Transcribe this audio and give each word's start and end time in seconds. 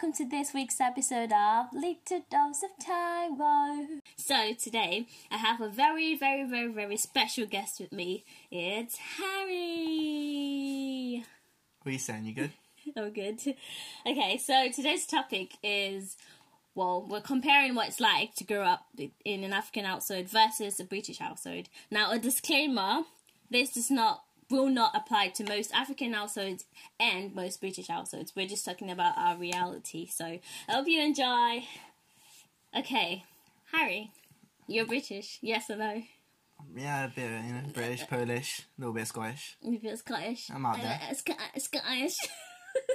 welcome 0.00 0.16
to 0.16 0.24
this 0.24 0.54
week's 0.54 0.80
episode 0.80 1.30
of 1.30 1.66
Little 1.74 2.24
Dose 2.30 2.62
of 2.62 2.70
Taiwo. 2.82 4.00
So 4.16 4.54
today 4.54 5.06
I 5.30 5.36
have 5.36 5.60
a 5.60 5.68
very, 5.68 6.16
very, 6.16 6.48
very, 6.48 6.72
very 6.72 6.96
special 6.96 7.44
guest 7.44 7.80
with 7.80 7.92
me. 7.92 8.24
It's 8.50 8.96
Harry. 9.18 9.62
What 11.82 11.90
are 11.90 11.92
you 11.92 11.98
saying? 11.98 12.24
You 12.24 12.32
good? 12.34 12.52
Oh, 12.96 13.10
good. 13.10 13.40
Okay, 14.06 14.38
so 14.38 14.70
today's 14.74 15.04
topic 15.04 15.58
is 15.62 16.16
well, 16.74 17.06
we're 17.06 17.20
comparing 17.20 17.74
what 17.74 17.88
it's 17.88 18.00
like 18.00 18.34
to 18.36 18.44
grow 18.44 18.62
up 18.62 18.86
in 19.24 19.44
an 19.44 19.52
African 19.52 19.84
household 19.84 20.30
versus 20.30 20.80
a 20.80 20.84
British 20.84 21.18
household. 21.18 21.68
Now, 21.90 22.10
a 22.10 22.18
disclaimer: 22.18 23.02
this 23.50 23.74
does 23.74 23.90
not 23.90 24.24
will 24.50 24.68
not 24.68 24.94
apply 24.94 25.28
to 25.28 25.44
most 25.44 25.72
African 25.72 26.12
households 26.12 26.64
and 26.98 27.34
most 27.34 27.60
British 27.60 27.88
households. 27.88 28.34
We're 28.34 28.48
just 28.48 28.64
talking 28.64 28.90
about 28.90 29.16
our 29.16 29.36
reality. 29.36 30.06
So 30.06 30.24
I 30.24 30.40
hope 30.68 30.88
you 30.88 31.00
enjoy. 31.00 31.64
Okay, 32.76 33.24
Harry, 33.72 34.12
you're 34.66 34.86
British, 34.86 35.38
yes 35.42 35.70
or 35.70 35.76
no? 35.76 36.02
Yeah, 36.76 37.04
a 37.04 37.08
bit, 37.08 37.30
you 37.44 37.52
know, 37.52 37.62
British, 37.72 38.06
Polish, 38.06 38.60
a 38.60 38.80
little 38.80 38.94
bit 38.94 39.06
Scottish. 39.06 39.56
A 39.66 39.70
bit 39.70 39.98
Scottish. 39.98 40.50
I'm 40.54 40.66
out 40.66 40.80
there. 40.80 41.00
Uh, 41.10 41.14
Sc- 41.14 41.30
Scottish. 41.58 42.16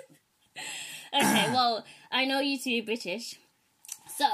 okay, 1.14 1.50
well, 1.54 1.84
I 2.12 2.26
know 2.26 2.40
you 2.40 2.58
two 2.58 2.80
are 2.80 2.86
British. 2.86 3.38
So, 4.16 4.28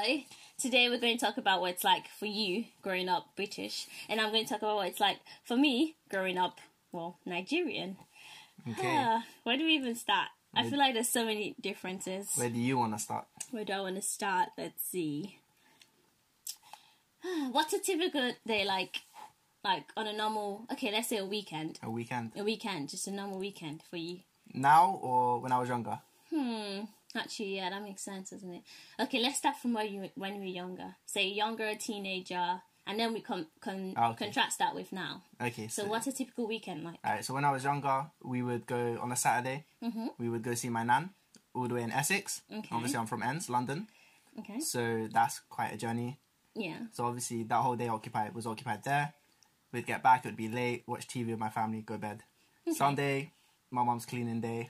today 0.59 0.89
we're 0.89 0.99
going 0.99 1.17
to 1.17 1.25
talk 1.25 1.37
about 1.37 1.61
what 1.61 1.71
it's 1.71 1.83
like 1.83 2.07
for 2.19 2.27
you 2.27 2.65
growing 2.83 3.09
up 3.09 3.35
British, 3.35 3.87
and 4.09 4.21
I'm 4.21 4.31
going 4.31 4.43
to 4.43 4.49
talk 4.49 4.61
about 4.61 4.75
what 4.75 4.87
it's 4.87 4.99
like 4.99 5.17
for 5.43 5.57
me 5.57 5.95
growing 6.09 6.37
up, 6.37 6.59
well, 6.91 7.17
Nigerian. 7.25 7.97
Okay. 8.69 8.87
Ah, 8.87 9.23
where 9.43 9.57
do 9.57 9.65
we 9.65 9.73
even 9.73 9.95
start? 9.95 10.29
I 10.53 10.69
feel 10.69 10.77
like 10.77 10.93
there's 10.93 11.09
so 11.09 11.25
many 11.25 11.55
differences. 11.61 12.31
Where 12.35 12.49
do 12.49 12.59
you 12.59 12.77
want 12.77 12.93
to 12.93 12.99
start? 12.99 13.25
Where 13.51 13.63
do 13.63 13.73
I 13.73 13.79
want 13.81 13.95
to 13.95 14.01
start? 14.01 14.49
Let's 14.57 14.83
see. 14.83 15.39
What's 17.51 17.73
a 17.73 17.79
typical 17.79 18.33
day 18.45 18.65
like? 18.65 19.01
Like 19.63 19.85
on 19.95 20.07
a 20.07 20.13
normal, 20.13 20.65
okay, 20.71 20.91
let's 20.91 21.07
say 21.07 21.17
a 21.17 21.25
weekend. 21.25 21.79
A 21.83 21.89
weekend? 21.89 22.31
A 22.35 22.43
weekend, 22.43 22.89
just 22.89 23.07
a 23.07 23.11
normal 23.11 23.37
weekend 23.37 23.83
for 23.89 23.97
you. 23.97 24.19
Now 24.53 24.99
or 25.01 25.39
when 25.39 25.51
I 25.51 25.59
was 25.59 25.69
younger? 25.69 25.99
Hmm. 26.33 26.81
Actually, 27.15 27.57
yeah, 27.57 27.69
that 27.69 27.83
makes 27.83 28.01
sense, 28.01 28.31
doesn't 28.31 28.53
it? 28.53 28.63
Okay, 28.99 29.19
let's 29.19 29.37
start 29.37 29.57
from 29.57 29.73
where 29.73 29.85
you 29.85 30.09
when 30.15 30.33
you 30.35 30.39
were 30.39 30.45
younger. 30.45 30.95
Say 31.05 31.27
younger, 31.27 31.67
a 31.67 31.75
teenager, 31.75 32.61
and 32.87 32.99
then 32.99 33.13
we 33.13 33.21
con- 33.21 33.47
con- 33.61 33.93
Ah, 33.95 34.11
okay. 34.11 34.25
contrast 34.25 34.59
that 34.59 34.73
with 34.75 34.91
now. 34.91 35.21
Okay. 35.41 35.67
So, 35.67 35.85
what's 35.85 36.07
a 36.07 36.11
typical 36.11 36.47
weekend 36.47 36.83
like? 36.83 36.99
Alright, 37.05 37.23
so 37.25 37.33
when 37.33 37.45
I 37.45 37.51
was 37.51 37.63
younger, 37.63 38.05
we 38.23 38.41
would 38.41 38.65
go 38.65 38.97
on 39.01 39.11
a 39.11 39.15
Saturday. 39.15 39.65
Mm-hmm. 39.83 40.07
We 40.19 40.29
would 40.29 40.41
go 40.43 40.53
see 40.55 40.69
my 40.69 40.83
nan, 40.83 41.11
all 41.53 41.67
the 41.67 41.75
way 41.75 41.83
in 41.83 41.91
Essex. 41.91 42.41
Okay. 42.51 42.67
Obviously, 42.71 42.97
I'm 42.99 43.07
from 43.07 43.23
Ends, 43.23 43.49
London, 43.49 43.87
Okay. 44.39 44.59
so 44.59 45.07
that's 45.11 45.39
quite 45.49 45.73
a 45.73 45.77
journey. 45.77 46.17
Yeah. 46.55 46.79
So 46.91 47.05
obviously, 47.05 47.43
that 47.43 47.55
whole 47.61 47.75
day 47.75 47.87
occupied 47.87 48.33
was 48.35 48.45
occupied 48.45 48.83
there. 48.83 49.13
We'd 49.71 49.85
get 49.85 50.03
back, 50.03 50.25
it 50.25 50.29
would 50.29 50.35
be 50.35 50.49
late, 50.49 50.83
watch 50.85 51.07
TV 51.07 51.27
with 51.29 51.39
my 51.39 51.49
family, 51.49 51.81
go 51.81 51.93
to 51.95 51.99
bed. 51.99 52.23
Sunday, 52.73 53.31
my 53.71 53.83
mom's 53.83 54.05
cleaning 54.05 54.41
day. 54.41 54.69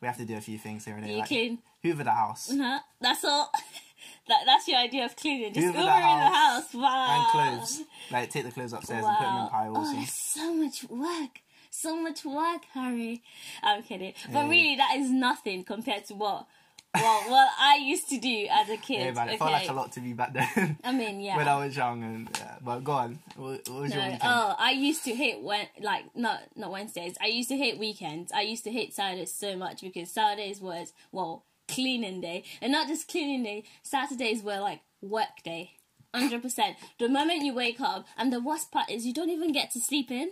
We 0.00 0.06
have 0.06 0.16
to 0.18 0.24
do 0.24 0.36
a 0.36 0.40
few 0.40 0.58
things 0.58 0.84
here 0.84 0.94
and 0.94 1.02
there, 1.02 1.10
You 1.10 1.18
like 1.18 1.28
clean. 1.28 1.58
hoover 1.82 2.04
the 2.04 2.12
house 2.12 2.50
Uh-huh. 2.52 2.78
That's 3.00 3.24
all. 3.24 3.50
that 4.28 4.42
that's 4.46 4.68
your 4.68 4.78
idea 4.78 5.04
of 5.04 5.16
cleaning. 5.16 5.52
Just 5.52 5.66
Hoover 5.66 5.78
over 5.78 5.86
the 5.88 5.96
in 5.96 6.00
the 6.00 6.06
house. 6.26 6.64
house 6.64 6.74
Wow. 6.74 7.06
and 7.10 7.58
clothes. 7.60 7.82
Like 8.10 8.30
take 8.30 8.44
the 8.44 8.50
clothes 8.52 8.72
upstairs 8.72 9.04
and 9.04 9.16
put 9.16 9.24
them 9.24 9.42
in 9.44 9.48
piles. 9.48 9.76
Oh, 9.80 10.04
so 10.08 10.54
much 10.54 10.84
work. 10.88 11.40
So 11.70 11.96
much 12.00 12.24
work, 12.24 12.62
Harry. 12.72 13.22
I'm 13.62 13.82
kidding. 13.82 14.14
But 14.32 14.48
really, 14.48 14.76
that 14.76 14.96
is 14.96 15.10
nothing 15.10 15.64
compared 15.64 16.06
to 16.06 16.14
what, 16.14 16.46
well, 16.94 17.20
what 17.30 17.50
I 17.60 17.76
used 17.76 18.08
to 18.08 18.18
do 18.18 18.46
as 18.50 18.68
a 18.70 18.76
kid. 18.88 19.00
Yeah, 19.04 19.10
but 19.12 19.28
it 19.28 19.32
okay. 19.32 19.36
felt 19.38 19.52
like 19.52 19.68
a 19.68 19.72
lot 19.74 19.92
to 19.92 20.00
me 20.00 20.14
back 20.14 20.32
then 20.32 20.78
I 20.84 20.92
mean, 20.92 21.20
yeah. 21.20 21.36
when 21.36 21.46
I 21.46 21.62
was 21.64 21.76
young. 21.76 22.02
And 22.02 22.28
yeah. 22.38 22.56
but 22.64 22.82
go 22.82 22.92
on, 22.92 23.18
what, 23.36 23.68
what 23.68 23.82
was 23.82 23.92
your 23.92 24.00
No, 24.02 24.04
weekend? 24.06 24.22
oh, 24.24 24.54
I 24.58 24.70
used 24.72 25.04
to 25.04 25.14
hate 25.14 25.42
when 25.42 25.66
like 25.82 26.04
not 26.16 26.40
not 26.56 26.70
Wednesdays. 26.72 27.16
I 27.20 27.26
used 27.26 27.50
to 27.50 27.56
hate 27.56 27.78
weekends. 27.78 28.32
I 28.32 28.40
used 28.40 28.64
to 28.64 28.70
hate 28.72 28.94
Saturdays 28.94 29.32
so 29.34 29.54
much 29.56 29.82
because 29.82 30.10
Saturdays 30.10 30.60
was 30.60 30.92
well 31.12 31.44
cleaning 31.68 32.20
day, 32.20 32.44
and 32.60 32.72
not 32.72 32.88
just 32.88 33.08
cleaning 33.08 33.42
day. 33.42 33.64
Saturdays 33.82 34.42
were 34.42 34.58
like 34.60 34.80
work 35.00 35.42
day, 35.44 35.72
hundred 36.14 36.42
percent. 36.42 36.76
The 36.98 37.08
moment 37.08 37.44
you 37.44 37.54
wake 37.54 37.80
up, 37.80 38.06
and 38.16 38.32
the 38.32 38.40
worst 38.40 38.72
part 38.72 38.90
is 38.90 39.06
you 39.06 39.14
don't 39.14 39.30
even 39.30 39.52
get 39.52 39.70
to 39.72 39.80
sleep 39.80 40.10
in. 40.10 40.30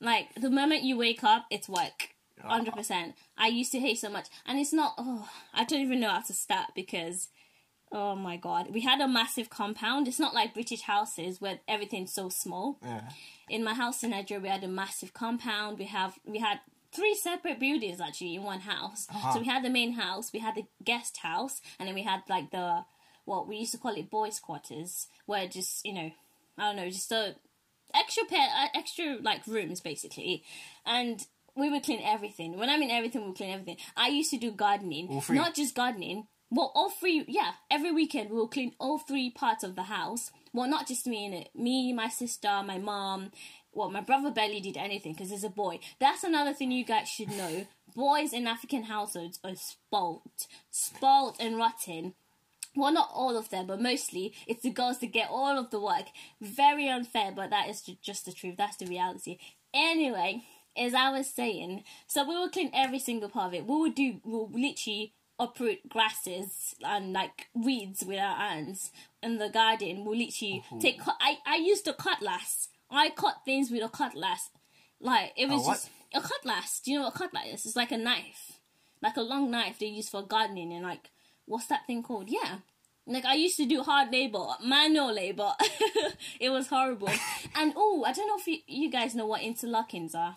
Like 0.00 0.34
the 0.34 0.50
moment 0.50 0.84
you 0.84 0.96
wake 0.96 1.24
up, 1.24 1.46
it's 1.50 1.68
work. 1.68 2.10
Ah. 2.42 2.48
Hundred 2.48 2.74
percent. 2.74 3.14
I 3.36 3.48
used 3.48 3.72
to 3.72 3.80
hate 3.80 3.98
so 3.98 4.08
much, 4.08 4.28
and 4.46 4.58
it's 4.58 4.72
not. 4.72 4.94
Oh, 4.96 5.28
I 5.52 5.64
don't 5.64 5.80
even 5.80 6.00
know 6.00 6.10
how 6.10 6.22
to 6.22 6.32
start 6.32 6.70
because 6.74 7.28
Oh 7.90 8.14
my 8.14 8.36
god. 8.36 8.68
We 8.72 8.82
had 8.82 9.00
a 9.00 9.08
massive 9.08 9.48
compound. 9.50 10.08
It's 10.08 10.18
not 10.18 10.34
like 10.34 10.54
British 10.54 10.82
houses 10.82 11.40
where 11.40 11.60
everything's 11.66 12.12
so 12.12 12.28
small. 12.28 12.78
Yeah. 12.82 13.08
In 13.48 13.64
my 13.64 13.74
house 13.74 14.02
in 14.02 14.10
Nigeria, 14.10 14.42
we 14.42 14.48
had 14.48 14.64
a 14.64 14.68
massive 14.68 15.14
compound. 15.14 15.78
We 15.78 15.86
have 15.86 16.18
we 16.24 16.38
had 16.38 16.60
three 16.92 17.14
separate 17.14 17.60
buildings 17.60 18.00
actually 18.00 18.34
in 18.34 18.42
one 18.42 18.60
house. 18.60 19.06
Uh-huh. 19.10 19.34
So 19.34 19.40
we 19.40 19.46
had 19.46 19.64
the 19.64 19.70
main 19.70 19.92
house, 19.92 20.32
we 20.32 20.40
had 20.40 20.54
the 20.54 20.66
guest 20.84 21.18
house, 21.18 21.60
and 21.78 21.86
then 21.88 21.94
we 21.94 22.02
had 22.02 22.22
like 22.28 22.50
the 22.50 22.84
what 23.24 23.46
we 23.46 23.56
used 23.58 23.72
to 23.72 23.78
call 23.78 23.94
it 23.94 24.10
boys' 24.10 24.40
quarters, 24.40 25.06
where 25.26 25.46
just 25.46 25.84
you 25.84 25.92
know, 25.92 26.10
I 26.56 26.62
don't 26.62 26.76
know, 26.76 26.88
just 26.88 27.12
a 27.12 27.36
extra 27.94 28.24
pair, 28.24 28.48
uh, 28.56 28.68
extra 28.74 29.18
like 29.20 29.46
rooms 29.46 29.80
basically, 29.80 30.44
and 30.86 31.24
we 31.54 31.70
would 31.70 31.82
clean 31.82 32.00
everything. 32.02 32.56
When 32.56 32.70
I 32.70 32.78
mean 32.78 32.90
everything, 32.90 33.22
we 33.22 33.28
would 33.28 33.36
clean 33.36 33.52
everything. 33.52 33.76
I 33.96 34.08
used 34.08 34.30
to 34.30 34.38
do 34.38 34.50
gardening, 34.52 35.22
not 35.28 35.54
just 35.54 35.74
gardening. 35.74 36.26
Well, 36.50 36.72
all 36.74 36.88
three, 36.88 37.24
yeah. 37.28 37.52
Every 37.70 37.92
weekend 37.92 38.30
we 38.30 38.36
will 38.36 38.48
clean 38.48 38.72
all 38.78 38.98
three 38.98 39.28
parts 39.30 39.64
of 39.64 39.76
the 39.76 39.82
house. 39.82 40.30
Well, 40.54 40.68
not 40.68 40.88
just 40.88 41.06
me 41.06 41.26
in 41.26 41.34
it. 41.34 41.50
Me, 41.54 41.92
my 41.92 42.08
sister, 42.08 42.62
my 42.64 42.78
mom. 42.78 43.32
Well, 43.72 43.90
my 43.90 44.00
brother 44.00 44.30
barely 44.30 44.60
did 44.60 44.76
anything 44.76 45.12
because 45.12 45.30
he's 45.30 45.44
a 45.44 45.48
boy. 45.50 45.80
That's 46.00 46.24
another 46.24 46.52
thing 46.52 46.70
you 46.72 46.84
guys 46.84 47.08
should 47.08 47.30
know. 47.30 47.66
Boys 47.94 48.32
in 48.32 48.46
African 48.46 48.84
households 48.84 49.38
are 49.44 49.54
spoilt, 49.54 50.46
spoilt 50.70 51.36
and 51.40 51.56
rotten 51.56 52.14
well, 52.76 52.92
not 52.92 53.10
all 53.12 53.36
of 53.36 53.50
them, 53.50 53.66
but 53.66 53.80
mostly 53.80 54.34
it's 54.46 54.62
the 54.62 54.70
girls 54.70 55.00
that 55.00 55.12
get 55.12 55.30
all 55.30 55.58
of 55.58 55.70
the 55.70 55.80
work. 55.80 56.04
Very 56.40 56.88
unfair, 56.88 57.32
but 57.34 57.50
that 57.50 57.68
is 57.68 57.82
just 58.02 58.24
the 58.24 58.32
truth. 58.32 58.54
That's 58.56 58.76
the 58.76 58.86
reality. 58.86 59.38
Anyway, 59.74 60.42
as 60.76 60.94
I 60.94 61.10
was 61.10 61.28
saying, 61.28 61.82
so 62.06 62.22
we 62.28 62.36
will 62.36 62.48
clean 62.50 62.70
every 62.72 62.98
single 63.00 63.30
part 63.30 63.48
of 63.48 63.54
it. 63.54 63.66
We 63.66 63.74
will 63.74 63.90
do, 63.90 64.20
we'll 64.24 64.50
literally 64.52 65.12
uproot 65.40 65.88
grasses 65.88 66.74
and 66.84 67.12
like 67.12 67.46
weeds 67.54 68.04
with 68.06 68.18
our 68.18 68.36
hands 68.36 68.92
in 69.22 69.38
the 69.38 69.48
garden. 69.48 70.04
We'll 70.04 70.18
literally 70.18 70.62
Oh. 70.70 70.78
take. 70.80 71.00
I 71.20 71.38
I 71.46 71.56
used 71.56 71.88
a 71.88 71.94
cutlass. 71.94 72.68
I 72.90 73.10
cut 73.10 73.42
things 73.44 73.70
with 73.70 73.82
a 73.82 73.88
cutlass. 73.88 74.50
Like 75.00 75.32
it 75.36 75.48
was 75.48 75.66
A 75.66 75.70
just 75.70 75.90
a 76.14 76.20
cutlass. 76.20 76.80
Do 76.80 76.92
you 76.92 76.98
know 76.98 77.04
what 77.04 77.14
a 77.14 77.18
cutlass 77.18 77.46
is? 77.46 77.66
It's 77.66 77.76
like 77.76 77.92
a 77.92 77.98
knife, 77.98 78.60
like 79.02 79.16
a 79.16 79.22
long 79.22 79.50
knife 79.50 79.78
they 79.78 79.86
use 79.86 80.08
for 80.08 80.22
gardening 80.22 80.72
and 80.72 80.84
like 80.84 81.10
what's 81.46 81.66
that 81.66 81.86
thing 81.86 82.02
called? 82.02 82.28
Yeah. 82.28 82.58
Like 83.06 83.24
I 83.24 83.34
used 83.34 83.56
to 83.56 83.66
do 83.66 83.82
hard 83.82 84.12
labor, 84.12 84.44
manual 84.62 85.12
labor. 85.12 85.52
it 86.40 86.50
was 86.50 86.68
horrible. 86.68 87.08
and 87.56 87.72
oh, 87.76 88.04
I 88.06 88.12
don't 88.12 88.26
know 88.26 88.36
if 88.38 88.46
you, 88.46 88.58
you 88.66 88.90
guys 88.90 89.14
know 89.14 89.26
what 89.26 89.40
interlockings 89.40 90.14
are. 90.14 90.36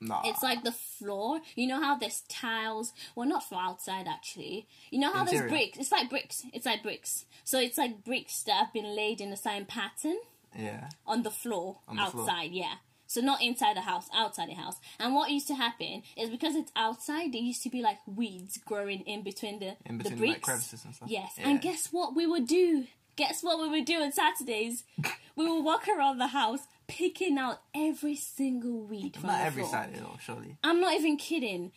Nah. 0.00 0.22
It's 0.24 0.42
like 0.42 0.62
the 0.62 0.72
floor. 0.72 1.40
You 1.54 1.66
know 1.66 1.82
how 1.82 1.98
there's 1.98 2.22
tiles. 2.28 2.92
Well, 3.14 3.28
not 3.28 3.46
for 3.46 3.56
outside 3.56 4.06
actually. 4.08 4.68
You 4.90 5.00
know 5.00 5.12
how 5.12 5.24
there's 5.24 5.50
bricks. 5.50 5.76
It's 5.78 5.92
like 5.92 6.08
bricks. 6.08 6.44
It's 6.52 6.64
like 6.64 6.82
bricks. 6.82 7.26
So 7.44 7.58
it's 7.58 7.76
like 7.76 8.04
bricks 8.04 8.42
that 8.44 8.52
have 8.52 8.72
been 8.72 8.96
laid 8.96 9.20
in 9.20 9.30
the 9.30 9.36
same 9.36 9.66
pattern 9.66 10.18
yeah. 10.56 10.88
on 11.06 11.22
the 11.22 11.30
floor 11.30 11.78
On 11.88 11.96
the 11.96 12.04
floor. 12.06 12.24
outside. 12.24 12.50
Yeah. 12.52 12.74
So 13.06 13.22
not 13.22 13.40
inside 13.42 13.74
the 13.76 13.80
house, 13.80 14.06
outside 14.14 14.50
the 14.50 14.54
house. 14.54 14.76
And 15.00 15.14
what 15.14 15.30
used 15.30 15.46
to 15.48 15.54
happen 15.54 16.02
is 16.16 16.28
because 16.28 16.54
it's 16.54 16.70
outside, 16.76 17.32
there 17.32 17.40
used 17.40 17.62
to 17.62 17.70
be 17.70 17.80
like 17.80 17.96
weeds 18.06 18.58
growing 18.58 19.00
in 19.00 19.22
between 19.22 19.60
the 19.60 19.76
In 19.86 19.96
the 19.98 20.10
bricks. 20.10 20.20
like 20.20 20.42
crevices 20.42 20.84
and 20.84 20.94
stuff. 20.94 21.08
Yes, 21.10 21.32
Yeah. 21.38 21.48
and 21.48 21.60
guess 21.60 21.88
what 21.90 22.14
we 22.14 22.26
would 22.26 22.46
do? 22.46 22.86
Guess 23.16 23.42
what 23.42 23.58
we 23.60 23.68
would 23.70 23.86
do 23.86 24.02
on 24.02 24.12
Saturdays? 24.12 24.84
we 25.36 25.48
would 25.50 25.62
walk 25.64 25.88
around 25.88 26.18
the 26.18 26.28
house 26.28 26.60
picking 26.86 27.38
out 27.38 27.60
every 27.74 28.14
single 28.14 28.82
weed 28.82 29.14
from 29.16 29.28
Not 29.28 29.40
every 29.40 29.62
floor. 29.62 29.72
Saturday 29.72 30.00
though, 30.00 30.18
surely. 30.20 30.56
I'm 30.62 30.80
not 30.80 30.94
even 30.94 31.16
kidding. 31.16 31.72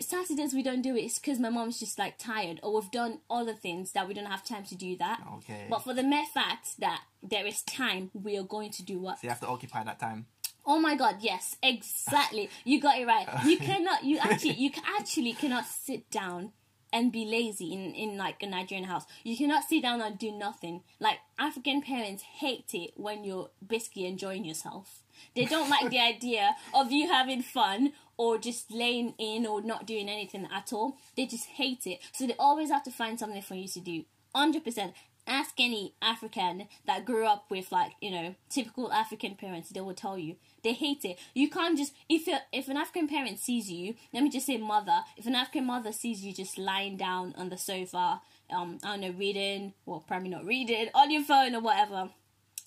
Saturdays 0.00 0.54
we 0.54 0.62
don't 0.62 0.82
do 0.82 0.96
it. 0.96 1.00
It's 1.00 1.18
because 1.18 1.38
my 1.38 1.50
mom's 1.50 1.78
just 1.78 1.98
like 1.98 2.18
tired, 2.18 2.60
or 2.62 2.74
we've 2.74 2.90
done 2.90 3.20
other 3.30 3.54
things 3.54 3.92
that 3.92 4.08
we 4.08 4.14
don't 4.14 4.26
have 4.26 4.44
time 4.44 4.64
to 4.64 4.74
do 4.74 4.96
that. 4.96 5.22
Okay. 5.38 5.66
But 5.68 5.84
for 5.84 5.94
the 5.94 6.02
mere 6.02 6.26
fact 6.26 6.80
that 6.80 7.02
there 7.22 7.46
is 7.46 7.62
time, 7.62 8.10
we 8.14 8.36
are 8.38 8.42
going 8.42 8.70
to 8.72 8.82
do 8.82 8.98
what? 8.98 9.18
So 9.18 9.24
you 9.24 9.30
have 9.30 9.40
to 9.40 9.48
occupy 9.48 9.84
that 9.84 10.00
time. 10.00 10.26
Oh 10.64 10.80
my 10.80 10.96
god, 10.96 11.16
yes, 11.20 11.56
exactly. 11.62 12.50
You 12.64 12.80
got 12.80 12.98
it 12.98 13.06
right. 13.06 13.28
You 13.44 13.56
cannot 13.70 14.04
you 14.04 14.18
actually 14.18 14.54
you 14.54 14.70
actually 14.98 15.32
cannot 15.32 15.66
sit 15.66 16.10
down 16.10 16.52
and 16.92 17.12
be 17.12 17.24
lazy 17.24 17.72
in, 17.72 17.94
in 17.94 18.16
like 18.16 18.42
a 18.42 18.46
Nigerian 18.46 18.86
house. 18.86 19.04
You 19.22 19.36
cannot 19.36 19.64
sit 19.64 19.82
down 19.82 20.00
and 20.00 20.18
do 20.18 20.32
nothing. 20.32 20.82
Like 20.98 21.18
African 21.38 21.82
parents 21.82 22.22
hate 22.22 22.70
it 22.72 22.92
when 22.96 23.22
you're 23.22 23.50
basically 23.64 24.06
enjoying 24.06 24.44
yourself. 24.44 25.02
They 25.34 25.44
don't 25.44 25.70
like 25.70 25.90
the 25.90 26.00
idea 26.00 26.56
of 26.74 26.92
you 26.92 27.08
having 27.08 27.42
fun 27.42 27.92
or 28.16 28.38
just 28.38 28.70
laying 28.70 29.14
in 29.18 29.46
or 29.46 29.60
not 29.60 29.86
doing 29.86 30.08
anything 30.08 30.48
at 30.52 30.72
all. 30.72 30.96
They 31.16 31.26
just 31.26 31.46
hate 31.46 31.86
it. 31.86 32.00
So 32.12 32.26
they 32.26 32.34
always 32.38 32.70
have 32.70 32.84
to 32.84 32.90
find 32.90 33.18
something 33.18 33.42
for 33.42 33.54
you 33.54 33.68
to 33.68 33.80
do. 33.80 34.04
100%. 34.34 34.92
Ask 35.28 35.54
any 35.58 35.92
African 36.00 36.68
that 36.86 37.04
grew 37.04 37.26
up 37.26 37.46
with 37.50 37.72
like, 37.72 37.92
you 38.00 38.12
know, 38.12 38.36
typical 38.48 38.92
African 38.92 39.34
parents, 39.34 39.70
they 39.70 39.80
will 39.80 39.92
tell 39.92 40.16
you. 40.16 40.36
They 40.62 40.72
hate 40.72 41.04
it. 41.04 41.18
You 41.34 41.50
can't 41.50 41.76
just 41.76 41.94
if 42.08 42.28
if 42.52 42.68
an 42.68 42.76
African 42.76 43.08
parent 43.08 43.40
sees 43.40 43.68
you, 43.68 43.96
let 44.14 44.22
me 44.22 44.30
just 44.30 44.46
say 44.46 44.56
mother, 44.56 45.00
if 45.16 45.26
an 45.26 45.34
African 45.34 45.66
mother 45.66 45.90
sees 45.90 46.24
you 46.24 46.32
just 46.32 46.58
lying 46.58 46.96
down 46.96 47.34
on 47.36 47.48
the 47.48 47.58
sofa, 47.58 48.20
um, 48.50 48.78
I 48.84 48.90
don't 48.90 49.00
know, 49.00 49.10
reading, 49.18 49.74
well 49.84 50.04
probably 50.06 50.28
not 50.28 50.44
reading, 50.44 50.90
on 50.94 51.10
your 51.10 51.24
phone 51.24 51.56
or 51.56 51.60
whatever, 51.60 52.10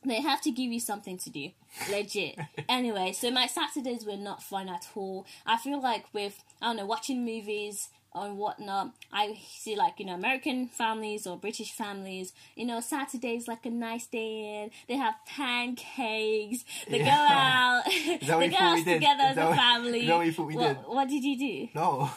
they 0.06 0.22
have 0.22 0.42
to 0.42 0.52
give 0.52 0.72
you 0.72 0.80
something 0.80 1.18
to 1.18 1.30
do. 1.30 1.50
Legit. 1.90 2.38
Anyway 2.70 3.14
so 3.14 3.32
my 3.32 3.48
saturdays 3.48 4.06
were 4.06 4.18
not 4.18 4.44
fun 4.44 4.70
at 4.70 4.88
all. 4.96 5.26
I 5.46 5.58
feel 5.58 5.82
like 5.82 6.06
with 6.14 6.44
i 6.62 6.68
don't 6.68 6.78
know 6.78 6.86
watching 6.86 7.26
movies 7.26 7.90
or 8.12 8.34
whatnot 8.34 8.92
i 9.14 9.38
see 9.50 9.76
like 9.76 10.00
you 10.00 10.06
know 10.06 10.16
american 10.16 10.68
families 10.68 11.28
or 11.28 11.38
british 11.38 11.72
families 11.72 12.34
you 12.56 12.66
know 12.66 12.80
saturday's 12.80 13.48
like 13.48 13.66
a 13.66 13.70
nice 13.70 14.08
day 14.08 14.64
in. 14.64 14.72
They 14.88 14.96
have 14.96 15.14
pancakes. 15.26 16.66
They 16.90 17.00
go 17.00 17.06
out. 17.06 17.84
They 18.20 18.50
go 18.50 18.58
out 18.58 18.78
together 18.78 19.24
as 19.24 19.38
a 19.38 19.56
family. 19.56 20.08
what 20.08 20.38
what, 20.38 20.58
did? 20.58 20.78
what 20.86 21.10
you 21.10 21.38
do? 21.38 21.68
No, 21.76 22.10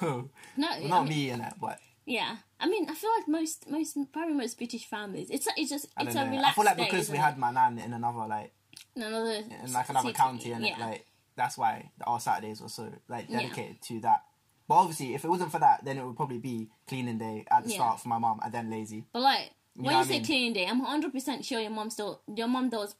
no 0.56 0.86
not 0.86 1.08
me 1.08 1.30
in 1.30 1.40
that 1.40 1.56
but 1.60 1.78
yeah 2.06 2.36
i 2.58 2.68
mean 2.68 2.88
i 2.90 2.94
feel 2.94 3.10
like 3.18 3.28
most 3.28 3.68
most 3.70 3.96
probably 4.12 4.34
most 4.34 4.58
british 4.58 4.86
families 4.86 5.30
it's 5.30 5.46
it's 5.56 5.70
just 5.70 5.86
I 5.96 6.02
it's 6.02 6.14
a 6.14 6.24
know. 6.24 6.42
I 6.44 6.52
feel 6.52 6.64
like 6.64 6.76
day, 6.76 6.84
because 6.84 7.08
we 7.10 7.16
it? 7.16 7.20
had 7.20 7.38
my 7.38 7.50
nan 7.52 7.78
in 7.78 7.92
another 7.92 8.26
like 8.26 8.52
another 8.96 9.42
in 9.64 9.72
like 9.72 9.88
another 9.88 10.08
city, 10.08 10.12
county 10.18 10.52
and 10.52 10.64
yeah. 10.64 10.76
it 10.76 10.80
like 10.80 11.06
that's 11.36 11.56
why 11.56 11.90
our 12.06 12.20
Saturdays 12.20 12.60
were 12.60 12.68
so 12.68 12.92
like 13.08 13.28
Yeah. 13.28 13.40
dedicated 13.42 13.80
to 13.82 14.00
that. 14.00 14.22
But 14.68 14.74
obviously, 14.76 15.14
if 15.14 15.24
it 15.24 15.28
wasn't 15.28 15.50
for 15.50 15.58
that, 15.58 15.84
then 15.84 15.96
it 15.98 16.04
would 16.04 16.16
probably 16.16 16.38
be 16.38 16.68
cleaning 16.86 17.18
day 17.18 17.44
at 17.50 17.64
the 17.64 17.70
Yeah. 17.70 17.76
start 17.76 18.00
for 18.00 18.08
my 18.08 18.18
mom, 18.18 18.40
and 18.44 18.52
then 18.52 18.70
lazy. 18.70 19.06
But 19.12 19.22
like 19.22 19.50
You 19.74 19.84
when 19.84 19.94
you 19.94 20.00
I 20.00 20.04
say 20.04 20.14
mean? 20.14 20.24
cleaning 20.24 20.52
day, 20.52 20.66
I'm 20.66 20.80
hundred 20.80 21.12
percent 21.12 21.44
sure 21.44 21.58
your 21.60 21.70
mom 21.70 21.88
still 21.90 22.20
your 22.36 22.48
mom 22.48 22.68
does 22.68 22.94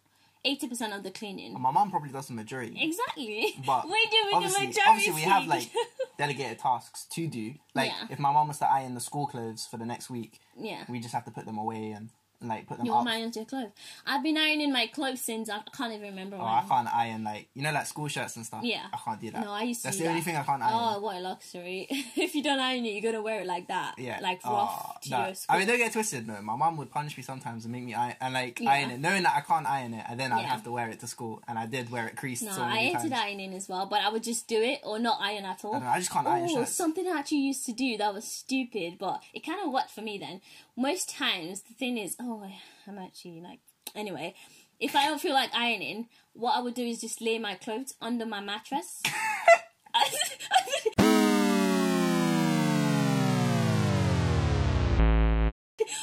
eighty 0.45 0.69
percent 0.69 0.93
of 0.93 1.03
the 1.03 1.11
cleaning. 1.11 1.61
My 1.61 1.71
mom 1.71 1.91
probably 1.91 2.11
does 2.11 2.27
the 2.29 2.35
majority. 2.35 2.77
Exactly. 2.81 3.55
But 3.67 3.85
we 3.87 4.07
do 4.07 4.17
with 4.25 4.31
the 4.31 4.37
obviously, 4.37 4.67
majority. 4.69 4.81
obviously 4.89 5.15
we 5.15 5.21
have 5.23 5.47
like 5.47 5.71
delegated 6.19 6.59
tasks 6.59 7.07
to 7.13 7.27
do. 7.27 7.55
Like 7.75 7.91
Yeah. 7.91 8.07
if 8.11 8.19
my 8.19 8.33
mom 8.33 8.49
was 8.49 8.59
to 8.59 8.71
iron 8.71 8.95
the 8.95 9.01
school 9.01 9.27
clothes 9.27 9.67
for 9.71 9.77
the 9.77 9.87
next 9.87 10.11
week, 10.11 10.41
yeah. 10.57 10.85
we 10.89 11.01
just 11.01 11.15
have 11.15 11.25
to 11.27 11.31
put 11.31 11.47
them 11.47 11.59
away 11.59 11.91
and 11.93 12.11
like 12.49 12.67
put 12.67 12.79
them 12.79 12.87
Your 12.87 12.97
up. 12.99 13.05
mom 13.05 13.15
irons 13.15 13.37
your 13.37 13.45
clothes. 13.45 13.71
I've 14.07 14.23
been 14.23 14.37
ironing 14.37 14.73
my 14.73 14.87
clothes 14.87 15.21
since 15.21 15.49
I 15.51 15.61
can't 15.77 15.93
even 15.93 16.09
remember 16.11 16.37
Oh. 16.41 16.45
I 16.45 16.65
can't 16.69 16.93
iron 16.95 17.25
like 17.25 17.49
you 17.55 17.63
know 17.63 17.73
like 17.73 17.87
school 17.87 18.09
shirts 18.09 18.37
and 18.37 18.45
stuff. 18.47 18.63
Yeah. 18.65 18.87
I 18.93 18.97
can't 19.05 19.21
do 19.21 19.31
that. 19.31 19.45
No, 19.45 19.51
I 19.53 19.63
used 19.63 19.83
to 19.83 19.89
That's 19.89 19.99
the 19.99 20.09
only 20.09 20.21
thing 20.21 20.37
I 20.37 20.43
can't 20.43 20.63
iron. 20.63 20.75
Oh, 20.97 21.01
what 21.01 21.17
a 21.17 21.21
luxury! 21.21 21.87
if 22.17 22.35
you 22.35 22.43
don't 22.43 22.61
iron 22.61 22.85
it, 22.85 22.91
you're 22.95 23.13
gonna 23.13 23.23
wear 23.23 23.41
it 23.41 23.47
like 23.47 23.69
that. 23.69 23.95
Yeah. 23.99 24.19
Like 24.23 24.41
Oh, 24.45 24.53
rough 24.53 25.01
to 25.03 25.11
no. 25.11 25.25
your 25.27 25.35
school. 25.35 25.55
I 25.55 25.59
mean, 25.59 25.69
don't 25.69 25.79
get 25.79 25.93
twisted. 25.93 26.27
No, 26.27 26.41
my 26.43 26.57
mom 26.57 26.77
would 26.79 26.91
punish 26.91 27.17
me 27.17 27.23
sometimes 27.23 27.65
and 27.65 27.73
make 27.73 27.85
me 27.85 27.95
iron 27.95 28.17
and 28.21 28.35
like 28.35 28.61
Yeah. 28.61 28.71
iron 28.71 28.91
it, 28.91 29.01
knowing 29.01 29.23
that 29.25 29.35
I 29.37 29.41
can't 29.41 29.67
iron 29.67 29.95
it, 29.95 30.05
and 30.09 30.19
then 30.19 30.33
I'd 30.33 30.41
Yeah. 30.43 30.47
have 30.49 30.65
to 30.65 30.73
wear 30.73 30.89
it 30.91 31.01
to 31.01 31.07
school, 31.07 31.43
and 31.49 31.59
I 31.59 31.67
did 31.67 31.91
wear 31.91 32.07
it 32.07 32.17
creased 32.17 32.43
no, 32.45 32.53
so 32.53 32.63
I 32.63 32.77
hated 32.79 33.11
times. 33.11 33.13
ironing 33.13 33.55
as 33.55 33.69
well, 33.69 33.87
but 33.87 34.01
I 34.01 34.09
would 34.09 34.23
just 34.23 34.49
do 34.49 34.61
it 34.61 34.81
or 34.85 34.99
not 34.99 35.19
iron 35.21 35.45
at 35.45 35.65
all. 35.65 35.75
I, 35.77 35.79
know, 35.81 35.87
I 35.87 35.99
just 35.99 36.11
can't 36.11 36.27
iron 36.27 36.49
Oh, 36.51 36.57
shirts. 36.61 36.73
something 36.75 37.07
I 37.07 37.19
actually 37.19 37.39
used 37.39 37.65
to 37.67 37.73
do 37.73 37.97
that 37.99 38.13
was 38.15 38.25
stupid, 38.27 38.99
but 38.99 39.23
it 39.33 39.45
kind 39.45 39.61
of 39.65 39.73
worked 39.73 39.91
for 39.91 40.01
me 40.03 40.19
then. 40.19 40.41
Most 40.77 41.11
times, 41.11 41.63
the 41.63 41.75
thing 41.75 41.99
is, 41.99 42.17
oh, 42.21 42.32
Oh, 42.33 42.49
I'm 42.89 42.99
actually 42.99 43.43
like, 43.43 43.59
anyway, 43.95 44.35
if 44.81 44.97
I 44.97 45.05
don't 45.07 45.21
feel 45.21 45.35
like 45.35 45.51
ironing, 45.55 46.09
what 46.33 46.57
I 46.57 46.61
would 46.61 46.73
do 46.73 46.83
is 46.83 47.03
just 47.03 47.21
lay 47.21 47.39
my 47.39 47.57
clothes 47.57 47.93
under 48.01 48.25
my 48.25 48.41
mattress. 48.41 49.03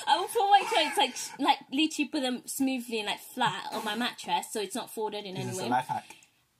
I 0.07 0.19
would 0.19 0.29
put 0.29 0.49
my 0.49 0.61
clothes 0.67 0.97
like 0.97 1.15
like 1.39 1.57
literally 1.71 2.09
put 2.09 2.21
them 2.21 2.43
smoothly 2.45 2.99
and 2.99 3.07
like 3.07 3.19
flat 3.19 3.65
on 3.73 3.83
my 3.83 3.95
mattress 3.95 4.47
so 4.51 4.59
it's 4.61 4.75
not 4.75 4.91
folded 4.93 5.25
in 5.25 5.35
any 5.35 5.45
this 5.45 5.59
a 5.59 5.63
way. 5.63 5.69
life 5.69 5.87
hack? 5.87 6.05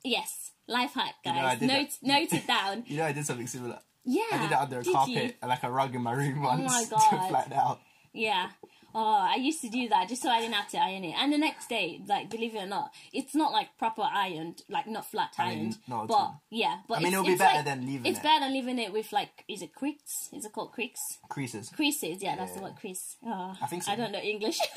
Yes, 0.02 0.50
life 0.66 0.94
hack, 0.94 1.14
know, 1.24 1.30
I 1.32 1.54
guys. 1.54 1.60
note 1.60 1.88
that. 2.02 2.08
note 2.08 2.32
it 2.32 2.46
down. 2.48 2.84
You 2.88 2.96
know, 2.98 3.04
I 3.04 3.12
did 3.12 3.24
something 3.24 3.46
similar. 3.46 3.78
Yeah, 4.04 4.22
I 4.32 4.38
did 4.42 4.50
it 4.52 4.58
under 4.58 4.80
a 4.80 4.82
did 4.82 4.94
carpet, 4.94 5.36
you? 5.40 5.48
like 5.48 5.62
a 5.62 5.70
rug 5.70 5.94
in 5.94 6.02
my 6.02 6.12
room 6.12 6.38
oh 6.40 6.48
once 6.48 6.66
my 6.72 6.84
to 6.88 6.90
God. 6.90 7.28
flatten 7.28 7.52
out. 7.52 7.80
Yeah. 8.12 8.50
Oh, 8.94 9.28
I 9.30 9.36
used 9.36 9.60
to 9.62 9.68
do 9.68 9.88
that 9.88 10.08
just 10.08 10.22
so 10.22 10.28
I 10.30 10.40
didn't 10.40 10.54
have 10.54 10.68
to 10.70 10.78
iron 10.78 11.04
it. 11.04 11.14
And 11.18 11.32
the 11.32 11.38
next 11.38 11.68
day, 11.68 12.00
like, 12.06 12.28
believe 12.30 12.54
it 12.54 12.58
or 12.64 12.66
not, 12.66 12.92
it's 13.12 13.34
not 13.34 13.52
like 13.52 13.76
proper 13.78 14.02
ironed, 14.02 14.62
like 14.68 14.86
not 14.88 15.10
flat 15.10 15.34
I 15.38 15.48
mean, 15.50 15.58
ironed. 15.58 15.78
not 15.86 16.02
at 16.02 16.08
but 16.08 16.30
yeah, 16.50 16.78
but 16.88 16.98
I 16.98 17.02
mean, 17.02 17.12
it'll 17.12 17.24
be 17.24 17.34
better 17.36 17.56
like- 17.56 17.64
than 17.64 17.86
leaving 17.86 18.06
It's 18.06 18.18
it. 18.18 18.22
better 18.22 18.40
than 18.40 18.52
leaving 18.52 18.78
it 18.78 18.92
with 18.92 19.12
like, 19.12 19.44
is 19.48 19.62
it 19.62 19.74
creeks? 19.74 20.28
Is 20.32 20.44
it 20.44 20.52
called 20.52 20.72
creeks? 20.72 21.00
Creases. 21.28 21.68
Creases, 21.70 22.22
yeah, 22.22 22.36
that's 22.36 22.52
the 22.54 22.62
word, 22.62 22.74
crease. 22.80 23.16
Oh, 23.24 23.54
I 23.62 23.66
think 23.66 23.82
so. 23.82 23.92
I 23.92 23.96
don't 23.96 24.12
know 24.12 24.18
English. 24.18 24.58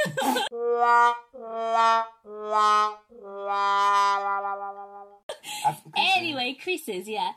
Anyway, 5.95 6.57
creases, 6.61 7.07
yeah. 7.07 7.31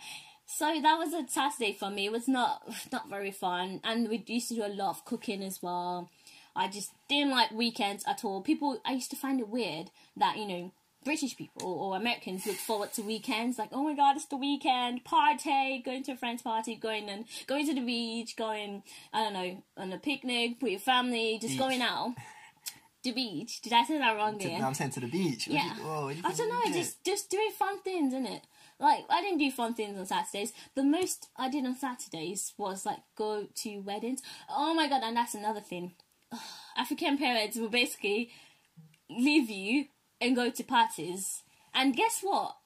So 0.46 0.66
that 0.80 0.96
was 0.98 1.12
a 1.12 1.26
Saturday 1.28 1.72
for 1.72 1.90
me. 1.90 2.06
It 2.06 2.12
was 2.12 2.28
not 2.28 2.62
not 2.92 3.08
very 3.10 3.30
fun, 3.30 3.80
and 3.84 4.08
we 4.08 4.22
used 4.26 4.48
to 4.48 4.54
do 4.54 4.64
a 4.64 4.68
lot 4.68 4.90
of 4.90 5.04
cooking 5.04 5.42
as 5.42 5.60
well. 5.62 6.08
I 6.56 6.68
just 6.68 6.90
didn't 7.08 7.30
like 7.30 7.50
weekends 7.52 8.04
at 8.06 8.24
all. 8.24 8.40
People, 8.42 8.80
I 8.84 8.92
used 8.92 9.10
to 9.10 9.16
find 9.16 9.38
it 9.40 9.48
weird 9.48 9.90
that 10.16 10.36
you 10.38 10.46
know 10.46 10.72
British 11.04 11.36
people 11.36 11.70
or 11.72 11.96
Americans 11.96 12.46
look 12.46 12.56
forward 12.56 12.92
to 12.94 13.02
weekends. 13.02 13.58
Like, 13.58 13.68
oh 13.72 13.84
my 13.84 13.94
god, 13.94 14.16
it's 14.16 14.24
the 14.24 14.36
weekend, 14.36 15.04
party, 15.04 15.80
going 15.84 16.02
to 16.04 16.12
a 16.12 16.16
friend's 16.16 16.42
party, 16.42 16.74
going 16.74 17.08
and 17.08 17.26
going 17.46 17.66
to 17.66 17.74
the 17.74 17.84
beach, 17.84 18.36
going 18.36 18.82
I 19.12 19.22
don't 19.24 19.32
know 19.34 19.62
on 19.76 19.92
a 19.92 19.98
picnic 19.98 20.56
with 20.60 20.70
your 20.72 20.80
family, 20.80 21.38
just 21.40 21.52
Beach. 21.52 21.60
going 21.60 21.82
out. 21.82 22.14
The 23.02 23.12
beach. 23.12 23.60
Did 23.60 23.72
I 23.72 23.84
say 23.84 23.98
that 23.98 24.16
wrong 24.16 24.36
To- 24.38 24.48
there? 24.48 24.60
I'm 24.64 24.74
saying 24.74 24.90
to 24.92 25.00
the 25.00 25.06
beach. 25.06 25.46
Yeah. 25.46 25.76
you- 25.76 25.82
whoa, 25.84 26.06
what 26.06 26.12
do 26.14 26.18
you 26.18 26.24
I 26.26 26.32
don't 26.32 26.48
know, 26.48 26.72
just 26.72 27.04
just 27.04 27.30
doing 27.30 27.52
fun 27.56 27.78
things, 27.82 28.12
isn't 28.12 28.26
it? 28.26 28.42
Like 28.80 29.04
I 29.08 29.20
didn't 29.22 29.38
do 29.38 29.50
fun 29.52 29.74
things 29.74 29.96
on 29.96 30.06
Saturdays. 30.06 30.52
The 30.74 30.82
most 30.82 31.28
I 31.36 31.48
did 31.48 31.64
on 31.64 31.76
Saturdays 31.76 32.52
was 32.58 32.84
like 32.84 32.98
go 33.14 33.46
to 33.62 33.78
weddings. 33.78 34.22
Oh 34.50 34.74
my 34.74 34.88
god, 34.88 35.02
and 35.04 35.16
that's 35.16 35.34
another 35.36 35.60
thing. 35.60 35.92
African 36.76 37.18
parents 37.18 37.56
will 37.56 37.68
basically 37.68 38.30
leave 39.10 39.50
you 39.50 39.86
and 40.20 40.36
go 40.36 40.50
to 40.50 40.64
parties. 40.64 41.42
And 41.74 41.96
guess 41.96 42.20
what? 42.22 42.56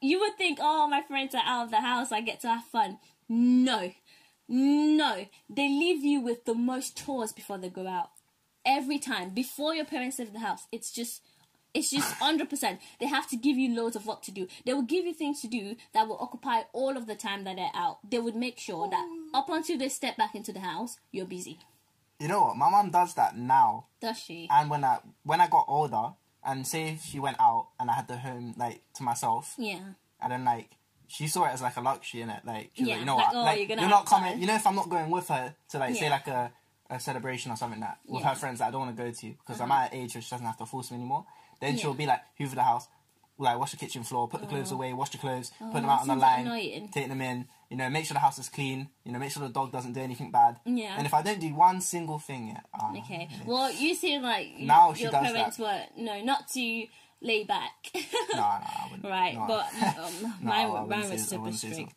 You 0.00 0.20
would 0.20 0.36
think, 0.36 0.58
oh, 0.60 0.86
my 0.88 1.02
friends 1.02 1.34
are 1.34 1.42
out 1.44 1.66
of 1.66 1.70
the 1.70 1.80
house, 1.80 2.12
I 2.12 2.20
get 2.20 2.40
to 2.40 2.48
have 2.48 2.64
fun. 2.64 2.98
No. 3.28 3.92
No. 4.48 5.26
They 5.48 5.68
leave 5.68 6.04
you 6.04 6.20
with 6.20 6.44
the 6.44 6.54
most 6.54 6.96
chores 7.04 7.32
before 7.32 7.58
they 7.58 7.68
go 7.68 7.86
out. 7.86 8.10
Every 8.64 8.98
time. 8.98 9.30
Before 9.30 9.74
your 9.74 9.84
parents 9.84 10.18
leave 10.18 10.32
the 10.32 10.40
house. 10.40 10.66
It's 10.72 10.90
just 10.90 11.22
it's 11.74 11.90
just 11.90 12.12
hundred 12.20 12.48
percent. 12.50 12.80
They 13.00 13.06
have 13.06 13.28
to 13.30 13.36
give 13.36 13.56
you 13.56 13.74
loads 13.74 13.96
of 13.96 14.06
work 14.06 14.22
to 14.22 14.30
do. 14.30 14.48
They 14.64 14.74
will 14.74 14.82
give 14.82 15.04
you 15.04 15.12
things 15.12 15.40
to 15.42 15.48
do 15.48 15.76
that 15.92 16.08
will 16.08 16.18
occupy 16.20 16.62
all 16.72 16.96
of 16.96 17.06
the 17.06 17.14
time 17.14 17.44
that 17.44 17.56
they're 17.56 17.70
out. 17.74 17.98
They 18.08 18.18
would 18.18 18.36
make 18.36 18.58
sure 18.58 18.88
that 18.88 19.04
oh. 19.04 19.30
up 19.34 19.48
until 19.48 19.78
they 19.78 19.88
step 19.88 20.16
back 20.16 20.34
into 20.34 20.52
the 20.52 20.60
house, 20.60 20.98
you're 21.12 21.26
busy. 21.26 21.58
You 22.18 22.28
know 22.28 22.42
what? 22.42 22.56
My 22.56 22.70
mom 22.70 22.90
does 22.90 23.14
that 23.14 23.36
now. 23.36 23.86
Does 24.00 24.18
she? 24.18 24.48
And 24.50 24.70
when 24.70 24.84
I 24.84 24.98
when 25.22 25.40
I 25.40 25.48
got 25.48 25.64
older, 25.68 26.12
and 26.44 26.66
say 26.66 26.90
if 26.90 27.02
she 27.02 27.18
went 27.20 27.36
out 27.40 27.68
and 27.78 27.90
I 27.90 27.94
had 27.94 28.08
the 28.08 28.16
home 28.16 28.54
like 28.56 28.80
to 28.94 29.02
myself, 29.02 29.54
Yeah. 29.58 29.80
and 30.20 30.32
then 30.32 30.44
like 30.44 30.70
she 31.08 31.28
saw 31.28 31.44
it 31.44 31.50
as 31.52 31.62
like 31.62 31.76
a 31.76 31.80
luxury 31.80 32.22
in 32.22 32.30
it. 32.30 32.44
Like 32.44 32.70
Yeah, 32.74 32.86
like, 32.94 32.98
you 33.00 33.04
know 33.06 33.16
like, 33.16 33.26
what? 33.28 33.36
oh, 33.36 33.44
like 33.44 33.58
you're 33.58 33.76
gonna 33.76 33.88
not 33.88 34.06
coming. 34.06 34.30
time. 34.32 34.40
You 34.40 34.46
know, 34.46 34.54
if 34.54 34.66
I'm 34.66 34.74
not 34.76 34.88
going 34.88 35.10
with 35.10 35.28
her 35.28 35.54
to 35.70 35.78
like 35.78 35.94
say 35.94 36.08
like 36.10 36.26
a, 36.28 36.50
a 36.88 36.98
celebration 37.00 37.52
or 37.52 37.56
something 37.56 37.80
that 37.80 37.98
with 38.06 38.22
Yeah. 38.22 38.30
her 38.30 38.34
friends 38.34 38.60
that 38.60 38.68
I 38.68 38.70
don't 38.70 38.80
want 38.86 38.96
to 38.96 39.02
go 39.02 39.10
to 39.10 39.26
because 39.32 39.60
I'm 39.60 39.70
uh-huh. 39.70 39.82
at 39.84 39.92
an 39.92 39.98
age 40.00 40.14
where 40.14 40.22
she 40.22 40.30
doesn't 40.30 40.46
have 40.46 40.56
to 40.58 40.66
force 40.66 40.90
me 40.90 40.96
anymore. 40.96 41.26
Then 41.60 41.74
Yeah. 41.74 41.80
she'll 41.82 41.94
be 41.94 42.06
like, 42.06 42.20
hoover 42.38 42.54
the 42.56 42.62
house. 42.62 42.88
Like 43.38 43.58
wash 43.58 43.72
the 43.72 43.76
kitchen 43.76 44.02
floor, 44.02 44.28
put 44.28 44.40
the 44.40 44.46
clothes 44.46 44.72
away, 44.72 44.94
wash 44.94 45.10
the 45.10 45.18
clothes, 45.18 45.52
put 45.58 45.74
them 45.74 45.90
out 45.90 46.00
on 46.00 46.08
the 46.08 46.16
line, 46.16 46.46
annoying. 46.46 46.88
take 46.88 47.08
them 47.08 47.20
in. 47.20 47.46
You 47.70 47.76
know, 47.76 47.90
make 47.90 48.06
sure 48.06 48.14
the 48.14 48.20
house 48.20 48.38
is 48.38 48.48
clean. 48.48 48.88
You 49.04 49.12
know, 49.12 49.18
make 49.18 49.30
sure 49.30 49.42
the 49.42 49.52
dog 49.52 49.72
doesn't 49.72 49.92
do 49.92 50.00
anything 50.00 50.30
bad. 50.30 50.58
Yeah. 50.64 50.94
And 50.96 51.04
if 51.06 51.12
I 51.12 51.20
don't 51.20 51.40
do 51.40 51.54
one 51.54 51.80
single 51.82 52.18
thing, 52.18 52.48
yeah, 52.48 52.60
ah, 52.72 52.92
Okay. 52.96 53.28
Well, 53.44 53.70
you 53.72 53.94
seem 53.94 54.22
like 54.22 54.58
Now 54.58 54.94
she 54.94 55.02
your 55.02 55.12
parents 55.12 55.58
were 55.58 55.82
no, 55.98 56.22
not 56.22 56.48
to 56.54 56.86
lay 57.20 57.44
back. 57.44 57.72
no, 57.94 58.00
no, 58.34 58.40
I 58.40 58.88
wouldn't. 58.90 59.04
right, 59.10 59.34
no. 59.34 59.46
but 59.46 59.66
um, 59.98 60.34
No, 60.42 60.48
mine, 60.48 60.88
mine 60.88 61.10
was 61.10 61.26
super 61.28 61.42
wouldn't 61.42 61.58
say 61.60 61.68
so. 61.68 61.74
strict. 61.74 61.92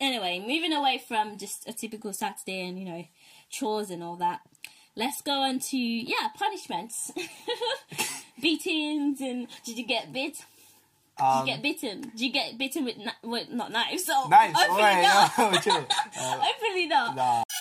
Anyway, 0.00 0.38
moving 0.38 0.72
away 0.72 1.02
from 1.06 1.38
just 1.38 1.68
a 1.68 1.72
typical 1.72 2.12
Saturday 2.12 2.68
and 2.68 2.78
you 2.78 2.84
know 2.84 3.04
chores 3.50 3.90
and 3.90 4.02
all 4.02 4.16
that, 4.16 4.40
let's 4.96 5.22
go 5.22 5.32
on 5.32 5.58
to 5.58 5.78
yeah 5.78 6.28
punishments, 6.36 7.10
beatings 8.40 9.20
and 9.20 9.48
did 9.64 9.78
you 9.78 9.86
get 9.86 10.12
bit? 10.12 10.44
Um, 11.20 11.46
you 11.46 11.52
get 11.54 11.62
bitten? 11.62 12.12
Do 12.14 12.26
you 12.26 12.32
get 12.32 12.56
bitten 12.58 12.84
with, 12.84 12.96
kni- 12.96 13.22
with 13.24 13.50
not 13.50 13.72
knives? 13.72 14.04
So 14.04 14.28
Nice. 14.28 14.52
hopefully 14.54 14.82
Alright, 14.82 15.02
not. 15.02 15.66
no. 15.66 15.86
Uh, 16.20 16.38
Hopefully 16.40 16.86
not. 16.86 17.16
nah. 17.16 17.42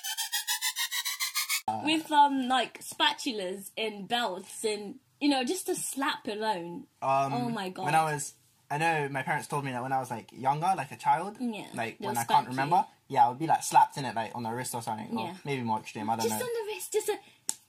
With 1.83 2.09
um 2.11 2.47
like 2.47 2.81
spatulas 2.81 3.71
and 3.77 4.07
belts 4.07 4.63
and 4.63 4.95
you 5.19 5.27
know 5.29 5.43
just 5.43 5.67
a 5.69 5.75
slap 5.75 6.25
alone. 6.27 6.85
Um, 7.01 7.33
Oh 7.33 7.49
my 7.49 7.69
God. 7.69 7.85
When 7.85 7.95
I 7.95 8.03
was 8.13 8.33
I 8.71 8.77
know 8.77 9.09
my 9.09 9.21
parents 9.21 9.47
told 9.47 9.65
me 9.65 9.71
that 9.71 9.81
when 9.83 9.91
I 9.91 9.99
was 9.99 10.09
like 10.09 10.29
younger, 10.31 10.71
like 10.77 10.91
a 10.91 10.95
child, 10.97 11.37
Yeah, 11.39 11.65
like 11.75 11.97
when 11.99 12.17
I 12.17 12.23
can't 12.23 12.47
remember, 12.47 12.85
yeah, 13.09 13.25
I 13.25 13.29
would 13.29 13.39
be 13.39 13.47
like 13.47 13.63
slapped 13.63 13.97
in 13.97 14.05
it, 14.05 14.15
like 14.15 14.31
on 14.35 14.43
the 14.43 14.49
wrist 14.51 14.75
or 14.75 14.81
something, 14.81 15.17
or 15.17 15.25
Yeah. 15.27 15.33
maybe 15.45 15.61
more 15.61 15.79
extreme. 15.79 16.09
I 16.09 16.15
don't 16.15 16.27
Just 16.27 16.39
know. 16.39 16.45
on 16.45 16.51
the 16.53 16.73
wrist, 16.73 16.93
just 16.93 17.09
a 17.09 17.17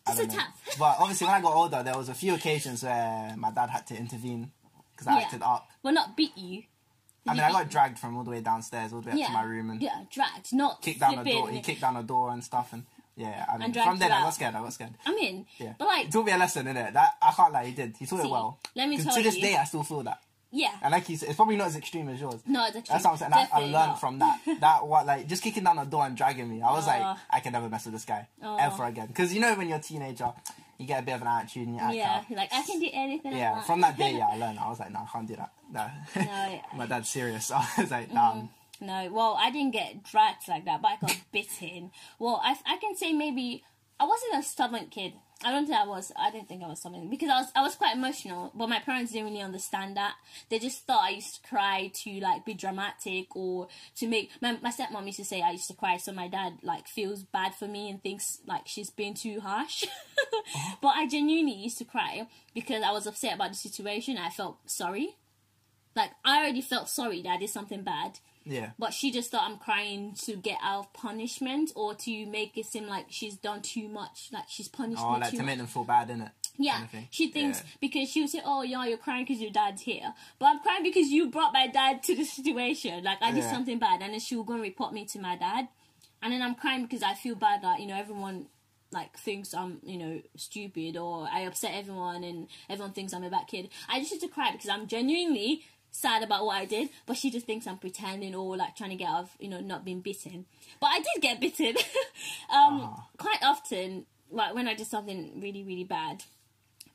just 0.07 0.21
a 0.23 0.27
tap. 0.27 0.57
But 0.79 0.97
obviously, 1.01 1.27
when 1.27 1.37
I 1.37 1.41
got 1.43 1.55
older, 1.55 1.83
there 1.83 1.97
was 1.97 2.09
a 2.09 2.15
few 2.15 2.35
occasions 2.35 2.83
where 2.83 3.35
my 3.37 3.51
dad 3.51 3.69
had 3.71 3.87
to 3.89 3.97
intervene 3.97 4.51
because 4.99 5.07
I 5.07 5.19
Yeah. 5.19 5.25
acted 5.27 5.43
up. 5.43 5.69
Well, 5.83 5.95
not 5.95 6.17
beat 6.17 6.37
you. 6.37 6.65
I 7.27 7.33
mean, 7.35 7.43
I 7.43 7.53
got 7.53 7.69
dragged 7.71 7.99
from 7.99 8.17
all 8.17 8.25
the 8.25 8.31
way 8.31 8.41
downstairs, 8.41 8.93
all 8.93 9.01
the 9.03 9.07
way 9.09 9.13
up 9.13 9.19
Yeah, 9.19 9.27
to 9.27 9.33
my 9.33 9.43
room, 9.43 9.71
and 9.71 9.83
yeah, 9.83 10.05
dragged, 10.11 10.53
not 10.53 10.81
kicked 10.83 10.99
down 11.01 11.17
the 11.23 11.31
door. 11.31 11.49
He 11.51 11.61
kicked 11.61 11.81
down 11.83 11.95
the 11.95 12.03
door 12.03 12.31
and 12.31 12.43
stuff, 12.43 12.73
and 12.73 12.85
yeah, 13.17 13.45
I 13.53 13.59
mean, 13.59 13.73
from 13.75 13.99
then 13.99 14.11
I 14.13 14.23
got 14.23 14.35
scared. 14.35 14.55
I 14.55 14.61
got 14.63 14.73
scared. 14.73 14.95
I 15.05 15.15
mean, 15.15 15.47
Yeah, 15.59 15.75
but 15.79 15.87
like, 15.89 16.07
it 16.07 16.13
taught 16.13 16.25
me 16.25 16.33
a 16.33 16.39
lesson 16.39 16.67
in 16.67 16.77
it. 16.77 16.95
That 16.95 17.17
I 17.21 17.33
can't 17.33 17.53
lie, 17.53 17.67
he 17.67 17.73
did. 17.73 17.97
He 17.99 18.07
taught 18.07 18.21
See, 18.23 18.27
it 18.27 18.31
well. 18.31 18.59
let 18.75 18.89
me 18.89 18.97
tell 18.99 19.15
to 19.15 19.23
this 19.23 19.37
day, 19.39 19.57
I 19.57 19.65
still 19.65 19.83
feel 19.83 20.03
that. 20.05 20.23
yeah, 20.51 20.71
And 20.81 20.93
like 20.93 21.07
you 21.11 21.17
said, 21.19 21.29
it's 21.29 21.37
probably 21.37 21.57
not 21.57 21.67
as 21.67 21.77
extreme 21.77 22.09
as 22.09 22.19
yours. 22.19 22.41
no, 22.47 22.65
it's 22.65 22.89
That's 22.89 23.05
what 23.05 23.11
I'm 23.11 23.17
saying. 23.19 23.33
I, 23.35 23.49
I 23.53 23.59
learned 23.61 23.73
not. 23.73 24.01
from 24.01 24.19
that. 24.21 24.41
That 24.61 24.87
what 24.87 25.05
like 25.05 25.27
just 25.27 25.43
kicking 25.43 25.65
down 25.65 25.77
the 25.77 25.85
door 25.85 26.07
and 26.07 26.17
dragging 26.17 26.49
me. 26.49 26.63
I 26.63 26.73
was 26.73 26.87
Aw. 26.89 26.91
like, 27.11 27.19
I 27.29 27.41
can 27.41 27.53
never 27.53 27.69
mess 27.69 27.85
with 27.85 27.93
this 27.93 28.07
guy 28.07 28.27
Aw. 28.43 28.57
ever 28.57 28.85
again. 28.85 29.09
Because 29.09 29.35
you 29.35 29.41
know 29.41 29.55
when 29.55 29.69
you're 29.69 29.77
a 29.79 29.83
teenager, 29.83 30.33
you 30.79 30.87
get 30.87 31.03
a 31.03 31.07
bit 31.07 31.15
of 31.17 31.23
an 31.23 31.27
attitude 31.29 31.67
and 31.69 31.77
you 31.77 31.83
act 31.83 31.95
Yeah, 31.95 32.23
you're 32.29 32.39
like 32.39 32.53
I 32.53 32.63
can 32.63 32.79
do 32.81 32.89
anything. 32.93 33.35
I 33.35 33.39
Yeah, 33.39 33.53
want. 33.53 33.67
from 33.67 33.81
that 33.83 33.97
day, 33.99 34.13
yeah, 34.19 34.29
I 34.33 34.37
learned. 34.37 34.59
I 34.59 34.69
was 34.69 34.79
like, 34.81 34.93
no, 34.93 35.01
I 35.01 35.07
can't 35.13 35.27
do 35.29 35.37
that. 35.37 35.53
No, 35.73 35.91
No. 36.25 36.61
my 36.77 36.87
dad's 36.87 37.09
serious. 37.09 37.51
I 37.55 37.67
was 37.79 37.91
like, 37.91 38.15
um, 38.15 38.49
No, 38.81 39.11
well, 39.13 39.37
I 39.39 39.51
didn't 39.51 39.73
get 39.73 40.03
dragged 40.05 40.47
like 40.49 40.65
that, 40.67 40.81
but 40.81 40.89
I 40.93 40.97
got 41.01 41.17
bitten. 41.33 41.91
Well, 42.19 42.41
I, 42.45 42.57
I 42.67 42.77
can 42.79 42.95
say 42.97 43.13
maybe 43.13 43.65
I 44.01 44.05
wasn't 44.05 44.37
a 44.37 44.43
stubborn 44.43 44.87
kid. 44.87 45.15
I 45.45 45.53
don't 45.53 45.67
think 45.67 45.79
I 45.79 45.87
was. 45.87 46.11
I 46.17 46.31
didn't 46.31 46.49
think 46.49 46.65
I 46.65 46.69
was 46.69 46.81
stubborn 46.81 47.09
because 47.09 47.29
I 47.31 47.41
was. 47.41 47.53
I 47.55 47.63
was 47.63 47.77
quite 47.77 47.97
emotional, 47.97 48.53
but 48.55 48.69
my 48.69 48.81
parents 48.81 49.13
didn't 49.13 49.29
really 49.29 49.43
understand 49.43 49.97
that. 49.97 50.15
They 50.49 50.59
just 50.59 50.85
thought 50.85 51.05
I 51.05 51.11
used 51.11 51.37
to 51.37 51.49
cry 51.49 51.91
to 51.95 52.21
like 52.21 52.45
be 52.45 52.55
dramatic 52.55 53.35
or 53.37 53.69
to 53.97 54.09
make. 54.09 54.31
My, 54.41 54.59
my 54.61 54.73
stepmom 54.73 55.07
used 55.07 55.19
to 55.19 55.25
say 55.25 55.43
I 55.43 55.53
used 55.53 55.69
to 55.69 55.75
cry, 55.75 55.97
so 55.97 56.13
my 56.13 56.27
dad 56.27 56.59
like 56.63 56.89
feels 56.89 57.23
bad 57.23 57.55
for 57.55 57.69
me 57.69 57.89
and 57.89 58.03
thinks 58.03 58.39
like 58.47 58.67
she's 58.67 58.91
being 58.91 59.15
too 59.15 59.41
harsh. 59.41 59.85
but 60.83 60.95
I 60.97 61.07
genuinely 61.07 61.55
used 61.55 61.79
to 61.79 61.85
cry 61.85 62.27
because 62.55 62.83
I 62.83 62.91
was 62.91 63.07
upset 63.07 63.35
about 63.35 63.51
the 63.51 63.57
situation. 63.57 64.19
I 64.19 64.31
felt 64.31 64.59
sorry. 64.69 65.17
Like 65.95 66.11
I 66.25 66.39
already 66.39 66.63
felt 66.63 66.89
sorry 66.89 67.23
that 67.23 67.31
I 67.31 67.39
did 67.39 67.51
something 67.51 67.83
bad 67.83 68.19
yeah. 68.49 68.71
but 68.79 68.93
she 68.93 69.11
just 69.13 69.31
thought 69.31 69.43
I'm 69.49 69.59
crying 69.59 70.15
to 70.25 70.37
get 70.37 70.59
out 70.63 70.79
of 70.87 70.93
punishment 70.93 71.71
or 71.77 71.95
to 71.95 72.27
make 72.27 72.57
it 72.57 72.67
seem 72.67 72.87
like 72.89 73.07
she's 73.11 73.37
done 73.37 73.63
too 73.63 73.89
much, 73.89 74.31
like 74.33 74.45
she's 74.49 74.69
punished 74.69 75.03
Oh, 75.05 75.13
me 75.15 75.21
like 75.21 75.31
to 75.31 75.37
much. 75.37 75.47
make 75.47 75.59
them 75.59 75.67
feel 75.67 75.85
bad, 75.85 76.09
innit? 76.09 76.31
Yeah, 76.61 76.79
Kind 76.79 76.89
of 76.95 77.01
she 77.11 77.31
thinks 77.31 77.61
Yeah. 77.61 77.67
because 77.81 78.09
she 78.11 78.21
would 78.23 78.31
say, 78.31 78.41
"Oh, 78.45 78.63
yeah, 78.63 78.85
you're 78.85 78.99
crying 78.99 79.25
because 79.25 79.41
your 79.41 79.53
dad's 79.53 79.83
here," 79.83 80.13
but 80.41 80.47
I'm 80.47 80.59
crying 80.59 80.83
because 80.83 81.07
you 81.09 81.31
brought 81.31 81.53
my 81.53 81.69
dad 81.69 82.03
to 82.05 82.17
the 82.17 82.25
situation. 82.25 83.05
Like 83.05 83.19
I 83.23 83.31
did 83.31 83.45
Yeah. 83.45 83.53
something 83.53 83.79
bad, 83.79 84.03
and 84.03 84.13
then 84.13 84.19
she 84.21 84.35
will 84.35 84.43
go 84.43 84.55
and 84.55 84.63
report 84.63 84.93
me 84.93 85.05
to 85.05 85.21
my 85.21 85.37
dad, 85.37 85.69
and 86.21 86.33
then 86.33 86.43
I'm 86.43 86.57
crying 86.57 86.83
because 86.83 87.05
I 87.05 87.15
feel 87.15 87.37
bad 87.37 87.63
that 87.63 87.79
you 87.81 87.87
know 87.87 87.95
everyone 87.97 88.47
like 88.91 89.17
thinks 89.19 89.53
I'm 89.55 89.79
you 89.85 89.99
know 89.99 90.21
stupid 90.35 90.97
or 90.97 91.29
I 91.31 91.41
upset 91.43 91.73
everyone 91.75 92.25
and 92.25 92.49
everyone 92.71 92.93
thinks 92.93 93.13
I'm 93.13 93.23
a 93.23 93.31
bad 93.31 93.47
kid. 93.47 93.69
I 93.89 94.01
just 94.01 94.11
used 94.13 94.23
to 94.25 94.29
cry 94.29 94.51
because 94.51 94.69
I'm 94.71 94.89
genuinely 94.89 95.63
sad 95.99 96.23
about 96.23 96.45
what 96.47 96.57
I 96.57 96.65
did, 96.65 96.89
but 97.07 97.17
she 97.17 97.31
just 97.31 97.47
thinks 97.47 97.67
I'm 97.67 97.79
pretending 97.79 98.35
or 98.35 98.57
like 98.57 98.77
trying 98.77 98.91
to 98.91 98.97
get 98.97 99.09
out 99.09 99.21
of 99.25 99.31
you 99.39 99.49
know 99.49 99.61
not 99.61 99.85
being 99.85 100.01
bitten. 100.01 100.47
But 100.81 100.87
I 100.89 100.99
did 100.99 101.23
get 101.23 101.41
bitten 101.41 101.77
um, 102.51 102.81
Ah. 102.83 103.09
quite 103.17 103.43
often, 103.43 104.07
like 104.31 104.55
when 104.55 104.69
I 104.69 104.75
did 104.75 104.87
something 104.87 105.41
really 105.41 105.63
really 105.65 105.85
bad. 105.85 106.25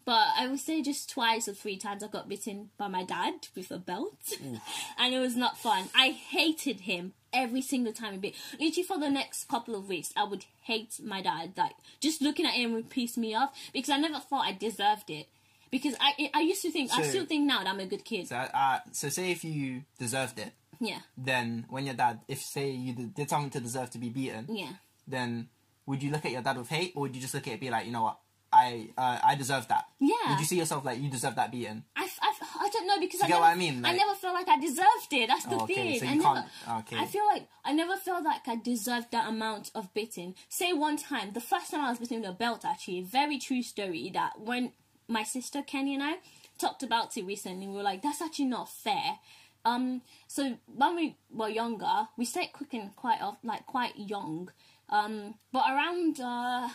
But 0.05 0.27
I 0.37 0.47
would 0.47 0.59
say 0.59 0.81
just 0.81 1.09
twice 1.09 1.47
or 1.47 1.53
three 1.53 1.77
times 1.77 2.03
I 2.03 2.07
got 2.07 2.27
bitten 2.27 2.71
by 2.77 2.89
my 2.89 3.05
dad 3.05 3.47
with 3.55 3.71
a 3.71 3.77
belt, 3.77 4.17
and 4.97 5.13
it 5.13 5.19
was 5.19 5.37
not 5.37 5.57
fun. 5.57 5.85
I 5.95 6.09
hated 6.09 6.81
him 6.81 7.13
every 7.31 7.61
single 7.61 7.93
time 7.93 8.11
he 8.13 8.17
bit. 8.19 8.35
Literally 8.59 8.83
for 8.83 8.99
the 8.99 9.09
next 9.09 9.47
couple 9.47 9.75
of 9.75 9.87
weeks, 9.87 10.11
I 10.17 10.25
would 10.25 10.43
hate 10.63 10.99
my 11.01 11.21
dad. 11.21 11.53
Like 11.57 11.75
just 12.01 12.21
looking 12.21 12.45
at 12.45 12.51
him 12.53 12.73
would 12.73 12.89
piss 12.89 13.15
me 13.17 13.33
off 13.33 13.57
because 13.73 13.89
I 13.91 13.97
never 13.97 14.19
thought 14.19 14.45
I 14.45 14.51
deserved 14.51 15.09
it. 15.09 15.27
Because 15.73 15.95
I 15.99 16.29
I 16.33 16.41
used 16.41 16.61
to 16.61 16.71
think 16.71 16.91
I 16.93 17.01
still 17.01 17.25
think 17.25 17.45
now 17.49 17.59
that 17.63 17.67
I'm 17.67 17.79
a 17.81 17.89
good 17.89 18.05
kid. 18.05 18.27
So, 18.29 18.35
uh, 18.37 18.79
so 18.91 19.09
say 19.09 19.31
if 19.31 19.43
you 19.43 19.81
deserved 19.97 20.37
it, 20.37 20.53
Yeah, 20.79 20.99
then 21.17 21.65
when 21.73 21.85
your 21.89 21.95
dad, 21.95 22.19
if 22.27 22.39
say 22.41 22.69
you 22.69 22.93
did 22.93 23.27
something 23.29 23.49
to 23.57 23.59
deserve 23.59 23.89
to 23.91 23.97
be 23.97 24.09
beaten, 24.09 24.45
yeah. 24.49 24.73
then 25.07 25.49
would 25.87 26.03
you 26.03 26.11
look 26.11 26.25
at 26.25 26.31
your 26.31 26.43
dad 26.43 26.57
with 26.57 26.69
hate, 26.69 26.93
or 26.95 27.01
would 27.03 27.15
you 27.15 27.21
just 27.21 27.33
look 27.33 27.47
at 27.47 27.51
it 27.51 27.53
and 27.53 27.61
be 27.61 27.69
like, 27.69 27.85
you 27.87 27.91
know 27.91 28.03
what, 28.03 28.17
I 28.53 28.89
uh, 28.97 29.19
I 29.23 29.33
deserve 29.35 29.67
that? 29.69 29.85
Yeah. 29.99 30.29
Would 30.29 30.39
you 30.39 30.45
see 30.45 30.57
yourself 30.61 30.85
like 30.85 30.99
you 31.01 31.09
deserve 31.09 31.35
that 31.35 31.51
beating? 31.51 31.83
I, 31.95 32.07
I, 32.21 32.31
I 32.65 32.69
don't 32.69 32.87
know 32.87 32.99
because 32.99 33.21
I 33.23 33.27
never, 33.27 33.41
what 33.41 33.49
I 33.49 33.55
mean? 33.55 33.81
Like- 33.81 33.97
never 33.97 34.13
felt 34.13 34.35
like 34.35 34.47
I 34.47 34.59
deserved 34.59 35.11
it. 35.11 35.27
That's 35.27 35.45
the 35.45 35.57
okay, 35.63 35.99
thing. 35.99 35.99
so 35.99 36.05
I 36.07 36.15
never, 36.15 36.45
okay. 36.81 36.97
I 36.97 37.05
feel 37.07 37.25
like 37.33 37.47
I 37.65 37.73
never 37.73 37.97
felt 37.97 38.23
like 38.23 38.47
I 38.47 38.55
deserved 38.57 39.09
that 39.11 39.27
amount 39.27 39.71
of 39.73 39.91
beating. 39.95 40.35
Say 40.49 40.71
one 40.71 40.97
time, 40.97 41.33
the 41.33 41.41
first 41.41 41.71
time 41.71 41.81
I 41.81 41.89
was 41.89 41.99
beaten 41.99 42.21
with 42.21 42.29
a 42.29 42.33
belt, 42.33 42.63
actually, 42.63 43.01
very 43.01 43.39
true 43.39 43.63
story. 43.63 44.11
That 44.13 44.39
when 44.39 44.71
my 45.13 45.23
sister 45.23 45.61
Kenny 45.61 45.93
and 45.93 46.03
I 46.03 46.15
talked 46.57 46.83
about 46.83 47.15
it 47.17 47.25
recently, 47.25 47.67
we 47.67 47.75
were 47.75 47.83
like, 47.91 48.01
"That's 48.01 48.21
actually 48.21 48.45
not 48.57 48.69
fair." 48.69 49.19
Um, 49.65 50.01
so 50.27 50.57
when 50.75 50.95
we 50.95 51.15
were 51.31 51.47
younger, 51.49 52.07
we 52.17 52.25
started 52.25 52.51
cooking 52.53 52.91
quite 52.97 53.21
off, 53.21 53.37
like 53.43 53.65
quite 53.65 53.93
young. 53.97 54.49
Um, 54.89 55.35
but 55.53 55.63
around 55.71 56.19
uh, 56.19 56.67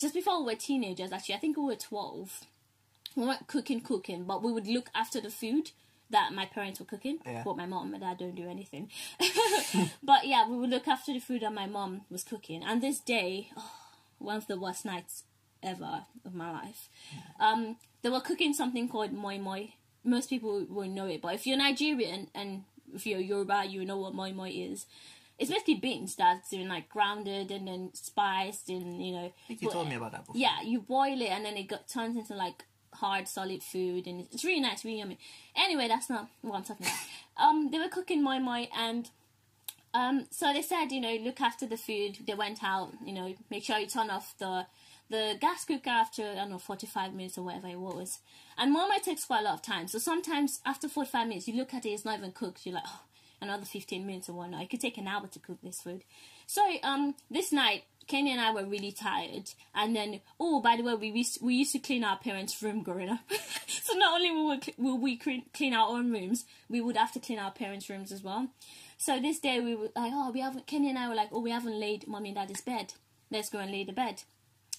just 0.00 0.14
before 0.14 0.38
we 0.40 0.52
were 0.52 0.58
teenagers, 0.58 1.10
actually, 1.12 1.34
I 1.34 1.38
think 1.38 1.56
we 1.56 1.64
were 1.64 1.76
twelve 1.76 2.44
we 3.16 3.24
weren't 3.24 3.46
cooking 3.46 3.80
cooking 3.80 4.24
but 4.24 4.42
we 4.42 4.52
would 4.52 4.66
look 4.66 4.90
after 4.94 5.22
the 5.22 5.30
food 5.30 5.70
that 6.10 6.34
my 6.34 6.44
parents 6.44 6.78
were 6.78 6.84
cooking 6.84 7.18
Yeah. 7.24 7.40
but 7.42 7.56
my 7.56 7.64
mom 7.64 7.84
and 7.84 7.92
my 7.92 7.98
dad 7.98 8.18
don't 8.18 8.34
do 8.34 8.46
anything 8.46 8.90
but 10.02 10.26
yeah 10.26 10.46
we 10.46 10.56
would 10.58 10.68
look 10.68 10.86
after 10.86 11.14
the 11.14 11.18
food 11.18 11.40
that 11.40 11.54
my 11.54 11.64
mom 11.66 12.02
was 12.10 12.22
cooking 12.24 12.62
and 12.62 12.82
this 12.82 13.00
day 13.00 13.48
oh, 13.56 13.70
one 14.18 14.36
of 14.36 14.46
the 14.48 14.58
worst 14.60 14.84
nights 14.84 15.24
ever 15.66 16.04
of 16.24 16.34
my 16.34 16.50
life 16.50 16.88
um, 17.40 17.76
they 18.02 18.10
were 18.10 18.20
cooking 18.20 18.52
something 18.52 18.88
called 18.88 19.12
moi 19.12 19.38
moi 19.38 19.66
most 20.04 20.30
people 20.30 20.64
won't 20.70 20.92
know 20.92 21.06
it 21.06 21.20
but 21.20 21.34
if 21.34 21.46
you're 21.46 21.58
nigerian 21.58 22.28
and 22.34 22.64
if 22.94 23.06
you're 23.06 23.20
yoruba 23.20 23.64
you 23.66 23.84
know 23.84 23.98
what 23.98 24.14
moi 24.14 24.30
moi 24.30 24.48
is 24.48 24.86
it's 25.38 25.50
basically 25.50 25.74
beans 25.74 26.14
that's 26.14 26.50
been 26.50 26.68
like 26.68 26.88
grounded 26.88 27.50
and 27.50 27.68
then 27.68 27.90
spiced 27.92 28.68
and 28.68 29.04
you 29.04 29.12
know 29.12 29.24
I 29.24 29.48
think 29.48 29.62
you 29.62 29.70
told 29.70 29.88
me 29.88 29.96
about 29.96 30.12
that 30.12 30.26
before. 30.26 30.40
yeah, 30.40 30.62
you 30.62 30.80
boil 30.80 31.20
it 31.20 31.28
and 31.28 31.44
then 31.44 31.56
it 31.56 31.64
got, 31.68 31.88
turns 31.88 32.16
into 32.16 32.34
like 32.34 32.64
hard, 32.96 33.28
solid 33.28 33.62
food, 33.62 34.06
and 34.06 34.26
it's 34.32 34.44
really 34.44 34.60
nice, 34.60 34.84
really 34.84 34.98
yummy. 34.98 35.18
Anyway, 35.54 35.88
that's 35.88 36.10
not 36.10 36.28
what 36.42 36.56
I'm 36.56 36.64
talking 36.64 36.86
about. 36.86 36.98
Um, 37.38 37.70
they 37.70 37.78
were 37.78 37.88
cooking 37.88 38.22
moi 38.22 38.38
moi, 38.38 38.64
and 38.74 39.10
um, 39.92 40.26
so 40.30 40.52
they 40.52 40.62
said, 40.62 40.90
you 40.90 41.00
know, 41.00 41.14
look 41.16 41.40
after 41.40 41.66
the 41.66 41.76
food. 41.76 42.18
They 42.26 42.34
went 42.34 42.64
out, 42.64 42.92
you 43.04 43.12
know, 43.12 43.34
make 43.50 43.64
sure 43.64 43.78
you 43.78 43.86
turn 43.86 44.10
off 44.10 44.34
the 44.38 44.66
the 45.08 45.36
gas 45.40 45.64
cooker 45.64 45.90
after 45.90 46.22
I 46.22 46.34
don't 46.34 46.50
know 46.50 46.58
45 46.58 47.14
minutes 47.14 47.38
or 47.38 47.44
whatever 47.44 47.68
it 47.68 47.78
was. 47.78 48.18
And 48.58 48.72
moi 48.72 48.88
takes 49.02 49.24
quite 49.24 49.40
a 49.40 49.44
lot 49.44 49.54
of 49.54 49.62
time, 49.62 49.88
so 49.88 49.98
sometimes 49.98 50.60
after 50.64 50.88
45 50.88 51.28
minutes, 51.28 51.48
you 51.48 51.54
look 51.54 51.74
at 51.74 51.86
it, 51.86 51.90
it's 51.90 52.04
not 52.04 52.18
even 52.18 52.32
cooked. 52.32 52.66
You're 52.66 52.76
like, 52.76 52.84
oh, 52.86 53.00
another 53.40 53.64
15 53.64 54.06
minutes 54.06 54.28
or 54.28 54.34
whatnot. 54.34 54.62
It 54.62 54.70
could 54.70 54.80
take 54.80 54.98
an 54.98 55.08
hour 55.08 55.26
to 55.26 55.38
cook 55.38 55.58
this 55.62 55.80
food. 55.80 56.04
So 56.46 56.62
um, 56.82 57.14
this 57.30 57.52
night, 57.52 57.84
Kenny 58.06 58.30
and 58.30 58.40
I 58.40 58.52
were 58.52 58.64
really 58.64 58.92
tired, 58.92 59.50
and 59.74 59.94
then 59.94 60.20
oh, 60.38 60.60
by 60.60 60.76
the 60.76 60.82
way, 60.82 60.94
we 60.94 61.08
used, 61.08 61.42
we 61.42 61.54
used 61.54 61.72
to 61.72 61.78
clean 61.78 62.04
our 62.04 62.18
parents' 62.18 62.62
room 62.62 62.82
growing 62.82 63.08
up. 63.08 63.20
so 63.66 63.94
not 63.94 64.14
only 64.14 64.30
we, 64.30 64.74
will 64.78 64.98
we 64.98 65.16
clean 65.16 65.42
clean 65.52 65.74
our 65.74 65.88
own 65.88 66.12
rooms, 66.12 66.44
we 66.68 66.80
would 66.80 66.96
have 66.96 67.12
to 67.12 67.20
clean 67.20 67.38
our 67.38 67.50
parents' 67.50 67.90
rooms 67.90 68.12
as 68.12 68.22
well. 68.22 68.48
So 68.98 69.20
this 69.20 69.40
day 69.40 69.60
we 69.60 69.74
were 69.74 69.90
like, 69.94 70.12
oh, 70.14 70.30
we 70.30 70.40
haven't. 70.40 70.66
Kenny 70.66 70.88
and 70.88 70.98
I 70.98 71.08
were 71.08 71.14
like, 71.14 71.28
oh, 71.32 71.40
we 71.40 71.50
haven't 71.50 71.78
laid 71.78 72.08
mommy 72.08 72.30
and 72.30 72.36
daddy's 72.36 72.62
bed. 72.62 72.94
Let's 73.30 73.50
go 73.50 73.58
and 73.58 73.70
lay 73.70 73.84
the 73.84 73.92
bed. 73.92 74.22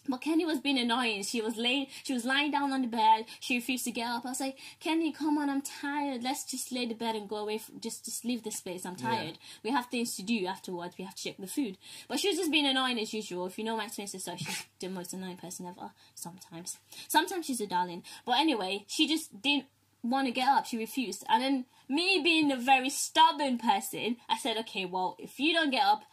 But 0.07 0.21
Kenny 0.21 0.45
was 0.45 0.59
being 0.59 0.77
annoying. 0.77 1.23
She 1.23 1.41
was 1.41 1.57
laying, 1.57 1.87
she 2.03 2.13
was 2.13 2.25
lying 2.25 2.51
down 2.51 2.71
on 2.73 2.81
the 2.81 2.87
bed. 2.87 3.25
She 3.39 3.55
refused 3.55 3.85
to 3.85 3.91
get 3.91 4.07
up. 4.07 4.25
I 4.25 4.29
was 4.29 4.39
like, 4.39 4.57
Kenny, 4.79 5.11
come 5.11 5.37
on, 5.37 5.49
I'm 5.49 5.61
tired. 5.61 6.23
Let's 6.23 6.43
just 6.45 6.71
lay 6.71 6.85
the 6.85 6.95
bed 6.95 7.15
and 7.15 7.27
go 7.27 7.37
away. 7.37 7.57
From, 7.57 7.79
just, 7.79 8.05
just 8.05 8.25
leave 8.25 8.43
this 8.43 8.61
place. 8.61 8.85
I'm 8.85 8.95
tired. 8.95 9.37
We 9.63 9.71
have 9.71 9.87
things 9.87 10.15
to 10.15 10.23
do 10.23 10.45
afterwards. 10.45 10.95
We 10.97 11.05
have 11.05 11.15
to 11.15 11.23
check 11.23 11.37
the 11.37 11.47
food. 11.47 11.77
But 12.07 12.19
she 12.19 12.29
was 12.29 12.37
just 12.37 12.51
being 12.51 12.65
annoying 12.65 12.99
as 12.99 13.13
usual. 13.13 13.47
If 13.47 13.57
you 13.57 13.63
know 13.63 13.77
my 13.77 13.87
twin 13.87 14.07
sister, 14.07 14.33
she's 14.37 14.65
the 14.79 14.89
most 14.89 15.13
annoying 15.13 15.37
person 15.37 15.65
ever. 15.65 15.91
Sometimes, 16.15 16.77
sometimes 17.07 17.45
she's 17.45 17.61
a 17.61 17.67
darling. 17.67 18.03
But 18.25 18.39
anyway, 18.39 18.85
she 18.87 19.07
just 19.07 19.41
didn't 19.41 19.65
want 20.03 20.27
to 20.27 20.31
get 20.31 20.47
up. 20.47 20.65
She 20.65 20.77
refused. 20.77 21.25
And 21.29 21.43
then 21.43 21.65
me 21.89 22.21
being 22.23 22.51
a 22.51 22.57
very 22.57 22.89
stubborn 22.89 23.57
person, 23.57 24.17
I 24.29 24.37
said, 24.37 24.57
okay, 24.57 24.85
well, 24.85 25.15
if 25.19 25.39
you 25.39 25.53
don't 25.53 25.71
get 25.71 25.83
up, 25.83 26.03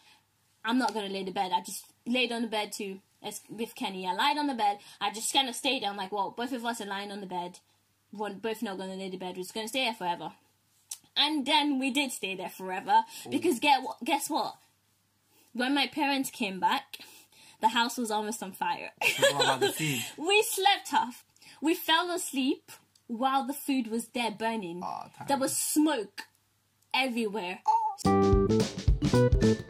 I'm 0.65 0.79
not 0.79 0.95
gonna 0.95 1.09
lay 1.09 1.25
the 1.25 1.31
bed. 1.31 1.53
I 1.55 1.61
just 1.61 1.85
laid 2.07 2.33
on 2.33 2.43
the 2.43 2.49
bed 2.49 2.73
too, 2.73 3.01
as 3.25 3.41
with 3.49 3.75
Kenny. 3.75 4.07
I 4.07 4.13
lied 4.13 4.39
on 4.39 4.47
the 4.47 4.55
bed. 4.55 4.79
I 5.01 5.11
just 5.11 5.33
kind 5.33 5.49
of 5.49 5.55
stayed 5.55 5.83
there. 5.83 5.91
I'm 5.91 5.97
like, 5.97 6.13
well, 6.13 6.35
both 6.37 6.53
of 6.53 6.65
us 6.65 6.81
are 6.81 6.87
lying 6.87 7.11
on 7.11 7.21
the 7.21 7.27
bed. 7.27 7.59
We're 8.13 8.31
both 8.31 8.63
not 8.63 8.79
gonna 8.79 8.95
lay 8.95 9.11
the 9.11 9.17
bed. 9.17 9.37
We're 9.37 9.43
just 9.43 9.55
gonna 9.55 9.69
stay 9.69 9.85
there 9.85 9.95
forever. 9.95 10.33
And 11.17 11.47
then 11.47 11.79
we 11.79 11.91
did 11.91 12.13
stay 12.13 12.35
there 12.35 12.49
forever 12.49 13.03
because 13.31 13.61
get? 13.61 13.81
Guess 14.05 14.31
what? 14.31 14.57
When 15.53 15.75
my 15.75 15.87
parents 15.87 16.31
came 16.31 16.59
back, 16.59 16.99
the 17.61 17.69
house 17.69 17.97
was 17.97 18.11
almost 18.11 18.43
on 18.43 18.53
fire. 18.53 18.91
What 19.19 19.35
about 19.35 19.61
the 19.61 19.73
food? 19.73 20.03
we 20.27 20.43
slept 20.43 20.93
off. 20.93 21.25
We 21.61 21.75
fell 21.75 22.11
asleep 22.11 22.73
while 23.07 23.47
the 23.47 23.53
food 23.55 23.87
was 23.89 24.09
there 24.09 24.33
burning. 24.33 24.83
Oh, 24.85 25.07
there 25.29 25.39
was 25.39 25.57
smoke 25.57 26.23
everywhere. 26.93 27.61
Oh. 27.67 29.65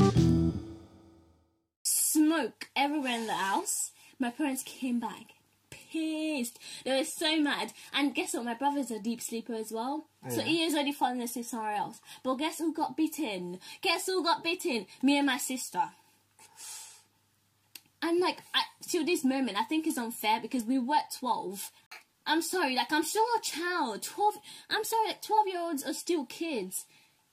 Smoke 2.35 2.69
everywhere 2.75 3.15
in 3.19 3.27
the 3.27 3.35
house. 3.35 3.93
My 4.19 4.31
parents 4.31 4.63
came 4.65 4.99
back 4.99 5.35
pissed. 5.71 6.59
They 6.85 6.99
were 6.99 7.05
so 7.05 7.37
mad. 7.41 7.73
And 7.93 8.15
guess 8.15 8.35
what? 8.35 8.45
My 8.45 8.55
brother's 8.55 8.91
a 8.91 8.99
deep 8.99 9.21
sleeper 9.21 9.55
as 9.55 9.71
well. 9.71 10.07
So 10.29 10.39
Yeah. 10.39 10.43
he 10.43 10.65
is 10.65 10.75
already 10.75 10.93
falling 10.93 11.23
asleep 11.23 11.45
somewhere 11.45 11.75
else. 11.77 12.01
But 12.25 12.35
guess 12.37 12.59
who 12.59 12.73
got 12.73 12.97
bitten? 12.97 13.61
Guess 13.83 14.07
who 14.07 14.25
got 14.25 14.43
bitten? 14.43 14.87
Me 15.03 15.19
and 15.19 15.27
my 15.27 15.39
sister. 15.39 15.91
And 18.03 18.19
like, 18.21 18.39
I, 18.53 18.63
till 18.87 19.05
this 19.05 19.23
moment, 19.25 19.57
I 19.57 19.63
think 19.65 19.87
it's 19.87 19.97
unfair 19.97 20.41
because 20.41 20.65
we 20.65 20.79
were 20.79 21.03
12. 21.19 21.71
I'm 22.27 22.43
sorry, 22.43 22.75
like, 22.75 22.91
I'm 22.91 23.05
still 23.05 23.25
a 23.37 23.41
child. 23.41 24.03
12, 24.03 24.35
I'm 24.71 24.85
sorry, 24.85 25.09
like, 25.09 25.23
12 25.23 25.47
year 25.47 25.61
olds 25.61 25.85
are 25.85 25.93
still 25.95 26.25
kids. 26.27 26.87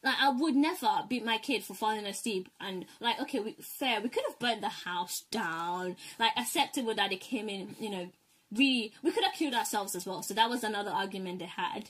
Like, 0.04 0.16
I 0.20 0.30
would 0.30 0.56
never 0.56 0.88
beat 1.08 1.24
my 1.24 1.38
kid 1.38 1.64
for 1.64 1.74
falling 1.76 2.06
asleep. 2.06 2.50
And, 2.60 2.86
like, 3.00 3.20
okay, 3.22 3.40
we, 3.40 3.56
fair, 3.62 4.02
we 4.02 4.10
could 4.10 4.24
have 4.28 4.40
burnt 4.40 4.62
the 4.62 4.70
house 4.70 5.24
down. 5.32 5.96
Like, 6.20 6.32
acceptable 6.38 6.96
that 6.96 7.10
they 7.12 7.18
came 7.18 7.48
in, 7.50 7.76
you 7.80 7.90
know, 7.90 8.10
we, 8.52 8.94
we 9.04 9.12
could 9.12 9.24
have 9.24 9.34
killed 9.34 9.54
ourselves 9.54 9.96
as 9.96 10.06
well. 10.06 10.24
So 10.24 10.34
that 10.34 10.50
was 10.50 10.64
another 10.64 10.92
argument 10.92 11.40
they 11.40 11.46
had. 11.46 11.90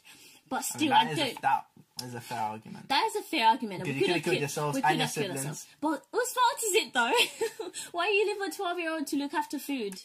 But 0.50 0.58
I 0.58 0.58
mean, 0.58 0.64
still, 0.64 0.94
I 0.94 1.06
don't. 1.06 1.38
a, 1.38 1.42
that 1.42 1.66
is 2.06 2.14
a 2.14 2.20
fair 2.20 2.42
argument. 2.42 2.90
That 2.90 3.06
is 3.08 3.16
a 3.16 3.22
fair 3.24 3.48
argument. 3.48 3.84
Because 3.86 3.96
We 3.96 4.06
could 4.06 4.16
have 4.16 4.24
killed 4.24 4.40
yourselves 4.40 4.76
we 4.76 4.82
and 4.82 4.90
could 4.90 4.98
your 4.98 5.06
have 5.06 5.14
killed 5.14 5.26
siblings. 5.26 5.40
ourselves. 5.40 5.68
But 5.80 6.04
whose 6.12 6.34
fault 6.34 6.64
is 6.68 6.76
it 6.76 6.94
though? 6.94 7.70
Why 7.94 8.10
you 8.10 8.28
leave 8.28 8.52
a 8.52 8.56
twelve 8.56 8.78
year 8.78 8.92
old 8.92 9.08
to 9.08 9.16
look 9.16 9.34
after 9.34 9.58
food? 9.58 10.02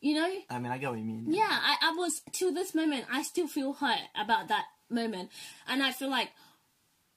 You 0.00 0.14
know? 0.14 0.30
I 0.50 0.58
mean, 0.60 0.70
I 0.70 0.78
get 0.78 0.90
what 0.90 0.98
you 1.00 1.04
mean. 1.04 1.24
Yeah, 1.32 1.48
I, 1.50 1.76
I 1.82 1.94
was 1.96 2.22
till 2.30 2.54
this 2.54 2.74
moment. 2.76 3.06
I 3.10 3.22
still 3.22 3.48
feel 3.48 3.72
hurt 3.72 3.98
about 4.16 4.46
that 4.48 4.66
moment, 4.88 5.30
and 5.66 5.82
I 5.82 5.90
feel 5.90 6.10
like 6.10 6.30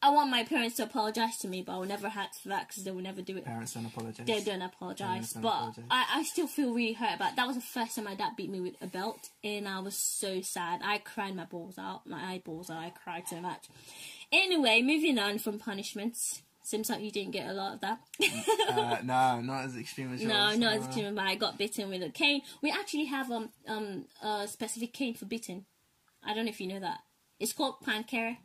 I 0.01 0.11
want 0.11 0.31
my 0.31 0.45
parents 0.45 0.77
to 0.77 0.83
apologize 0.83 1.37
to 1.39 1.47
me, 1.49 1.61
but 1.61 1.73
I 1.73 1.77
will 1.77 1.85
never 1.85 2.07
ask 2.07 2.41
for 2.41 2.49
that 2.49 2.67
because 2.69 2.83
they 2.85 2.91
will 2.91 3.01
never 3.01 3.21
do 3.21 3.35
it. 3.35 3.43
Parents 3.43 3.73
don't 3.73 3.85
apologize. 3.85 4.25
They 4.25 4.41
don't 4.41 4.61
apologize, 4.61 5.31
don't 5.33 5.43
but 5.43 5.49
apologize. 5.49 5.85
I, 5.91 6.05
I 6.15 6.23
still 6.23 6.47
feel 6.47 6.73
really 6.73 6.93
hurt 6.93 7.15
about. 7.15 7.35
That 7.35 7.47
was 7.47 7.57
the 7.57 7.61
first 7.61 7.95
time 7.95 8.05
my 8.05 8.15
dad 8.15 8.31
beat 8.37 8.49
me 8.49 8.61
with 8.61 8.75
a 8.81 8.87
belt, 8.87 9.29
and 9.43 9.67
I 9.67 9.79
was 9.79 9.95
so 9.95 10.41
sad. 10.41 10.79
I 10.83 10.99
cried 10.99 11.35
my 11.35 11.43
balls 11.45 11.77
out, 11.77 12.07
my 12.07 12.31
eyeballs 12.33 12.69
out. 12.69 12.77
I 12.77 12.91
cried 12.91 13.27
so 13.27 13.41
much. 13.41 13.67
Anyway, 14.31 14.81
moving 14.81 15.19
on 15.19 15.37
from 15.39 15.59
punishments. 15.59 16.43
Seems 16.63 16.89
like 16.89 17.01
you 17.01 17.11
didn't 17.11 17.31
get 17.31 17.49
a 17.49 17.53
lot 17.53 17.73
of 17.73 17.81
that. 17.81 17.99
uh, 18.69 18.97
no, 19.03 19.41
not 19.41 19.65
as 19.65 19.75
extreme 19.75 20.13
as 20.13 20.21
yours. 20.21 20.31
no, 20.31 20.55
not 20.55 20.73
as 20.75 20.85
extreme, 20.85 21.15
but 21.15 21.25
I 21.25 21.35
got 21.35 21.57
bitten 21.57 21.89
with 21.89 22.03
a 22.03 22.09
cane. 22.09 22.41
We 22.61 22.71
actually 22.71 23.05
have 23.05 23.31
um 23.31 23.49
um 23.67 24.05
a 24.21 24.47
specific 24.47 24.93
cane 24.93 25.15
for 25.15 25.25
bitten. 25.25 25.65
I 26.23 26.33
don't 26.33 26.45
know 26.45 26.49
if 26.51 26.61
you 26.61 26.67
know 26.67 26.79
that. 26.79 26.99
It's 27.39 27.53
called 27.53 27.75
pankera. 27.85 28.37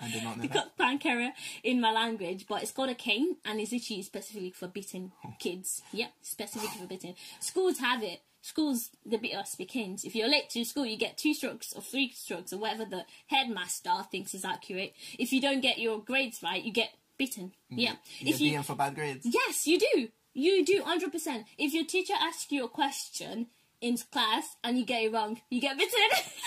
I 0.00 0.10
did 0.10 0.22
not 0.22 0.38
know 0.42 0.48
called 0.48 0.70
pankera 0.78 1.30
in 1.62 1.80
my 1.80 1.92
language, 1.92 2.46
but 2.48 2.62
it's 2.62 2.72
called 2.72 2.90
a 2.90 2.94
cane 2.94 3.36
and 3.44 3.60
it's 3.60 3.72
actually 3.72 4.02
specifically 4.02 4.50
for 4.50 4.68
beating 4.68 5.12
kids. 5.38 5.82
Yep, 5.92 6.10
specifically 6.22 6.80
for 6.80 6.86
beating. 6.86 7.14
Schools 7.40 7.78
have 7.78 8.02
it. 8.02 8.20
Schools 8.40 8.90
they 9.04 9.16
beat 9.16 9.34
us 9.34 9.56
with 9.58 9.68
canes. 9.68 10.04
If 10.04 10.14
you're 10.14 10.28
late 10.28 10.48
to 10.50 10.64
school, 10.64 10.86
you 10.86 10.96
get 10.96 11.18
two 11.18 11.34
strokes 11.34 11.72
or 11.74 11.82
three 11.82 12.12
strokes 12.14 12.52
or 12.52 12.58
whatever 12.58 12.84
the 12.84 13.04
headmaster 13.26 13.90
thinks 14.10 14.32
is 14.34 14.44
accurate. 14.44 14.94
If 15.18 15.32
you 15.32 15.40
don't 15.40 15.60
get 15.60 15.78
your 15.78 15.98
grades 16.00 16.42
right, 16.42 16.62
you 16.62 16.72
get 16.72 16.90
beaten. 17.18 17.52
Mm. 17.72 17.78
Yeah. 17.78 17.92
You're 18.20 18.34
If 18.34 18.40
you 18.40 18.50
beaten 18.50 18.62
for 18.62 18.76
bad 18.76 18.94
grades. 18.94 19.26
Yes, 19.26 19.66
you 19.66 19.78
do. 19.78 20.08
You 20.34 20.64
do, 20.64 20.82
hundred 20.84 21.10
percent. 21.10 21.46
If 21.58 21.74
your 21.74 21.84
teacher 21.84 22.14
asks 22.18 22.50
you 22.52 22.64
a 22.64 22.68
question 22.68 23.48
in 23.80 23.96
class 24.12 24.56
and 24.62 24.78
you 24.78 24.84
get 24.84 25.02
it 25.02 25.12
wrong, 25.12 25.40
you 25.50 25.60
get 25.60 25.76
bitten. 25.76 25.98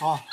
Oh. 0.01 0.19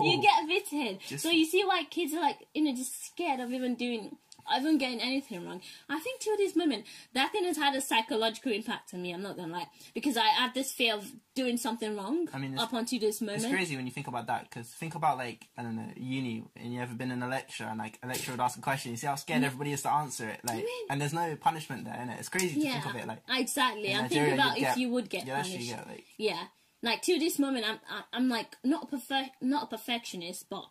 you 0.00 0.20
get 0.22 0.46
bitten. 0.48 0.98
Just- 1.06 1.22
So 1.22 1.30
you 1.30 1.44
see 1.44 1.64
why 1.64 1.84
kids 1.84 2.12
are 2.14 2.20
like, 2.20 2.46
you 2.54 2.62
know, 2.64 2.74
just 2.74 3.06
scared 3.06 3.40
of 3.40 3.52
even 3.52 3.74
doing, 3.74 4.16
even 4.56 4.76
getting 4.78 5.00
anything 5.00 5.46
wrong. 5.46 5.60
I 5.88 6.00
think 6.00 6.20
till 6.20 6.36
this 6.36 6.56
moment, 6.56 6.84
that 7.14 7.30
thing 7.32 7.44
has 7.44 7.56
had 7.56 7.74
a 7.76 7.80
psychological 7.80 8.52
impact 8.52 8.92
on 8.92 9.02
me. 9.02 9.12
I'm 9.12 9.22
not 9.22 9.36
gonna 9.36 9.52
lie, 9.52 9.68
because 9.94 10.16
I 10.16 10.26
had 10.26 10.52
this 10.54 10.72
fear 10.72 10.94
of 10.94 11.10
doing 11.34 11.56
something 11.56 11.96
wrong 11.96 12.28
I 12.34 12.38
mean, 12.38 12.58
up 12.58 12.72
until 12.74 12.98
this 13.00 13.20
moment. 13.22 13.44
It's 13.44 13.52
crazy 13.52 13.76
when 13.76 13.86
you 13.86 13.92
think 13.92 14.06
about 14.08 14.26
that 14.26 14.50
because 14.50 14.68
think 14.68 14.94
about 14.94 15.16
like 15.16 15.46
I 15.56 15.62
don't 15.62 15.76
know 15.76 15.88
uni 15.96 16.44
and 16.56 16.74
you 16.74 16.80
ever 16.80 16.92
been 16.94 17.10
in 17.10 17.22
a 17.22 17.28
lecture 17.28 17.64
and 17.64 17.78
like 17.78 17.98
a 18.02 18.06
lecturer 18.06 18.34
would 18.34 18.40
ask 18.42 18.58
a 18.58 18.60
question 18.60 18.90
you 18.90 18.98
see 18.98 19.06
how 19.06 19.14
scared 19.14 19.40
mm. 19.42 19.46
everybody 19.46 19.72
is 19.72 19.80
to 19.82 19.90
answer 19.90 20.28
it 20.28 20.40
like 20.44 20.56
mean- 20.56 20.86
and 20.90 21.00
there's 21.00 21.14
no 21.14 21.34
punishment 21.36 21.86
there 21.86 21.98
in 22.02 22.10
it 22.10 22.18
it's 22.20 22.28
crazy 22.28 22.60
to 22.60 22.66
Yeah, 22.66 22.80
think 22.82 22.94
of 22.94 23.00
it 23.00 23.06
like 23.08 23.20
exactly. 23.30 23.94
I'm 23.94 24.02
Nigeria, 24.02 24.08
thinking 24.24 24.34
about 24.40 24.56
if 24.58 24.62
get- 24.62 24.76
you 24.78 24.88
would 24.90 25.08
get 25.08 25.26
punished. 25.26 25.58
get 25.70 25.86
like 25.88 26.04
Yeah, 26.18 26.42
like 26.82 27.02
to 27.02 27.18
this 27.18 27.38
moment, 27.38 27.66
I'm 27.68 27.78
I- 27.88 28.04
I'm 28.16 28.28
like 28.28 28.56
not 28.64 28.84
a 28.84 28.86
perfect 28.86 29.42
not 29.42 29.64
a 29.64 29.66
perfectionist, 29.66 30.48
but 30.50 30.64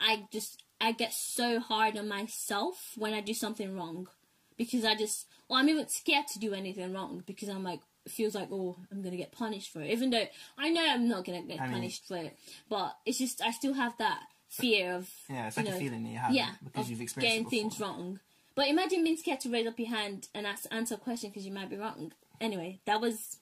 I 0.00 0.24
just 0.32 0.62
I 0.80 0.92
get 0.92 1.12
so 1.12 1.60
hard 1.60 1.96
on 1.96 2.08
myself 2.08 2.92
when 2.96 3.14
I 3.14 3.20
do 3.20 3.34
something 3.34 3.76
wrong 3.76 4.08
because 4.56 4.84
I 4.84 4.94
just 4.94 5.26
well 5.48 5.58
I'm 5.58 5.68
even 5.68 5.88
scared 5.88 6.26
to 6.28 6.38
do 6.38 6.54
anything 6.54 6.92
wrong 6.92 7.22
because 7.26 7.48
I'm 7.48 7.64
like 7.64 7.80
it 8.06 8.12
feels 8.12 8.34
like 8.34 8.48
oh 8.50 8.76
I'm 8.90 9.02
gonna 9.02 9.16
get 9.16 9.32
punished 9.32 9.72
for 9.72 9.82
it 9.82 9.90
even 9.90 10.10
though 10.10 10.26
I 10.56 10.70
know 10.70 10.84
I'm 10.88 11.08
not 11.08 11.24
gonna 11.24 11.42
get 11.42 11.60
I 11.60 11.64
mean- 11.64 11.72
punished 11.74 12.06
for 12.06 12.16
it, 12.16 12.36
but 12.68 12.96
it's 13.04 13.18
just 13.18 13.42
I 13.42 13.50
still 13.50 13.74
have 13.74 13.96
that 13.98 14.20
fear 14.48 14.94
of 14.94 15.10
yeah 15.28 15.48
it's 15.48 15.56
like 15.58 15.68
a 15.68 15.72
feeling 15.72 16.04
that 16.04 16.08
you 16.10 16.16
have 16.18 16.32
yeah 16.32 16.50
because 16.64 16.88
you've 16.88 17.00
experienced 17.02 17.50
getting 17.50 17.50
things 17.70 17.80
wrong. 17.80 18.20
But 18.54 18.66
imagine 18.68 19.04
being 19.04 19.16
scared 19.16 19.38
to 19.40 19.50
raise 19.50 19.68
up 19.68 19.78
your 19.78 19.88
hand 19.88 20.26
and 20.34 20.44
ask, 20.44 20.66
answer 20.72 20.96
a 20.96 20.98
question 20.98 21.30
because 21.30 21.46
you 21.46 21.52
might 21.52 21.70
be 21.70 21.76
wrong. 21.76 22.10
Anyway, 22.40 22.80
that 22.86 23.00
was 23.00 23.38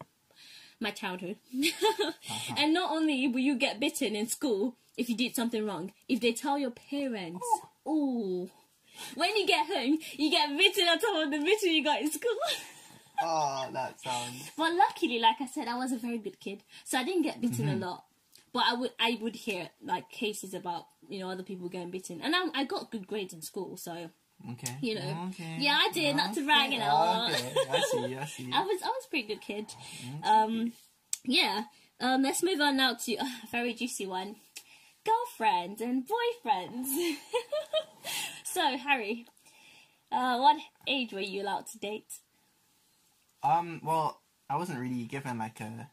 my 0.80 0.90
childhood. 0.90 1.36
Uh-huh. 1.54 2.12
And 2.58 2.74
not 2.74 2.90
only 2.90 3.26
will 3.28 3.40
you 3.40 3.56
get 3.56 3.80
bitten 3.80 4.14
in 4.16 4.26
school 4.28 4.76
if 4.96 5.08
you 5.08 5.16
did 5.16 5.34
something 5.36 5.64
wrong, 5.64 5.92
if 6.08 6.20
they 6.20 6.32
tell 6.32 6.58
your 6.58 6.70
parents, 6.70 7.46
oh, 7.84 8.48
when 9.14 9.36
you 9.36 9.46
get 9.46 9.66
home, 9.66 9.98
you 10.12 10.30
get 10.30 10.56
bitten 10.56 10.88
on 10.88 10.98
top 10.98 11.24
of 11.24 11.30
the 11.30 11.38
bitten 11.38 11.70
you 11.72 11.84
got 11.84 12.00
in 12.00 12.10
school. 12.10 12.30
oh 13.22 13.68
that 13.72 14.00
sounds 14.00 14.50
but 14.56 14.72
luckily, 14.74 15.18
like 15.18 15.36
I 15.40 15.46
said, 15.46 15.68
I 15.68 15.76
was 15.76 15.92
a 15.92 15.98
very 15.98 16.18
good 16.18 16.40
kid, 16.40 16.62
so 16.84 16.98
I 16.98 17.04
didn't 17.04 17.22
get 17.22 17.40
bitten 17.40 17.66
Mm-hmm. 17.66 17.82
a 17.82 17.86
lot. 17.86 18.04
But 18.52 18.64
I 18.68 18.74
would, 18.74 18.90
I 18.98 19.18
would 19.20 19.36
hear 19.36 19.68
like 19.84 20.08
cases 20.10 20.54
about 20.54 20.86
you 21.10 21.18
know 21.20 21.28
other 21.30 21.42
people 21.42 21.68
getting 21.68 21.90
bitten, 21.90 22.20
and 22.22 22.34
I, 22.34 22.60
I 22.60 22.64
got 22.64 22.90
good 22.90 23.06
grades 23.06 23.34
in 23.34 23.42
school, 23.42 23.76
so 23.76 24.08
okay 24.52 24.76
You 24.80 24.94
know. 24.96 25.28
okay. 25.30 25.56
Yeah, 25.58 25.78
I 25.80 25.90
did, 25.92 26.16
not 26.16 26.34
to 26.34 26.44
brag 26.44 26.68
Okay, 26.68 26.76
and 26.76 26.84
all. 26.84 27.26
okay 27.28 27.54
I 27.70 27.80
see 27.80 28.16
I 28.16 28.24
see 28.34 28.50
I 28.52 28.62
was 28.62 28.82
I 28.82 28.88
was 28.88 29.04
a 29.06 29.08
pretty 29.10 29.28
good 29.28 29.40
kid. 29.40 29.66
Mm-hmm. 29.68 30.24
Um, 30.24 30.72
yeah. 31.24 31.64
Um, 32.00 32.22
let's 32.22 32.42
move 32.42 32.60
on 32.60 32.76
now 32.76 32.94
to 32.94 33.14
a 33.16 33.26
very 33.50 33.72
juicy 33.74 34.06
one: 34.06 34.36
girlfriends 35.04 35.80
and 35.80 36.04
boyfriends. 36.06 37.16
so 38.44 38.76
Harry, 38.76 39.26
uh, 40.12 40.38
what 40.38 40.56
age 40.86 41.12
were 41.12 41.20
you 41.20 41.42
allowed 41.42 41.66
to 41.68 41.78
date? 41.78 42.12
Um, 43.42 43.80
well, 43.84 44.20
I 44.50 44.56
wasn't 44.56 44.78
really 44.80 45.04
given 45.04 45.38
like 45.38 45.60
a, 45.60 45.90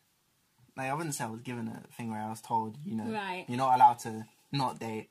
like 0.75 0.89
I 0.89 0.93
wouldn't 0.93 1.15
say 1.15 1.23
I 1.23 1.29
was 1.29 1.41
given 1.41 1.67
a 1.67 1.83
thing 1.95 2.11
where 2.11 2.19
I 2.21 2.29
was 2.29 2.41
told, 2.41 2.77
you 2.83 2.95
know, 2.95 3.05
Right. 3.11 3.45
you're 3.47 3.57
not 3.57 3.75
allowed 3.75 3.99
to 3.99 4.25
not 4.51 4.79
date. 4.79 5.09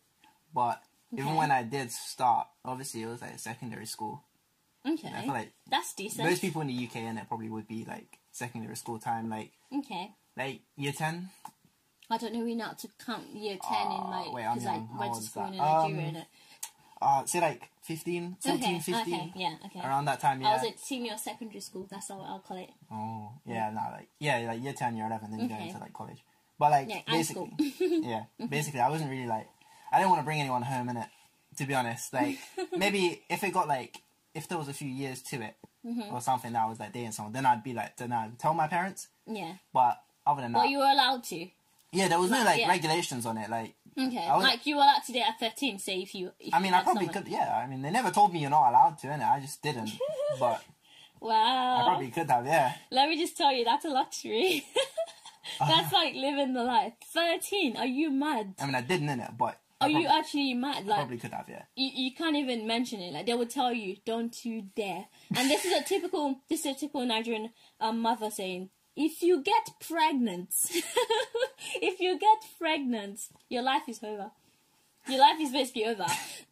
But 0.54 0.82
even 1.12 1.34
when 1.34 1.50
I 1.50 1.62
did 1.62 1.90
start, 1.90 2.48
obviously 2.64 3.02
it 3.02 3.06
was 3.06 3.20
like 3.20 3.38
secondary 3.38 3.86
school. 3.86 4.22
Okay, 4.86 5.12
I 5.14 5.22
feel 5.22 5.32
like 5.32 5.52
that's 5.70 5.94
decent. 5.94 6.28
most 6.28 6.40
people 6.40 6.60
in 6.62 6.66
the 6.68 6.84
UK 6.86 6.96
and 6.96 7.18
it 7.18 7.28
probably 7.28 7.48
would 7.48 7.68
be 7.68 7.84
like 7.84 8.18
secondary 8.32 8.76
school 8.76 8.98
time, 8.98 9.28
like 9.28 9.52
Okay. 9.72 10.10
like 10.36 10.60
year 10.76 10.92
ten. 10.92 11.28
I 12.10 12.18
don't 12.18 12.34
know 12.34 12.44
not 12.44 12.78
to 12.80 12.88
count 13.04 13.28
year 13.34 13.58
ten 13.62 13.86
in 13.92 14.02
my 14.10 14.24
because 14.24 14.66
I 14.66 14.74
young. 14.74 14.88
Went 14.98 15.14
to 15.14 15.22
school 15.22 15.42
that? 15.44 15.52
in 15.52 15.58
Nigeria. 15.58 16.08
Um? 16.08 16.26
Uh, 17.00 17.24
say 17.26 17.40
like 17.40 17.68
15, 17.82 18.36
14, 18.40 18.62
okay, 18.62 18.78
15. 18.78 18.94
okay, 19.00 19.32
yeah, 19.34 19.54
okay. 19.66 19.80
Around 19.80 20.04
that 20.04 20.20
time, 20.20 20.40
yeah. 20.40 20.50
I 20.50 20.52
was 20.54 20.64
at 20.64 20.78
senior 20.78 21.16
secondary 21.16 21.60
school. 21.60 21.88
That's 21.90 22.08
how 22.08 22.20
I'll 22.20 22.38
call 22.38 22.58
it. 22.58 22.70
Oh, 22.92 23.32
yeah, 23.44 23.70
no, 23.70 23.80
like 23.92 24.08
yeah, 24.20 24.38
like 24.46 24.62
year 24.62 24.72
ten, 24.72 24.96
year 24.96 25.06
eleven, 25.06 25.30
then 25.32 25.40
you 25.40 25.48
go 25.48 25.56
into 25.56 25.78
like 25.78 25.92
college. 25.92 26.22
But 26.58 26.70
like 26.70 26.88
Yeah, 26.88 27.00
basically, 27.10 27.52
yeah, 27.80 28.24
basically, 28.48 28.80
I 28.80 28.88
wasn't 28.88 29.10
really 29.10 29.26
like 29.26 29.48
I 29.92 29.98
didn't 29.98 30.10
want 30.10 30.20
to 30.22 30.24
bring 30.24 30.40
anyone 30.40 30.62
home 30.62 30.88
in 30.88 30.96
it. 30.96 31.08
To 31.58 31.66
be 31.66 31.74
honest, 31.74 32.12
like 32.14 32.38
maybe 32.76 33.22
if 33.28 33.44
it 33.44 33.52
got 33.52 33.68
like 33.68 33.98
if 34.34 34.48
there 34.48 34.56
was 34.58 34.68
a 34.68 34.72
few 34.72 34.88
years 34.88 35.22
to 35.22 35.36
it 35.42 35.54
Mm-hmm. 35.84 36.14
or 36.14 36.20
something 36.20 36.52
that 36.52 36.62
I 36.62 36.68
was 36.68 36.78
like 36.78 36.92
dating 36.92 37.10
someone, 37.10 37.32
then 37.32 37.44
I'd 37.44 37.64
be 37.64 37.72
like, 37.74 37.96
then 37.96 38.12
I'd 38.12 38.38
tell 38.38 38.54
my 38.54 38.68
parents. 38.68 39.08
Yeah. 39.26 39.54
But 39.74 40.00
other 40.24 40.40
than 40.42 40.52
that, 40.52 40.58
Well, 40.58 40.68
you 40.68 40.78
were 40.78 40.84
allowed 40.84 41.24
to. 41.24 41.48
yeah, 41.90 42.06
there 42.06 42.20
was 42.20 42.30
no 42.30 42.44
like 42.44 42.60
yeah. 42.60 42.68
regulations 42.68 43.26
on 43.26 43.36
it. 43.36 43.50
Like, 43.50 43.74
Okay. 43.98 44.28
Was- 44.30 44.44
like 44.44 44.64
you 44.64 44.76
were 44.76 44.82
allowed 44.82 45.02
to 45.06 45.12
date 45.12 45.24
at 45.28 45.40
thirteen. 45.40 45.80
Say 45.80 46.00
if 46.02 46.14
you. 46.14 46.30
If 46.38 46.54
I 46.54 46.60
mean, 46.60 46.72
I 46.72 46.84
probably 46.84 47.06
someone. 47.06 47.24
could. 47.24 47.32
Yeah, 47.32 47.52
I 47.62 47.66
mean, 47.66 47.82
they 47.82 47.90
never 47.90 48.12
told 48.12 48.32
me 48.32 48.38
you're 48.38 48.48
not 48.50 48.70
allowed 48.70 48.98
to, 49.00 49.08
and 49.08 49.24
I 49.24 49.40
just 49.40 49.60
didn't. 49.60 49.90
but 50.38 50.62
Wow. 51.20 51.78
I 51.80 51.82
probably 51.84 52.10
could 52.12 52.30
have. 52.30 52.46
Yeah. 52.46 52.74
Let 52.92 53.08
me 53.08 53.18
just 53.18 53.36
tell 53.36 53.52
you, 53.52 53.64
that's 53.64 53.84
a 53.84 53.88
luxury. 53.90 54.64
that's 55.58 55.92
like 55.92 56.14
living 56.14 56.54
the 56.54 56.62
life. 56.62 56.92
Thirteen? 57.12 57.76
Are 57.76 57.86
you 57.86 58.10
mad? 58.10 58.54
I 58.60 58.66
mean, 58.66 58.74
I 58.76 58.80
didn't 58.82 59.08
in 59.08 59.18
it, 59.20 59.32
but 59.36 59.58
Are 59.82 59.88
you 59.90 60.06
actually 60.06 60.54
mad? 60.54 60.86
Like 60.86 60.98
probably 60.98 61.18
could 61.18 61.32
have. 61.32 61.48
Yeah. 61.48 61.62
you, 61.76 61.90
you 61.94 62.14
can't 62.14 62.36
even 62.36 62.66
mention 62.66 63.00
it. 63.00 63.12
Like 63.12 63.26
they 63.26 63.34
would 63.34 63.50
tell 63.50 63.72
you, 63.72 63.96
"Don't 64.04 64.44
you 64.44 64.62
dare!" 64.76 65.06
And 65.36 65.50
this 65.50 65.64
is 65.64 65.72
a 65.72 65.82
typical, 65.84 66.40
this 66.48 66.60
is 66.60 66.76
a 66.76 66.78
typical 66.78 67.04
Nigerian 67.06 67.50
um, 67.80 68.00
mother 68.00 68.30
saying, 68.30 68.70
if 68.96 69.22
you 69.22 69.42
get 69.42 69.70
pregnant, 69.88 70.50
if 71.80 72.00
you 72.00 72.18
get 72.18 72.38
pregnant, 72.58 73.20
your 73.48 73.62
life 73.62 73.82
is 73.88 74.02
over. 74.02 74.30
Your 75.08 75.18
life 75.18 75.40
is 75.40 75.50
basically 75.50 75.86
over. 75.86 76.06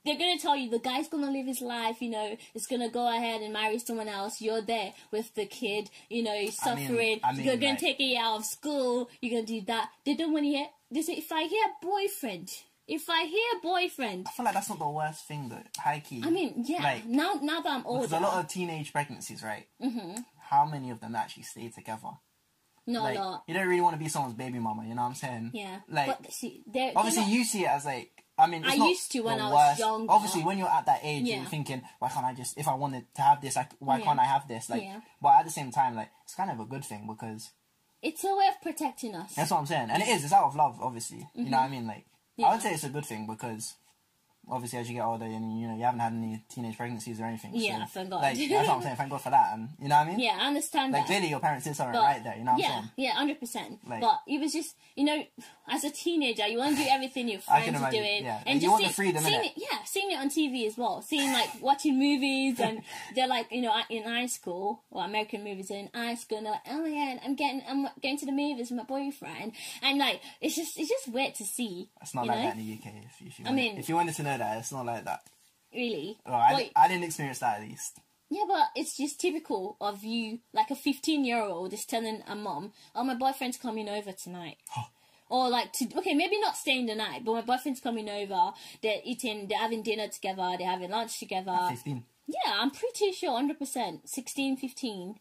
They're 0.05 0.19
gonna 0.19 0.39
tell 0.39 0.57
you 0.57 0.71
the 0.71 0.81
guy's 0.81 1.07
gonna 1.09 1.31
live 1.31 1.47
his 1.47 1.61
life, 1.61 2.03
you 2.03 2.11
know, 2.11 2.37
is 2.53 2.67
gonna 2.67 2.89
go 2.89 3.07
ahead 3.09 3.43
and 3.43 3.53
marry 3.53 3.79
someone 3.79 4.09
else. 4.09 4.41
You're 4.41 4.61
there 4.63 4.93
with 5.13 5.33
the 5.37 5.47
kid, 5.47 5.89
you 6.09 6.25
know, 6.25 6.35
he's 6.35 6.59
I 6.67 6.75
mean- 6.75 6.89
suffering. 6.89 7.21
I 7.23 7.33
mean, 7.33 7.45
you're 7.47 7.57
gonna 7.57 7.71
like- 7.75 7.79
take 7.79 8.01
it 8.01 8.17
out 8.17 8.39
of 8.39 8.45
school. 8.45 9.09
You're 9.21 9.37
gonna 9.41 9.47
do 9.47 9.61
that. 9.67 9.91
They 10.05 10.15
don't 10.15 10.33
want 10.33 10.45
to 10.47 10.49
hear. 10.49 10.67
They 10.91 11.03
say, 11.03 11.13
if 11.15 11.31
I 11.31 11.45
hear 11.45 11.65
boyfriend, 11.81 12.51
if 12.87 13.09
I 13.09 13.25
hear 13.25 13.61
boyfriend, 13.63 14.27
I 14.29 14.31
feel 14.33 14.45
like 14.45 14.55
that's 14.55 14.69
not 14.69 14.79
the 14.79 14.89
worst 14.89 15.27
thing 15.27 15.49
though. 15.49 15.63
High 15.79 16.01
key. 16.01 16.23
I 16.25 16.31
mean, 16.31 16.65
yeah. 16.67 16.83
Like, 16.83 17.07
now, 17.07 17.35
now 17.43 17.61
that 17.61 17.71
I'm 17.73 17.83
because 17.83 18.11
there's 18.11 18.23
a 18.23 18.25
lot 18.25 18.43
of 18.45 18.49
teenage 18.51 18.93
pregnancies, 18.93 19.43
right? 19.43 19.67
Mm-hmm. 19.83 20.21
How 20.49 20.65
many 20.67 20.91
of 20.91 21.01
them 21.01 21.15
actually 21.15 21.45
stay 21.45 21.69
together? 21.69 22.09
not 22.87 23.03
like, 23.05 23.19
a 23.19 23.21
lot. 23.21 23.45
you 23.47 23.55
don't 23.55 23.69
really 23.69 23.83
want 23.83 23.95
to 23.95 24.03
be 24.03 24.09
someone's 24.09 24.35
baby 24.35 24.59
mama. 24.59 24.85
You 24.85 24.95
know 24.97 25.03
what 25.03 25.09
I'm 25.09 25.15
saying? 25.15 25.51
Yeah, 25.55 25.81
Like, 25.89 26.07
but 26.23 26.33
see, 26.33 26.65
they're, 26.67 26.93
obviously, 26.97 27.21
they're 27.23 27.29
not- 27.31 27.37
you 27.39 27.45
see 27.45 27.65
it 27.65 27.69
as 27.69 27.85
like. 27.85 28.11
I 28.39 28.47
mean, 28.47 28.65
it's 28.65 28.73
I 28.81 28.87
used 28.89 29.13
to 29.13 29.21
when 29.21 29.39
I 29.39 29.51
was 29.51 29.69
worst. 29.69 29.79
younger. 29.81 30.11
Obviously, 30.13 30.43
when 30.45 30.57
you're 30.59 30.67
at 30.69 30.87
that 30.87 31.01
age, 31.03 31.25
Yeah. 31.25 31.37
you're 31.37 31.45
thinking, 31.45 31.83
why 31.99 32.09
can't 32.09 32.25
I 32.25 32.33
just? 32.33 32.57
If 32.57 32.67
I 32.69 32.75
wanted 32.75 33.05
to 33.17 33.23
have 33.23 33.43
this, 33.43 33.57
I, 33.59 33.69
why 33.81 33.99
Yeah. 33.99 34.05
can't 34.07 34.19
I 34.19 34.25
have 34.25 34.49
this? 34.49 34.71
Like, 34.71 34.83
Yeah. 34.83 35.01
but 35.21 35.29
at 35.39 35.45
the 35.45 35.51
same 35.51 35.71
time, 35.71 35.95
like, 35.95 36.09
it's 36.25 36.35
kind 36.35 36.51
of 36.51 36.59
a 36.59 36.65
good 36.65 36.83
thing 36.85 37.07
because 37.07 37.51
it's 38.01 38.25
a 38.25 38.35
way 38.35 38.47
of 38.49 38.61
protecting 38.63 39.15
us. 39.15 39.35
That's 39.35 39.51
what 39.51 39.59
I'm 39.59 39.67
saying, 39.67 39.91
and 39.91 40.03
it 40.03 40.09
is. 40.09 40.25
It's 40.25 40.33
out 40.33 40.47
of 40.47 40.57
love, 40.57 40.79
obviously. 40.81 41.29
You 41.35 41.51
know 41.51 41.59
what 41.59 41.65
I 41.65 41.69
mean? 41.69 41.87
Like, 41.87 42.07
I 42.45 42.47
Mm-hmm. 42.47 42.53
Would 42.53 42.63
say 42.63 42.73
it's 42.75 42.85
a 42.85 42.89
good 42.89 43.07
thing 43.07 43.27
because 43.27 43.75
obviously, 44.51 44.79
as 44.81 44.89
you 44.89 44.97
get 44.97 45.05
older, 45.05 45.25
and 45.25 45.61
you 45.61 45.69
know, 45.69 45.77
you 45.77 45.83
haven't 45.85 46.01
had 46.01 46.13
any 46.13 46.43
teenage 46.49 46.77
pregnancies 46.77 47.21
or 47.21 47.25
anything. 47.25 47.53
Yeah, 47.55 47.85
so, 47.87 48.01
thank 48.01 48.11
God. 48.11 48.23
Like, 48.23 48.37
that's 48.37 48.69
what 48.69 48.77
I'm 48.77 48.83
saying. 48.83 48.97
Thank 48.97 49.11
God 49.11 49.21
for 49.23 49.31
that, 49.31 49.55
and 49.55 49.69
you 49.81 49.89
know 49.89 49.97
what 49.97 50.07
I 50.09 50.11
mean? 50.11 50.21
Yeah, 50.21 50.39
I 50.41 50.47
understand 50.49 50.93
Like 50.93 51.03
that. 51.03 51.07
clearly, 51.07 51.29
your 51.29 51.41
parents 51.41 51.65
did 51.65 51.77
something 51.77 51.93
But- 51.95 52.03
right 52.03 52.25
there. 52.25 52.37
You 52.37 52.45
know 52.45 52.53
what 52.53 52.65
I'm 52.65 52.71
yeah, 52.71 52.81
saying? 52.81 52.91
yeah, 52.97 53.11
hundred 53.13 53.41
percent. 53.41 53.79
Like- 53.89 54.01
But 54.01 54.21
it 54.27 54.41
was 54.41 54.53
just, 54.53 54.75
you 54.97 55.05
know, 55.05 55.23
as 55.69 55.85
a 55.85 55.91
teenager, 55.91 56.47
you 56.49 56.59
want 56.59 56.77
to 56.77 56.83
do 56.83 56.89
everything 56.91 57.29
your 57.29 57.41
friends 57.41 57.81
are 57.81 57.91
doing, 57.91 58.25
yeah. 58.25 58.43
and 58.47 58.57
You 58.61 58.69
just 58.69 58.71
want 58.73 58.83
the 58.85 58.89
see- 58.89 58.95
freedom, 58.95 59.23
seeing 59.25 59.45
it, 59.45 59.53
yeah, 59.57 59.79
seeing 59.85 60.11
it 60.11 60.19
on 60.19 60.29
TV 60.29 60.67
as 60.67 60.77
well, 60.77 61.01
seeing 61.03 61.33
like 61.33 61.61
watching 61.63 61.99
movies, 61.99 62.59
and 62.61 62.83
they're 63.15 63.29
like, 63.29 63.47
you 63.51 63.63
know, 63.63 63.75
in 63.89 64.03
high 64.05 64.27
school 64.27 64.83
or 64.91 65.05
American 65.05 65.45
movies, 65.45 65.71
in 65.71 65.89
high 65.95 66.15
school, 66.15 66.39
and 66.39 66.47
they're 66.47 66.53
like, 66.53 66.63
oh 66.71 66.83
my 66.83 66.91
god, 66.91 67.21
I'm 67.25 67.35
getting, 67.35 67.63
I'm 67.69 67.87
going 68.03 68.19
to 68.19 68.27
the 68.27 68.33
movies 68.33 68.71
with 68.71 68.79
my 68.79 68.85
boyfriend, 68.85 69.53
and 69.83 69.99
like, 69.99 70.21
it's 70.41 70.57
just, 70.57 70.79
it's 70.79 70.89
just 70.89 71.09
weird 71.09 71.35
to 71.37 71.45
see. 71.45 71.89
It's 72.03 72.15
not 72.15 72.27
like 72.27 72.37
know? 72.39 72.43
that 72.45 72.57
in 72.57 72.67
the 72.67 72.73
UK. 72.75 72.95
If, 73.05 73.27
if 73.27 73.39
you 73.39 73.45
I 73.47 73.53
mean- 73.53 73.79
if 73.79 73.89
you 73.89 73.95
wanted 73.95 74.15
to 74.17 74.23
know 74.23 74.39
that, 74.41 74.59
it's 74.59 74.73
not 74.73 74.85
like 74.87 75.05
that. 75.05 75.21
really. 75.73 76.19
Well, 76.27 76.35
I, 76.35 76.53
But- 76.53 76.71
I 76.83 76.89
didn't 76.89 77.05
experience 77.05 77.39
that 77.39 77.61
at 77.61 77.69
least. 77.69 77.99
Yeah, 78.33 78.45
but 78.47 78.69
it's 78.77 78.97
just 78.97 79.21
typical 79.21 79.77
of 79.81 80.05
you, 80.05 80.39
like 80.53 80.71
a 80.71 80.77
15 80.77 81.25
year 81.25 81.41
old 81.43 81.73
is 81.73 81.85
telling 81.85 82.23
a 82.29 82.35
mom, 82.37 82.73
oh, 82.95 83.03
my 83.05 83.15
boyfriend's 83.15 83.57
coming 83.57 83.89
over 83.89 84.13
tonight. 84.13 84.57
or 85.29 85.49
like, 85.49 85.73
to, 85.75 85.87
okay, 85.99 86.15
maybe 86.15 86.39
not 86.41 86.57
staying 86.57 86.87
the 86.87 86.95
night, 86.95 87.25
but 87.25 87.33
my 87.35 87.41
boyfriend's 87.41 87.81
coming 87.81 88.09
over, 88.09 88.53
they're 88.83 89.01
eating, 89.05 89.47
they're 89.49 89.59
having 89.59 89.83
dinner 89.83 90.07
together, 90.09 90.55
they're 90.59 90.69
having 90.71 90.91
lunch 90.91 91.19
together. 91.19 91.57
Fifteen. 91.71 92.05
Yeah, 92.29 92.53
I'm 92.61 92.71
pretty 92.71 93.11
sure 93.13 93.31
100%. 93.41 94.09
16, 94.09 94.57
15, 94.59 95.15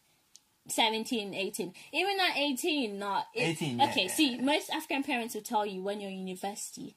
17, 0.68 1.34
18. 1.34 1.74
Even 1.94 2.20
at 2.20 2.38
18, 2.38 3.00
not. 3.00 3.26
it- 3.34 3.42
18, 3.62 3.80
yeah, 3.80 3.86
Okay, 3.90 4.04
yeah, 4.04 4.12
see, 4.12 4.38
most 4.40 4.70
African 4.70 5.04
parents 5.04 5.34
will 5.34 5.42
tell 5.42 5.66
you 5.66 5.82
when 5.82 6.00
you're 6.00 6.12
in 6.12 6.28
university. 6.28 6.96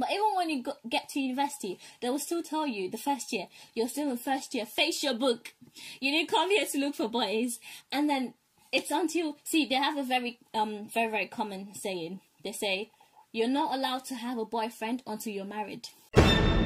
But 0.00 0.10
even 0.10 0.34
when 0.34 0.48
you 0.48 0.62
go, 0.62 0.72
get 0.88 1.10
to 1.10 1.20
university, 1.20 1.78
they 2.00 2.08
will 2.08 2.18
still 2.18 2.42
tell 2.42 2.66
you 2.66 2.90
the 2.90 2.96
first 2.96 3.34
year, 3.34 3.48
you're 3.74 3.86
still 3.86 4.10
in 4.10 4.16
first 4.16 4.54
year, 4.54 4.64
face 4.64 5.02
your 5.02 5.12
book. 5.12 5.52
You 6.00 6.10
didn't 6.10 6.30
come 6.30 6.48
here 6.48 6.64
to 6.64 6.78
look 6.78 6.94
for 6.94 7.06
boys. 7.06 7.60
And 7.92 8.08
then 8.08 8.32
it's 8.72 8.90
until, 8.90 9.36
see, 9.44 9.66
they 9.66 9.74
have 9.74 9.98
a 9.98 10.02
very, 10.02 10.38
um, 10.54 10.88
very, 10.88 11.10
very 11.10 11.26
common 11.26 11.74
saying. 11.74 12.20
They 12.42 12.52
say, 12.52 12.92
you're 13.30 13.46
not 13.46 13.74
allowed 13.74 14.06
to 14.06 14.14
have 14.14 14.38
a 14.38 14.46
boyfriend 14.46 15.02
until 15.06 15.34
you're 15.34 15.44
married. 15.44 15.90
that 16.14 16.64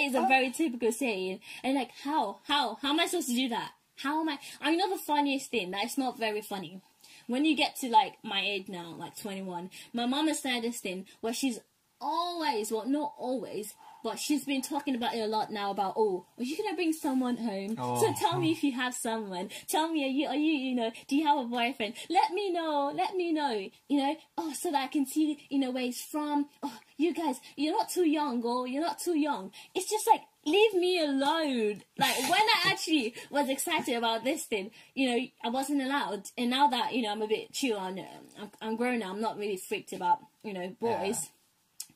is 0.00 0.14
a 0.14 0.24
very 0.26 0.50
typical 0.50 0.92
saying. 0.92 1.40
And 1.62 1.74
like, 1.74 1.90
how? 2.04 2.38
How? 2.44 2.78
How 2.80 2.88
am 2.88 3.00
I 3.00 3.04
supposed 3.04 3.28
to 3.28 3.34
do 3.34 3.50
that? 3.50 3.72
How 3.96 4.22
am 4.22 4.30
I? 4.30 4.38
I 4.62 4.74
know 4.74 4.88
the 4.88 4.96
funniest 4.96 5.50
thing. 5.50 5.72
That's 5.72 5.98
not 5.98 6.18
very 6.18 6.40
funny. 6.40 6.80
When 7.26 7.44
you 7.44 7.56
get 7.56 7.76
to 7.76 7.88
like 7.88 8.14
my 8.22 8.42
age 8.44 8.68
now, 8.68 8.94
like 8.98 9.16
21, 9.20 9.70
my 9.92 10.06
mom 10.06 10.28
has 10.28 10.40
said 10.40 10.62
this 10.62 10.80
thing 10.80 11.06
where 11.20 11.32
she's 11.32 11.60
always, 12.00 12.72
well, 12.72 12.86
not 12.86 13.14
always, 13.16 13.74
but 14.02 14.18
she's 14.18 14.44
been 14.44 14.62
talking 14.62 14.96
about 14.96 15.14
it 15.14 15.20
a 15.20 15.26
lot 15.26 15.52
now 15.52 15.70
about, 15.70 15.94
oh, 15.96 16.26
are 16.36 16.42
you 16.42 16.56
gonna 16.56 16.74
bring 16.74 16.92
someone 16.92 17.36
home? 17.36 17.76
Oh. 17.78 18.00
So 18.00 18.08
Oh. 18.08 18.14
tell 18.18 18.40
me 18.40 18.50
if 18.50 18.64
you 18.64 18.72
have 18.72 18.94
someone. 18.94 19.50
Tell 19.68 19.88
me, 19.88 20.04
are 20.04 20.08
you, 20.08 20.26
are 20.26 20.34
you, 20.36 20.52
you 20.52 20.74
know, 20.74 20.90
do 21.06 21.16
you 21.16 21.24
have 21.26 21.38
a 21.38 21.44
boyfriend? 21.44 21.94
Let 22.10 22.32
me 22.32 22.50
know. 22.50 22.92
Let 22.94 23.14
me 23.14 23.32
know. 23.32 23.68
You 23.88 23.98
know, 23.98 24.16
oh, 24.36 24.52
so 24.52 24.72
that 24.72 24.82
I 24.82 24.86
can 24.88 25.06
see, 25.06 25.46
you 25.48 25.60
know, 25.60 25.70
where 25.70 25.84
he's 25.84 26.02
from. 26.02 26.48
Oh, 26.62 26.76
you 26.96 27.14
guys, 27.14 27.36
you're 27.56 27.76
not 27.76 27.90
too 27.90 28.08
young, 28.08 28.42
or 28.42 28.66
you're 28.66 28.82
not 28.82 28.98
too 28.98 29.16
young. 29.16 29.52
It's 29.74 29.88
just 29.88 30.08
like, 30.08 30.22
leave 30.44 30.74
me 30.74 31.00
alone. 31.02 31.82
Like, 31.98 32.18
when 32.20 32.32
I 32.32 32.70
actually 32.70 33.14
was 33.30 33.48
excited 33.48 33.96
about 33.96 34.24
this 34.24 34.44
thing, 34.44 34.70
you 34.94 35.10
know, 35.10 35.26
I 35.44 35.48
wasn't 35.48 35.82
allowed. 35.82 36.30
And 36.36 36.50
now 36.50 36.68
that, 36.68 36.94
you 36.94 37.02
know, 37.02 37.10
I'm 37.10 37.22
a 37.22 37.28
bit 37.28 37.52
chill 37.52 37.78
on 37.78 37.98
it, 37.98 38.08
um, 38.38 38.50
I'm, 38.60 38.68
I'm 38.68 38.76
grown 38.76 39.00
now, 39.00 39.10
I'm 39.10 39.20
not 39.20 39.38
really 39.38 39.56
freaked 39.56 39.92
about, 39.92 40.20
you 40.42 40.52
know, 40.52 40.74
boys. 40.80 41.28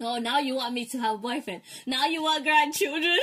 Oh, 0.00 0.18
now 0.18 0.38
you 0.38 0.54
want 0.56 0.74
me 0.74 0.84
to 0.86 0.98
have 0.98 1.14
a 1.14 1.18
boyfriend. 1.18 1.62
Now 1.86 2.06
you 2.06 2.22
want 2.22 2.44
grandchildren. 2.44 3.16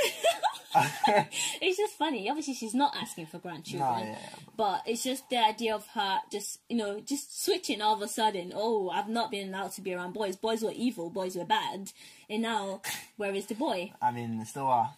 it's 1.61 1.77
just 1.77 1.93
funny. 1.93 2.29
Obviously, 2.29 2.55
she's 2.55 2.73
not 2.73 2.95
asking 2.99 3.27
for 3.27 3.37
grandchildren. 3.37 3.89
No, 3.89 4.05
yeah, 4.05 4.17
But 4.57 4.81
it's 4.87 5.03
just 5.03 5.29
the 5.29 5.37
idea 5.37 5.75
of 5.75 5.85
her 5.89 6.19
just, 6.31 6.59
you 6.69 6.77
know, 6.77 6.99
just 6.99 7.43
switching 7.43 7.81
all 7.81 7.93
of 7.93 8.01
a 8.01 8.07
sudden. 8.07 8.53
Oh, 8.55 8.89
I've 8.89 9.07
not 9.07 9.29
been 9.29 9.53
allowed 9.53 9.73
to 9.73 9.81
be 9.81 9.93
around 9.93 10.13
boys. 10.13 10.35
Boys 10.35 10.63
were 10.63 10.73
evil. 10.75 11.11
Boys 11.11 11.35
were 11.35 11.45
bad. 11.45 11.91
And 12.27 12.41
now, 12.41 12.81
where 13.17 13.35
is 13.35 13.45
the 13.45 13.55
boy? 13.55 13.91
I 14.01 14.11
mean, 14.11 14.39
they 14.39 14.45
still 14.45 14.65
are. 14.65 14.93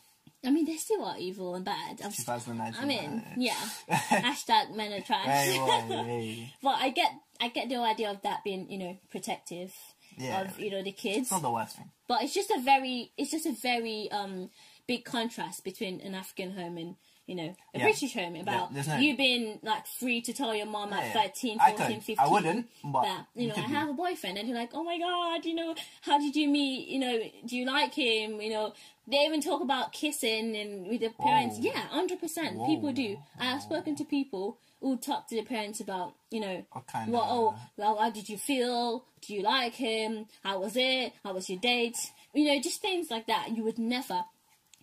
I 0.45 0.51
mean, 0.51 0.65
they 0.65 0.77
still 0.77 1.03
are 1.03 1.17
evil 1.17 1.55
and 1.55 1.65
bad. 1.65 2.01
I'm, 2.03 2.11
2019. 2.11 2.81
I 2.81 2.85
mean, 2.85 3.23
yeah. 3.37 3.55
Hashtag 3.89 4.75
men 4.75 4.93
are 4.93 5.01
trash. 5.01 5.25
Hey. 6.05 6.53
but 6.61 6.75
I 6.79 6.89
get, 6.89 7.11
I 7.41 7.49
get 7.49 7.69
the 7.69 7.77
idea 7.77 8.09
of 8.11 8.21
that 8.23 8.43
being, 8.43 8.69
you 8.69 8.77
know, 8.77 8.97
protective 9.11 9.73
Yeah. 10.17 10.41
of, 10.41 10.59
you 10.59 10.71
know, 10.71 10.83
the 10.83 10.91
kids 10.91 11.23
It's 11.23 11.31
not 11.31 11.41
the 11.41 11.51
worst 11.51 11.75
thing. 11.77 11.89
but 12.07 12.23
it's 12.23 12.33
just 12.33 12.49
a 12.51 12.59
very 12.61 13.11
it's 13.17 13.31
just 13.31 13.45
a 13.45 13.51
very 13.61 14.09
um 14.11 14.49
big 14.87 15.03
contrast 15.03 15.63
between 15.63 15.99
an 16.01 16.15
African 16.15 16.51
home 16.51 16.77
and 16.77 16.95
you 17.27 17.35
know 17.35 17.55
a 17.73 17.77
Yeah. 17.79 17.83
British 17.85 18.13
home 18.13 18.35
about 18.35 18.73
there's 18.73 18.87
no- 18.87 18.97
you 18.97 19.15
being 19.17 19.59
like 19.63 19.87
free 19.87 20.21
to 20.21 20.31
tell 20.33 20.53
your 20.55 20.65
mom 20.67 20.93
at 20.93 21.05
Yeah, 21.05 21.13
yeah. 21.15 21.21
13 21.27 21.57
I 21.59 21.69
14 21.71 21.87
could. 21.95 22.03
15 22.03 22.17
I 22.19 22.27
wouldn't, 22.31 22.67
but 22.83 23.01
that 23.03 23.25
you 23.35 23.47
know 23.47 23.55
I 23.55 23.61
have 23.61 23.89
a 23.89 23.93
boyfriend 23.93 24.37
and 24.37 24.47
you're 24.47 24.57
like 24.57 24.71
oh 24.73 24.83
my 24.83 24.97
god 24.99 25.45
you 25.45 25.55
know 25.55 25.73
how 26.01 26.17
did 26.19 26.35
you 26.35 26.47
meet 26.47 26.87
you 26.87 26.99
know 26.99 27.19
do 27.45 27.57
you 27.57 27.65
like 27.65 27.93
him 27.93 28.39
you 28.41 28.51
know 28.51 28.73
they 29.07 29.17
even 29.25 29.41
talk 29.41 29.61
about 29.61 29.91
kissing 29.91 30.55
and 30.55 30.87
with 30.87 31.01
the 31.01 31.09
parents 31.09 31.57
Whoa. 31.57 31.65
yeah 31.73 31.83
100% 31.93 32.53
Whoa. 32.55 32.65
people 32.67 32.91
do 32.91 33.17
I 33.39 33.45
have 33.45 33.61
spoken 33.61 33.95
to 33.97 34.03
people 34.05 34.57
who 34.81 34.97
talk 34.97 35.27
to 35.29 35.35
their 35.35 35.45
parents 35.45 35.79
about 35.79 36.13
you 36.29 36.39
know 36.41 36.63
What 36.71 36.85
kind 36.87 37.11
what 37.11 37.25
oh 37.27 37.49
uh, 37.49 37.55
well, 37.77 37.97
how 37.97 38.09
did 38.11 38.29
you 38.29 38.37
feel? 38.37 39.05
Do 39.25 39.33
you 39.33 39.41
like 39.41 39.73
him? 39.73 40.27
How 40.43 40.59
was 40.59 40.75
it? 40.75 41.13
How 41.23 41.33
was 41.33 41.49
your 41.49 41.57
date? 41.59 41.97
You 42.35 42.45
know, 42.45 42.59
just 42.61 42.81
things 42.81 43.09
like 43.09 43.25
that. 43.27 43.49
You 43.55 43.63
would 43.63 43.79
never, 43.79 44.23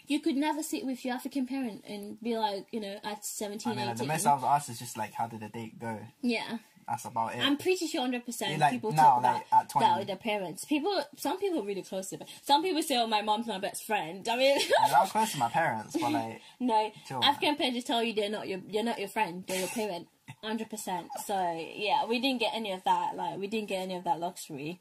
you 0.07 0.21
could 0.21 0.37
never 0.37 0.63
sit 0.63 0.85
with 0.85 1.05
your 1.05 1.15
African 1.15 1.47
parent 1.47 1.85
and 1.89 2.21
be 2.21 2.37
like, 2.37 2.67
you 2.73 2.81
know, 2.81 2.99
at 3.05 3.25
17, 3.25 3.73
I 3.73 3.77
mean, 3.77 3.87
like, 3.87 3.97
the 3.97 4.05
18. 4.05 4.09
most 4.09 4.27
I 4.27 4.35
was 4.35 4.45
asked 4.45 4.69
is 4.71 4.79
just 4.79 4.97
like, 4.99 5.13
how 5.13 5.27
did 5.27 5.41
the 5.41 5.49
date 5.49 5.79
go? 5.79 5.99
yeah. 6.23 6.59
That's 6.89 7.05
about 7.05 7.35
it. 7.37 7.39
I'm 7.39 7.57
pretty 7.57 7.87
sure 7.87 8.07
100% 8.07 8.59
like, 8.59 8.73
people 8.73 8.91
now, 8.91 9.03
talk 9.03 9.19
about 9.21 9.35
like, 9.35 9.47
at 9.53 9.69
20. 9.69 9.87
that 9.87 9.99
with 10.01 10.07
their 10.09 10.17
parents. 10.17 10.65
People, 10.65 11.03
some 11.17 11.39
people 11.39 11.61
are 11.61 11.65
really 11.65 11.83
close 11.83 12.09
to 12.11 12.17
them. 12.17 12.27
Some 12.43 12.61
people 12.63 12.83
say, 12.83 12.97
oh, 12.99 13.07
my 13.07 13.23
mom's 13.23 13.47
my 13.47 13.59
best 13.59 13.87
friend. 13.87 14.27
I 14.29 14.37
mean, 14.37 14.59
I'm 14.93 15.07
close 15.09 15.31
to 15.33 15.39
my 15.39 15.49
parents, 15.49 15.97
but 15.99 16.11
like, 16.11 16.41
no, 16.59 16.91
Sure. 17.07 17.23
African 17.25 17.55
parents 17.55 17.85
tell 17.87 18.03
you 18.03 18.13
they're 18.13 18.29
not 18.29 18.49
your, 18.49 18.61
you're 18.69 18.83
not 18.83 18.99
your 18.99 19.09
friend, 19.09 19.45
they're 19.47 19.61
your 19.61 19.69
parent. 19.69 20.09
100%. 20.45 21.07
So, 21.25 21.67
yeah, 21.77 22.05
we 22.05 22.21
didn't 22.21 22.41
get 22.41 22.53
any 22.53 22.73
of 22.73 22.83
that. 22.85 23.15
Like, 23.15 23.39
we 23.39 23.47
didn't 23.47 23.69
get 23.69 23.83
any 23.83 23.95
of 23.95 24.03
that 24.05 24.19
luxury. 24.19 24.81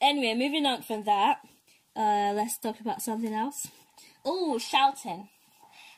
Anyway, 0.00 0.34
moving 0.34 0.64
on 0.64 0.82
from 0.82 1.02
that, 1.04 1.38
uh, 1.96 2.32
let's 2.34 2.56
talk 2.56 2.78
about 2.80 3.02
something 3.02 3.34
else. 3.34 3.66
Oh, 4.24 4.58
shouting. 4.58 5.28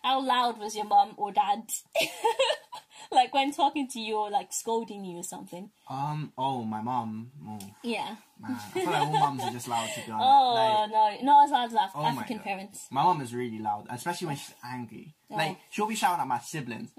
How 0.03 0.21
loud 0.23 0.59
was 0.59 0.77
your 0.77 0.85
mom 0.85 1.15
or 1.17 1.33
dad? 1.33 1.63
like 3.11 3.33
when 3.33 3.53
talking 3.53 3.89
to 3.89 4.01
you 4.01 4.17
or 4.17 4.31
like 4.31 4.53
scolding 4.53 5.05
you 5.05 5.19
or 5.19 5.23
something. 5.23 5.71
um, 5.89 6.33
oh, 6.37 6.63
my 6.65 6.81
mom. 6.83 7.31
Oh, 7.47 7.59
Yeah. 7.83 8.17
man. 8.41 8.53
I 8.57 8.59
feel 8.71 8.85
like 8.87 9.01
all 9.01 9.13
mums 9.19 9.43
are 9.43 9.51
just 9.51 9.69
loud, 9.69 9.89
to 9.95 10.01
be 10.05 10.11
honest. 10.13 10.29
Oh 10.29 10.55
Like, 10.55 11.23
no, 11.23 11.27
not 11.33 11.45
as 11.47 11.51
loud 11.51 11.65
as 11.67 11.75
Af- 11.75 11.91
Oh 11.95 12.05
African 12.05 12.39
parents. 12.41 12.87
My 12.91 13.03
mom 13.03 13.21
is 13.23 13.35
really 13.35 13.59
loud, 13.59 13.87
especially 13.91 14.27
when 14.29 14.37
she's 14.37 14.55
angry. 14.65 15.15
Like 15.31 15.57
she'll 15.71 15.87
be 15.87 15.97
shouting 15.97 16.21
at 16.21 16.29
my 16.29 16.39
siblings, 16.39 16.91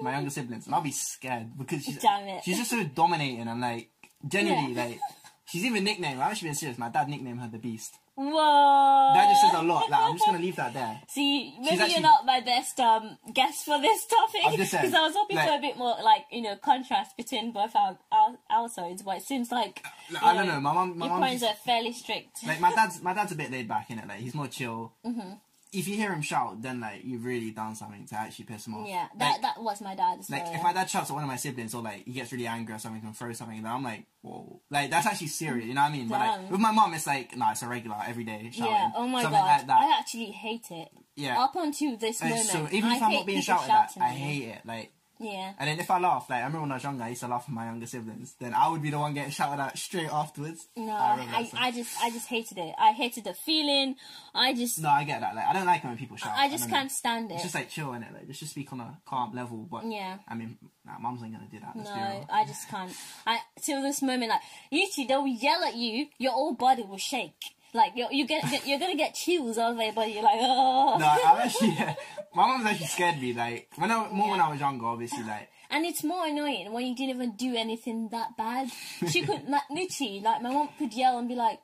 my 0.00 0.12
younger 0.12 0.30
siblings, 0.30 0.66
and 0.66 0.74
I'll 0.74 0.80
be 0.80 0.90
scared 0.90 1.56
because 1.56 1.84
she's 1.84 1.98
Damn 1.98 2.26
it. 2.26 2.42
she's 2.44 2.56
just 2.58 2.70
so 2.70 2.82
dominating 2.82 3.46
and 3.46 3.60
like 3.60 3.90
genuinely 4.26 4.72
Yeah. 4.72 4.84
like 4.84 5.00
She's 5.46 5.64
even 5.64 5.84
nicknamed. 5.84 6.20
I'm 6.20 6.30
actually 6.30 6.46
being 6.46 6.54
serious. 6.54 6.78
My 6.78 6.88
dad 6.88 7.08
nicknamed 7.08 7.40
her 7.40 7.48
the 7.50 7.58
Beast. 7.58 7.98
Whoa. 8.16 9.12
That 9.14 9.28
just 9.28 9.42
says 9.42 9.60
a 9.60 9.62
lot. 9.62 9.90
Like 9.90 10.00
I'm 10.00 10.14
just 10.14 10.24
gonna 10.26 10.38
leave 10.38 10.56
that 10.56 10.72
there. 10.72 11.00
See, 11.08 11.54
maybe 11.60 11.70
actually- 11.80 11.92
you're 11.92 12.00
not 12.00 12.24
my 12.24 12.40
best 12.40 12.78
um 12.80 13.18
guest 13.32 13.64
for 13.64 13.80
this 13.80 14.06
topic 14.10 14.40
I'm 14.44 14.56
just 14.56 14.70
saying, 14.70 14.84
because 14.84 14.94
I 14.98 15.02
was 15.04 15.14
hoping 15.16 15.36
for 15.36 15.54
a 15.54 15.60
bit 15.60 15.76
more 15.76 15.96
like 16.02 16.24
you 16.30 16.42
know 16.42 16.56
contrast 16.56 17.16
between 17.16 17.52
both 17.52 17.74
our 17.74 17.98
our 18.12 18.36
households, 18.48 19.02
but 19.02 19.16
it 19.18 19.22
seems 19.24 19.50
like 19.50 19.84
Like, 20.12 20.22
I 20.22 20.32
don't 20.34 20.46
know, 20.46 20.54
know. 20.54 20.60
My 20.60 20.72
mom, 20.74 20.96
my 20.98 21.06
your 21.06 21.18
parents 21.18 21.42
are 21.42 21.54
fairly 21.54 21.92
strict. 21.92 22.46
like 22.46 22.60
my 22.60 22.72
dad's 22.74 23.02
my 23.02 23.14
dad's 23.14 23.32
a 23.32 23.36
bit 23.36 23.50
laid 23.50 23.66
back 23.68 23.90
in 23.90 23.98
it. 23.98 24.06
Like 24.08 24.20
he's 24.20 24.34
more 24.34 24.46
chill. 24.48 24.92
Mm-hmm. 25.04 25.32
If 25.74 25.88
you 25.88 25.96
hear 25.96 26.12
him 26.12 26.22
shout, 26.22 26.62
then 26.62 26.80
like 26.80 27.00
you've 27.04 27.24
really 27.24 27.50
done 27.50 27.74
something 27.74 28.06
to 28.06 28.14
actually 28.14 28.44
piss 28.46 28.66
him 28.66 28.74
off. 28.74 28.88
yeah, 28.88 29.08
that 29.18 29.32
Like, 29.32 29.42
that 29.42 29.62
was 29.62 29.80
my 29.80 29.94
dad 29.94 30.18
as 30.20 30.30
like 30.30 30.44
if 30.46 30.62
my 30.62 30.72
dad 30.72 30.88
shouts 30.88 31.10
at 31.10 31.14
one 31.14 31.22
of 31.22 31.28
my 31.28 31.36
siblings 31.36 31.74
or 31.74 31.82
like 31.82 32.04
he 32.04 32.12
gets 32.12 32.32
really 32.32 32.46
angry 32.46 32.74
or 32.74 32.78
something 32.78 33.02
and 33.04 33.16
throws 33.16 33.38
something, 33.38 33.62
then 33.62 33.70
I'm 33.72 33.82
like, 33.82 34.06
whoa, 34.22 34.60
like 34.70 34.90
that's 34.90 35.06
actually 35.06 35.26
serious. 35.28 35.66
You 35.66 35.74
know 35.74 35.82
what 35.82 35.90
I 35.90 35.92
mean? 35.92 36.08
But 36.08 36.20
like 36.20 36.50
with 36.50 36.60
my 36.60 36.70
mom, 36.72 36.94
it's 36.94 37.06
like 37.06 37.36
nah, 37.36 37.50
it's 37.52 37.62
a 37.62 37.68
regular 37.68 37.96
everyday 38.06 38.50
shouting. 38.52 38.72
yeah. 38.72 38.90
Oh 38.94 39.06
my 39.08 39.22
something 39.22 39.40
god. 39.40 39.46
like 39.46 39.66
that. 39.66 39.82
I 39.82 39.98
actually 39.98 40.30
hate 40.30 40.66
it. 40.70 40.88
yeah. 41.16 41.42
Up 41.42 41.56
until 41.56 41.96
this 41.96 42.20
And 42.20 42.30
moment, 42.30 42.46
so 42.48 42.68
even 42.70 42.90
if 42.92 43.02
I 43.02 43.04
I'm 43.06 43.10
hate 43.10 43.16
not 43.18 43.26
being 43.26 43.40
shouted 43.42 43.70
at, 43.70 43.90
I 44.00 44.08
hate 44.08 44.48
it. 44.48 44.60
Like 44.64 44.92
Yeah. 45.24 45.52
And 45.58 45.68
then 45.68 45.80
if 45.80 45.90
I 45.90 45.98
laugh, 45.98 46.26
like 46.28 46.42
I 46.42 46.46
remember 46.46 46.62
when 46.62 46.72
I 46.72 46.74
was 46.74 46.84
younger, 46.84 47.04
I 47.04 47.08
used 47.08 47.22
to 47.22 47.28
laugh 47.28 47.44
at 47.48 47.54
my 47.54 47.66
younger 47.66 47.86
siblings. 47.86 48.34
Then 48.38 48.54
I 48.54 48.68
would 48.68 48.82
be 48.82 48.90
the 48.90 48.98
one 48.98 49.14
getting 49.14 49.30
shouted 49.30 49.60
at 49.60 49.78
straight 49.78 50.10
afterwards. 50.12 50.68
No, 50.76 50.92
I 50.92 51.26
I. 51.32 51.50
I 51.66 51.70
just 51.72 51.96
I 52.02 52.10
just 52.10 52.28
hated 52.28 52.58
it. 52.58 52.74
I 52.78 52.92
hated 52.92 53.24
the 53.24 53.34
feeling. 53.34 53.96
I 54.34 54.54
just 54.54 54.80
no, 54.80 54.88
I 54.88 55.04
get 55.04 55.20
that. 55.20 55.34
Like 55.34 55.46
I 55.46 55.52
don't 55.52 55.66
like 55.66 55.82
when 55.82 55.96
people 55.96 56.16
shout. 56.16 56.34
I 56.36 56.48
just 56.48 56.68
know. 56.68 56.76
can't 56.76 56.92
stand 56.92 57.30
it. 57.30 57.34
It's 57.34 57.42
just 57.42 57.54
like 57.54 57.68
chill 57.68 57.92
in 57.94 58.02
it. 58.02 58.12
Like 58.12 58.26
just 58.26 58.40
just 58.40 58.52
speak 58.52 58.72
on 58.72 58.80
a 58.80 58.98
calm 59.06 59.34
level. 59.34 59.66
But 59.70 59.84
Yeah. 59.86 60.18
I 60.28 60.34
mean, 60.34 60.58
nah, 60.84 60.98
mum's 60.98 61.22
ain't 61.22 61.32
gonna 61.32 61.48
do 61.50 61.60
that. 61.60 61.74
No. 61.76 62.26
I 62.30 62.44
just 62.44 62.68
can't. 62.68 62.92
I 63.26 63.38
till 63.62 63.82
this 63.82 64.02
moment, 64.02 64.30
like 64.30 64.42
usually 64.70 65.06
they'll 65.06 65.26
yell 65.26 65.64
at 65.64 65.74
you, 65.74 66.08
your 66.18 66.32
whole 66.32 66.54
body 66.54 66.82
will 66.82 66.98
shake. 66.98 67.54
Like 67.74 67.94
you're 67.96 68.10
you 68.12 68.24
get, 68.24 68.64
you're 68.64 68.78
gonna 68.78 68.94
get 68.94 69.14
chills 69.14 69.58
all 69.58 69.72
over 69.72 69.82
your 69.82 69.92
body. 69.92 70.12
You're 70.12 70.22
like, 70.22 70.38
oh. 70.38 70.96
No, 70.96 71.06
I'm 71.06 71.38
actually. 71.38 71.70
my 72.34 72.46
mom's 72.46 72.66
actually 72.66 72.86
scared 72.86 73.20
me. 73.20 73.32
Like 73.32 73.68
when 73.74 73.90
I 73.90 74.08
more 74.10 74.30
when 74.30 74.40
I 74.40 74.48
was 74.48 74.60
younger, 74.60 74.86
obviously. 74.86 75.24
Like 75.24 75.48
And 75.70 75.84
it's 75.84 76.04
more 76.04 76.24
annoying 76.24 76.72
when 76.72 76.86
you 76.86 76.94
didn't 76.94 77.16
even 77.16 77.32
do 77.34 77.56
anything 77.56 78.10
that 78.12 78.36
bad. 78.38 78.70
She 79.10 79.22
could 79.22 79.44
like 79.48 79.68
literally 79.70 80.20
like 80.20 80.40
my 80.40 80.52
mom 80.52 80.68
could 80.78 80.94
yell 80.94 81.18
and 81.18 81.28
be 81.28 81.34
like, 81.34 81.58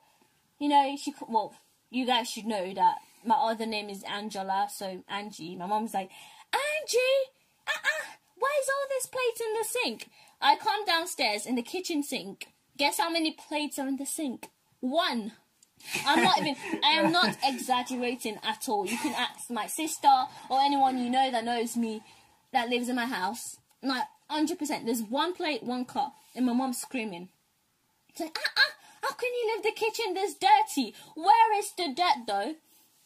you 0.59 0.67
know, 0.67 0.97
she 1.01 1.13
could. 1.13 1.29
Well, 1.29 1.55
you 1.89 2.05
guys 2.05 2.29
should 2.29 2.45
know 2.45 2.73
that 2.73 2.95
my 3.25 3.35
other 3.35 3.65
name 3.65 3.89
is 3.89 4.03
Angela, 4.03 4.67
so 4.69 5.05
Angie. 5.07 5.55
My 5.55 5.65
mom's 5.65 5.93
like, 5.93 6.11
Angie, 6.51 7.21
uh 7.67 7.71
uh 7.71 8.05
why 8.37 8.51
is 8.61 8.67
all 8.69 8.87
this 8.89 9.05
plates 9.05 9.39
in 9.39 9.53
the 9.53 9.63
sink? 9.63 10.09
I 10.41 10.57
come 10.57 10.83
downstairs 10.85 11.45
in 11.45 11.55
the 11.55 11.61
kitchen 11.61 12.03
sink. 12.03 12.47
Guess 12.77 12.97
how 12.97 13.09
many 13.09 13.31
plates 13.31 13.79
are 13.79 13.87
in 13.87 13.95
the 13.95 14.05
sink? 14.05 14.49
One. 14.81 15.31
I'm 16.05 16.23
not 16.23 16.39
even. 16.39 16.55
I 16.83 16.91
am 16.93 17.11
not 17.11 17.37
exaggerating 17.43 18.37
at 18.43 18.67
all. 18.69 18.85
You 18.85 18.97
can 18.97 19.13
ask 19.17 19.49
my 19.49 19.67
sister 19.67 20.09
or 20.49 20.59
anyone 20.59 20.97
you 20.97 21.09
know 21.09 21.31
that 21.31 21.43
knows 21.45 21.75
me, 21.77 22.01
that 22.53 22.69
lives 22.69 22.89
in 22.89 22.95
my 22.95 23.05
house. 23.05 23.57
Like 23.83 24.03
hundred 24.29 24.59
percent. 24.59 24.85
There's 24.85 25.01
one 25.03 25.33
plate, 25.33 25.63
one 25.63 25.85
cup, 25.85 26.13
and 26.35 26.45
my 26.45 26.53
mom's 26.53 26.79
screaming. 26.79 27.29
It's 28.09 28.19
like, 28.19 28.37
ah, 28.37 28.51
ah, 28.57 28.73
how 29.03 29.11
can 29.13 29.29
you 29.33 29.53
leave 29.55 29.63
the 29.63 29.71
kitchen 29.79 30.13
this 30.13 30.35
dirty? 30.35 30.93
Where 31.15 31.59
is 31.59 31.71
the 31.77 31.93
dirt 31.95 32.25
though? 32.27 32.55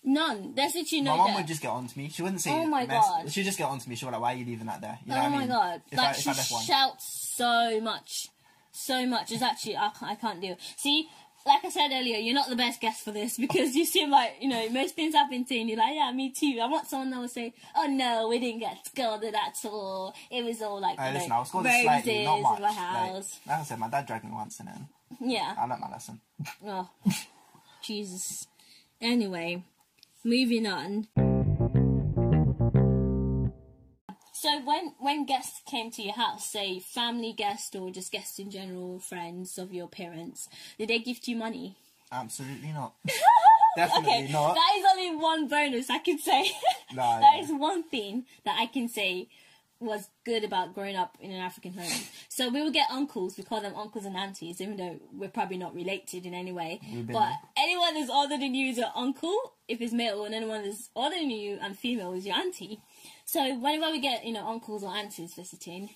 None. 0.03 0.53
There's 0.55 0.75
literally 0.75 1.01
my 1.03 1.11
no 1.11 1.17
mum 1.17 1.27
dirt. 1.31 1.35
would 1.38 1.47
just 1.47 1.61
get 1.61 1.69
on 1.71 1.88
to 1.88 1.97
me. 1.97 2.09
She 2.09 2.21
wouldn't 2.21 2.41
say. 2.41 2.51
Oh 2.51 2.65
my 2.67 2.85
mess. 2.85 3.03
God. 3.05 3.31
She'd 3.31 3.43
just 3.43 3.57
get 3.57 3.67
on 3.67 3.79
to 3.79 3.89
me. 3.89 3.95
She'd 3.95 4.05
be 4.05 4.11
like, 4.11 4.21
"Why 4.21 4.33
are 4.33 4.38
you 4.38 4.45
leaving 4.45 4.67
that 4.67 4.81
there?" 4.81 4.99
You 5.03 5.11
know 5.13 5.17
oh 5.17 5.23
what 5.23 5.25
I 5.25 5.29
my 5.29 5.39
mean? 5.39 5.47
god! 5.47 5.81
If 5.91 5.97
like 5.97 6.09
I, 6.09 6.11
she 6.13 6.29
I 6.29 6.33
left 6.33 6.51
one. 6.51 6.63
shouts 6.63 7.31
so 7.35 7.81
much, 7.81 8.27
so 8.71 9.05
much. 9.07 9.31
It's 9.31 9.41
actually 9.41 9.77
I, 9.77 9.89
can't- 9.97 10.11
I 10.11 10.15
can't 10.15 10.41
deal. 10.41 10.57
See, 10.77 11.07
like 11.45 11.63
I 11.63 11.69
said 11.69 11.89
earlier, 11.91 12.17
you're 12.17 12.34
not 12.34 12.49
the 12.49 12.55
best 12.55 12.81
guest 12.81 13.03
for 13.03 13.12
this 13.12 13.38
because 13.38 13.75
you 13.75 13.86
seem 13.86 14.10
like 14.10 14.38
you 14.39 14.49
know 14.49 14.67
most 14.69 14.95
things 14.95 15.13
I've 15.15 15.29
been 15.29 15.45
saying. 15.45 15.69
You're 15.69 15.77
like, 15.77 15.95
yeah, 15.95 16.12
me 16.12 16.31
too. 16.31 16.60
I 16.62 16.67
want 16.67 16.88
someone 16.88 17.12
that 17.12 17.19
will 17.19 17.27
say, 17.27 17.53
oh 17.75 17.88
no, 17.88 18.27
we 18.29 18.39
didn't 18.39 18.60
get 18.60 18.86
scolded 18.86 19.36
at 19.36 19.58
all. 19.65 20.13
It 20.31 20.43
was 20.43 20.62
all 20.62 20.81
like 20.81 20.97
you 20.97 21.13
listen, 21.13 21.29
know, 21.29 21.36
I 21.36 21.39
was 21.39 21.49
scolded 21.49 21.69
roses 21.69 21.84
slightly, 21.84 22.23
not 22.23 22.38
in 22.38 22.43
much. 22.43 22.60
Like, 22.60 22.75
house. 22.75 23.39
like 23.47 23.60
I 23.60 23.63
said, 23.63 23.79
my 23.79 23.89
dad 23.89 24.05
dragged 24.05 24.25
me 24.25 24.31
once, 24.31 24.60
and 24.60 24.69
then 24.69 24.88
yeah. 25.19 25.55
I 25.58 25.65
learnt 25.65 25.81
my 25.81 25.91
lesson. 25.91 26.19
Oh, 26.65 26.89
Jesus. 27.81 28.47
Anyway, 28.99 29.63
moving 30.23 30.67
on. 30.67 31.24
So 34.45 34.60
when 34.60 34.93
when 34.99 35.25
guests 35.25 35.60
came 35.65 35.89
to 35.89 36.03
your 36.03 36.13
house, 36.13 36.45
say 36.45 36.77
family 36.77 37.34
guests 37.34 37.75
or 37.75 37.89
just 37.89 38.12
guests 38.12 38.38
in 38.38 38.51
general, 38.51 38.99
friends 38.99 39.58
of 39.58 39.73
your 39.73 39.88
parents, 39.88 40.47
did 40.77 40.89
they 40.89 40.99
gift 40.99 41.27
you 41.27 41.36
money? 41.36 41.77
Absolutely 42.12 42.71
not. 42.71 42.93
Definitely 43.75 44.08
okay, 44.08 44.31
not. 44.31 44.53
that 44.53 44.71
is 44.77 44.86
only 44.91 45.15
one 45.15 45.47
bonus 45.47 45.89
I 45.89 45.97
can 45.97 46.19
say. 46.19 46.51
No, 46.93 47.01
that 47.01 47.38
yeah. 47.38 47.41
is 47.41 47.49
one 47.51 47.81
thing 47.81 48.25
that 48.43 48.55
I 48.60 48.67
can 48.67 48.88
say 48.88 49.29
was 49.79 50.08
good 50.23 50.43
about 50.43 50.75
growing 50.75 50.95
up 50.95 51.17
in 51.19 51.31
an 51.31 51.41
African 51.41 51.73
home. 51.73 52.03
So 52.29 52.49
we 52.49 52.62
would 52.62 52.73
get 52.73 52.89
uncles, 52.91 53.38
we 53.38 53.43
call 53.43 53.62
them 53.62 53.73
uncles 53.75 54.05
and 54.05 54.15
aunties, 54.15 54.62
even 54.62 54.77
though 54.77 54.99
we're 55.12 55.29
probably 55.29 55.58
not 55.58 55.73
related 55.73 56.25
in 56.27 56.36
any 56.36 56.51
way. 56.51 56.79
Been 56.84 57.08
But 57.08 57.34
anyone 57.58 57.95
that's 57.95 58.12
older 58.12 58.38
than 58.38 58.53
you 58.53 58.69
is 58.69 58.77
your 58.77 58.91
uncle, 58.95 59.53
if 59.67 59.81
it's 59.81 59.91
male, 59.91 60.23
and 60.23 60.36
anyone 60.36 60.63
that's 60.63 60.89
older 60.95 61.15
than 61.15 61.31
you 61.31 61.58
and 61.60 61.77
female 61.77 62.13
is 62.13 62.25
your 62.27 62.36
auntie. 62.36 62.79
So 63.25 63.55
whenever 63.57 63.91
we 63.91 63.99
get, 63.99 64.23
you 64.23 64.33
know, 64.33 64.47
uncles 64.47 64.83
or 64.83 64.95
aunties 64.95 65.33
visiting, 65.33 65.89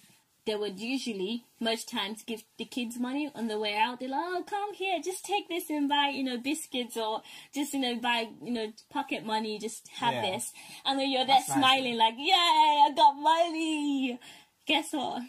they 0.46 0.56
would 0.56 0.80
usually, 0.80 1.44
most 1.60 1.88
times, 1.89 2.24
give 2.24 2.44
the 2.58 2.65
kids 2.65 3.00
money 3.00 3.30
on 3.36 3.48
the 3.48 3.60
way 3.60 3.76
out. 3.78 4.00
They're 4.00 4.10
like, 4.10 4.20
oh, 4.24 4.44
come 4.50 4.74
here, 4.74 5.00
just 5.04 5.24
take 5.26 5.48
this 5.48 5.70
and 5.70 5.88
buy, 5.88 6.12
you 6.13 6.24
know, 6.24 6.38
biscuits 6.39 6.98
or 6.98 7.22
just, 7.54 7.74
you 7.74 7.80
know, 7.82 7.96
buy, 7.98 8.30
you 8.44 8.52
know, 8.52 8.74
pocket 8.89 9.24
money, 9.26 9.60
just 9.60 9.88
have 9.89 10.15
Yeah. 10.15 10.32
this. 10.32 10.52
And 10.86 11.00
then 11.00 11.10
you're 11.12 11.26
there 11.26 11.36
That's 11.36 11.50
nice, 11.50 11.60
smiling 11.60 11.98
like, 11.98 12.15
yay, 12.18 12.34
I 12.34 12.92
got 12.96 13.13
money. 13.13 14.20
Guess 14.65 14.94
what? 14.94 15.22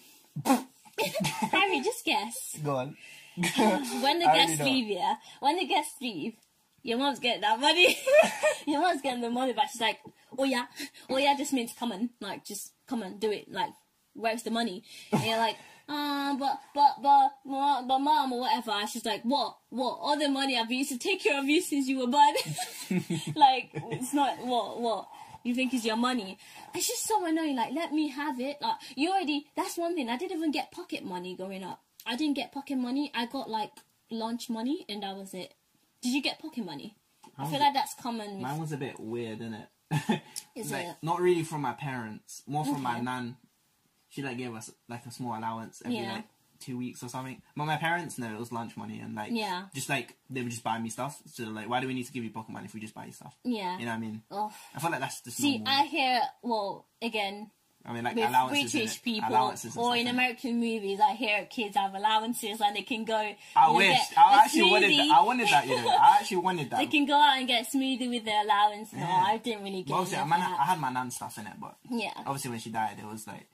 Harry, 1.53 1.81
just 1.81 2.05
guess. 2.05 2.59
Go 2.65 2.77
on. 2.77 2.97
When 3.37 4.19
the 4.21 4.27
I 4.29 4.35
guests 4.35 4.61
leave, 4.61 4.89
yeah, 4.89 5.15
when 5.41 5.57
the 5.57 5.67
guests 5.67 5.95
leave, 6.01 6.35
your 6.83 6.99
mom's 6.99 7.19
getting 7.19 7.43
that 7.43 7.61
money. 7.61 7.99
your 8.67 8.81
mom's 8.81 9.03
getting 9.03 9.21
the 9.21 9.31
money 9.31 9.53
but 9.53 9.69
She's 9.71 9.81
like, 9.81 9.99
oh 10.39 10.45
yeah, 10.45 10.67
oh 11.09 11.17
yeah, 11.17 11.37
just 11.37 11.53
means 11.53 11.73
come 11.79 11.93
on, 11.93 12.11
like 12.21 12.45
just 12.45 12.73
come 12.87 13.03
on, 13.03 13.19
do 13.19 13.31
it. 13.31 13.51
Like, 13.51 13.71
where's 14.15 14.43
the 14.43 14.51
money? 14.51 14.83
And 15.13 15.25
you're 15.25 15.39
like, 15.39 15.57
um, 15.89 16.39
but 16.41 16.59
but 16.75 17.03
but 17.03 17.31
but, 17.45 17.83
but 17.87 17.99
mom 17.99 18.33
or 18.33 18.41
whatever. 18.41 18.73
And 18.73 18.89
she's 18.89 19.05
like, 19.05 19.23
what 19.23 19.57
what? 19.71 19.99
All 20.01 20.19
the 20.19 20.29
money 20.29 20.59
I've 20.59 20.71
used 20.71 20.91
to 20.91 20.99
take 20.99 21.23
care 21.23 21.39
of 21.39 21.47
you 21.47 21.61
since 21.61 21.89
you 21.89 21.99
were 21.99 22.07
born. 22.07 22.35
like, 23.35 23.71
it's 23.75 24.13
not 24.15 24.45
what 24.45 24.81
what. 24.81 25.09
You 25.43 25.55
think 25.55 25.73
is 25.73 25.87
your 25.87 25.97
money. 25.97 26.37
It's 26.75 26.87
just 26.87 27.07
so 27.07 27.25
annoying. 27.25 27.57
Like, 27.57 27.73
let 27.73 27.95
me 27.95 28.09
have 28.09 28.39
it. 28.39 28.59
Like, 28.61 28.77
you 28.95 29.11
already. 29.11 29.47
That's 29.57 29.79
one 29.79 29.95
thing. 29.95 30.11
I 30.11 30.19
didn't 30.19 30.37
even 30.37 30.51
get 30.51 30.71
pocket 30.71 31.03
money 31.03 31.35
growing 31.35 31.65
up. 31.65 31.81
I 32.05 32.15
didn't 32.17 32.37
get 32.37 32.53
pocket 32.53 32.77
money. 32.77 33.11
I 33.15 33.25
got 33.25 33.49
like 33.49 33.73
lunch 34.11 34.51
money, 34.51 34.85
and 34.87 35.03
that 35.03 35.17
was 35.17 35.33
it. 35.33 35.55
Did 36.03 36.13
you 36.13 36.21
get 36.21 36.41
pocket 36.41 36.65
money? 36.65 36.95
I 37.39 37.47
feel 37.51 37.61
like 37.61 37.73
that's 37.73 37.95
common. 37.95 38.43
Mine 38.43 38.61
was 38.61 38.73
a 38.73 38.77
bit 38.77 39.01
weird, 39.01 39.41
isn't 39.41 39.55
it? 39.55 39.69
Is 40.55 40.71
like, 40.73 40.87
it? 40.87 40.97
Not 41.03 41.21
really 41.21 41.43
from 41.43 41.63
my 41.63 41.73
parents, 41.73 42.43
more 42.47 42.65
from 42.65 42.83
my 42.83 42.95
Okay. 42.95 43.03
nan. 43.03 43.37
She 44.09 44.23
like 44.23 44.39
gave 44.39 44.55
us 44.55 44.71
like 44.89 45.07
a 45.07 45.11
small 45.11 45.39
allowance 45.39 45.83
every 45.85 45.99
Yeah. 45.99 46.15
like 46.15 46.25
two 46.59 46.77
weeks 46.77 47.03
or 47.03 47.09
something. 47.09 47.41
But 47.57 47.65
my 47.65 47.77
parents, 47.77 48.19
no, 48.19 48.27
it 48.35 48.39
was 48.39 48.53
lunch 48.53 48.77
money 48.77 48.99
and 49.01 49.15
like 49.15 49.31
Yeah. 49.33 49.67
just 49.75 49.89
like 49.89 50.17
they 50.29 50.43
would 50.43 50.51
just 50.51 50.63
buy 50.65 50.79
me 50.79 50.91
stuff. 50.91 51.21
So 51.27 51.45
like, 51.45 51.69
why 51.69 51.81
do 51.81 51.87
we 51.87 51.95
need 51.95 52.05
to 52.07 52.13
give 52.13 52.25
you 52.25 52.31
pocket 52.31 52.51
money 52.53 52.67
if 52.67 52.75
we 52.75 52.81
just 52.81 52.95
buy 52.95 53.07
you 53.07 53.13
stuff? 53.13 53.37
yeah. 53.45 53.79
You 53.79 53.85
know 53.87 53.93
what 53.93 53.97
I 53.97 54.01
mean? 54.01 54.23
Oh. 54.31 54.53
I 54.75 54.81
feel 54.81 54.91
like 54.91 55.01
that's 55.01 55.23
just 55.23 55.37
See, 55.39 55.59
normal. 55.59 55.73
I 55.73 55.87
hear 55.87 56.21
well 56.43 56.87
again 57.01 57.51
I 57.85 57.93
mean, 57.95 58.05
like 58.05 58.15
with 58.15 58.29
allowances. 58.29 58.73
British 58.73 58.99
innit? 58.99 59.03
people 59.03 59.31
allowances 59.31 59.77
or 59.77 59.97
in? 59.97 60.07
American 60.07 60.61
movies. 60.61 61.01
I 61.01 61.13
hear 61.15 61.47
kids 61.49 61.77
have 61.77 61.95
allowances 61.95 62.61
and 62.61 62.77
they 62.77 62.83
can 62.83 63.05
go. 63.05 63.17
I 63.57 63.71
wish. 63.71 63.99
I 64.17 64.43
actually 64.45 64.71
wanted 64.71 64.91
that. 64.99 65.17
I 65.19 65.23
wanted 65.23 65.49
that. 65.49 65.67
You 65.67 65.77
know, 65.77 65.89
I 65.89 66.17
actually 66.21 66.37
wanted 66.39 66.71
that. 66.71 66.79
They 66.79 66.87
can 66.87 67.07
go 67.07 67.15
out 67.15 67.39
and 67.39 67.49
get 67.49 67.67
a 67.67 67.77
smoothie 67.77 68.11
with 68.11 68.25
their 68.27 68.45
allowance. 68.45 68.93
No, 68.93 68.99
Yeah. 69.01 69.25
I 69.27 69.39
didn't 69.39 69.65
really 69.65 69.83
get 69.83 69.93
Well, 69.93 70.01
obviously, 70.03 70.23
I, 70.23 70.27
man, 70.27 70.41
I 70.41 70.65
had 70.67 70.79
my 70.79 70.91
nan 70.93 71.11
stuff 71.11 71.39
in 71.39 71.47
it, 71.47 71.55
but 71.59 71.75
Yeah, 71.91 72.13
obviously 72.19 72.51
when 72.51 72.61
she 72.61 72.71
died, 72.71 72.97
it 72.99 73.07
was 73.07 73.27
like, 73.27 73.47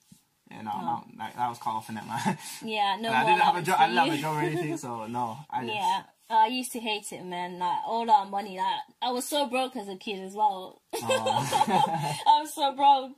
you 0.50 0.62
know, 0.62 0.72
Oh. 0.74 1.04
like, 1.18 1.36
that 1.36 1.48
was 1.48 1.58
cut 1.58 1.70
off 1.70 1.88
in 1.88 1.96
it, 1.96 2.04
man. 2.06 2.38
yeah, 2.64 2.96
no 3.00 3.10
I 3.12 3.24
didn't 3.24 3.40
have 3.42 3.56
a 3.56 3.62
job. 3.62 3.76
I 3.78 3.86
didn't 3.86 4.04
have 4.08 4.18
a 4.18 4.22
job 4.22 4.36
or 4.36 4.40
anything, 4.40 4.76
so 4.76 5.06
no. 5.06 5.38
I 5.50 5.62
just, 5.62 5.72
Yeah, 5.74 6.02
I 6.30 6.46
used 6.48 6.72
to 6.72 6.80
hate 6.80 7.12
it, 7.12 7.24
man. 7.24 7.60
Like 7.60 7.78
all 7.86 8.10
our 8.10 8.26
money. 8.26 8.56
Like 8.58 8.80
I 9.00 9.12
was 9.12 9.24
so 9.28 9.46
broke 9.46 9.76
as 9.76 9.88
a 9.88 9.96
kid 9.96 10.18
as 10.24 10.34
well. 10.34 10.82
Aw. 11.00 12.22
I 12.26 12.40
was 12.40 12.52
so 12.54 12.74
broke. 12.74 13.12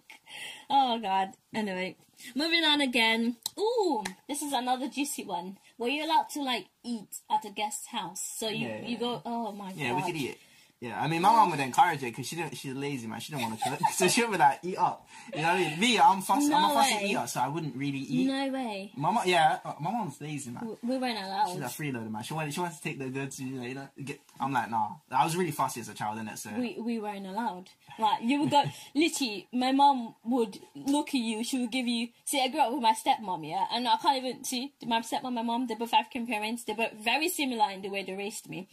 Oh 0.71 0.99
god. 0.99 1.33
Anyway, 1.55 1.97
moving 2.35 2.65
on 2.65 2.81
again. 2.81 3.37
Ooh, 3.59 4.05
this 4.29 4.43
is 4.43 4.53
another 4.53 4.89
juicy 4.89 5.25
one. 5.25 5.59
Were 5.79 5.89
you 5.89 6.05
allowed 6.05 6.29
to 6.31 6.43
like 6.43 6.67
eat 6.85 7.21
at 7.31 7.45
a 7.45 7.51
guest 7.51 7.87
house? 7.89 8.21
So 8.39 8.49
you 8.49 8.69
Yeah, 8.69 8.87
you 8.87 8.99
go. 8.99 9.23
Oh 9.25 9.53
my 9.53 9.69
god. 9.71 9.77
yeah, 9.77 9.95
we 9.97 10.03
could 10.03 10.17
eat 10.17 10.31
it. 10.33 10.39
Yeah, 10.81 11.01
I 11.03 11.09
mean, 11.09 11.23
my 11.23 11.31
mom 11.33 11.51
would 11.51 11.59
encourage 11.59 11.99
it 12.05 12.11
because 12.13 12.27
she 12.29 12.37
didn't. 12.37 12.57
She's 12.57 12.73
lazy, 12.73 13.09
man. 13.09 13.19
She 13.19 13.33
didn't 13.33 13.49
want 13.49 13.59
to 13.61 13.69
cook, 13.69 13.81
so 13.97 14.07
she 14.07 14.23
would 14.23 14.31
be 14.31 14.39
like, 14.39 14.61
"Eat 14.63 14.79
up." 14.79 15.09
You 15.35 15.43
know 15.43 15.49
what 15.49 15.55
I 15.57 15.71
mean? 15.71 15.81
Me, 15.81 15.99
I'm 15.99 16.23
fussy. 16.23 16.55
I'm 16.55 16.71
a 16.71 16.75
fussy 16.75 16.95
way. 16.95 17.11
eater, 17.11 17.27
so 17.27 17.41
I 17.41 17.49
wouldn't 17.49 17.75
really 17.75 17.99
eat. 17.99 18.29
No 18.29 18.49
way. 18.53 18.93
My 18.97 19.11
mom, 19.11 19.25
yeah, 19.27 19.59
uh, 19.65 19.73
my 19.81 19.91
mom's 19.91 20.21
lazy, 20.21 20.51
man. 20.53 20.77
We 20.85 20.97
weren't 20.99 21.19
allowed. 21.19 21.49
She's 21.53 21.61
a 21.63 21.65
freeloader, 21.65 22.09
man. 22.09 22.23
She 22.23 22.33
wanted, 22.33 22.55
she 22.55 22.61
wants 22.61 22.77
to 22.77 22.83
take 22.85 22.99
the 23.01 23.09
goods. 23.09 23.41
You 23.41 23.57
know, 23.57 23.67
you 23.67 23.75
know, 23.75 23.89
get. 24.05 24.21
I'm 24.39 24.53
like, 24.53 24.71
nah. 24.71 24.91
I 25.11 25.25
was 25.25 25.37
really 25.37 25.51
fussy 25.51 25.81
as 25.81 25.89
a 25.89 25.95
child, 25.95 26.17
innit? 26.19 26.39
So 26.39 26.51
We, 26.57 26.77
we 26.79 27.01
weren't 27.01 27.27
allowed. 27.27 27.71
Like 27.99 28.23
you 28.23 28.43
would 28.43 28.51
go, 28.53 28.63
literally, 28.95 29.49
my 29.53 29.73
mom 29.73 30.15
would 30.27 30.61
look 30.77 31.09
at 31.09 31.15
you. 31.15 31.43
She 31.43 31.59
would 31.59 31.73
give 31.73 31.89
you. 31.89 32.09
See, 32.25 32.41
I 32.41 32.47
grew 32.47 32.61
up 32.61 32.73
with 32.73 32.83
my 32.83 32.95
stepmom, 32.95 33.49
yeah, 33.49 33.65
and 33.73 33.89
I 33.89 33.97
can't 33.97 34.25
even 34.25 34.45
see 34.45 34.73
my 34.87 35.01
stepmom, 35.01 35.33
my 35.33 35.43
mom. 35.43 35.67
They're 35.67 35.77
both 35.77 35.93
African 35.93 36.29
parents. 36.29 36.63
They're 36.63 36.77
both 36.77 36.93
very 36.93 37.29
similar 37.29 37.69
in 37.73 37.83
the 37.83 37.89
way 37.89 38.05
they 38.05 38.13
raised 38.15 38.49
me. 38.49 38.69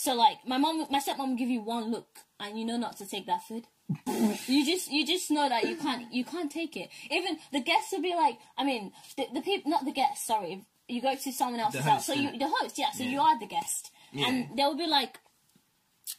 So 0.00 0.14
like, 0.14 0.38
my 0.46 0.56
mom, 0.56 0.86
my 0.88 0.98
stepmom 0.98 1.28
would 1.28 1.38
give 1.38 1.50
you 1.50 1.60
one 1.60 1.90
look, 1.90 2.08
and 2.40 2.58
you 2.58 2.64
know 2.64 2.78
not 2.78 2.96
to 2.96 3.06
take 3.06 3.26
that 3.26 3.42
food. 3.46 3.64
you 4.46 4.64
just 4.64 4.90
you 4.90 5.06
just 5.06 5.30
know 5.30 5.46
that 5.46 5.64
you 5.68 5.76
can't 5.76 6.10
you 6.10 6.24
can't 6.24 6.50
take 6.50 6.74
it. 6.74 6.88
Even 7.10 7.36
the 7.52 7.60
guests 7.60 7.92
will 7.92 8.00
be 8.00 8.14
like, 8.14 8.38
I 8.56 8.64
mean, 8.64 8.92
the, 9.18 9.26
the 9.34 9.42
people, 9.42 9.70
not 9.70 9.84
the 9.84 9.92
guests. 9.92 10.26
Sorry, 10.26 10.64
you 10.88 11.02
go 11.02 11.14
to 11.14 11.32
someone 11.32 11.60
else's 11.60 11.84
house. 11.84 12.06
So 12.06 12.14
you 12.14 12.38
the 12.38 12.48
host, 12.48 12.78
yeah. 12.78 12.92
So 12.92 13.04
Yeah. 13.04 13.10
you 13.10 13.20
are 13.20 13.38
the 13.38 13.46
guest, 13.46 13.90
Yeah. 14.12 14.28
and 14.28 14.56
they'll 14.56 14.74
be 14.74 14.86
like, 14.86 15.18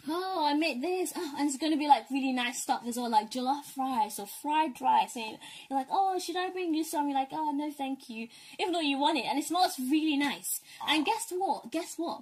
oh, 0.07 0.45
I 0.45 0.53
made 0.53 0.83
this, 0.83 1.11
oh, 1.15 1.35
and 1.39 1.49
it's 1.49 1.57
gonna 1.57 1.75
be 1.75 1.87
like 1.87 2.05
really 2.11 2.33
nice 2.33 2.61
stuff. 2.61 2.81
There's 2.83 2.99
all 2.99 3.09
like 3.09 3.31
jollof 3.31 3.75
rice 3.75 4.19
or 4.19 4.27
fried 4.27 4.79
rice, 4.79 5.15
and 5.15 5.39
you're 5.71 5.79
like, 5.79 5.89
oh, 5.89 6.19
should 6.19 6.37
I 6.37 6.51
bring 6.51 6.75
you 6.75 6.83
some? 6.83 7.07
You're 7.09 7.17
like, 7.17 7.29
oh, 7.31 7.51
no, 7.51 7.71
thank 7.71 8.11
you. 8.11 8.27
Even 8.59 8.73
though 8.73 8.79
you 8.79 8.99
want 8.99 9.17
it, 9.17 9.25
and 9.25 9.39
it 9.39 9.45
smells 9.45 9.79
really 9.79 10.17
nice. 10.17 10.61
And 10.87 11.01
ah. 11.01 11.03
guess 11.03 11.33
what? 11.35 11.71
Guess 11.71 11.95
what? 11.97 12.21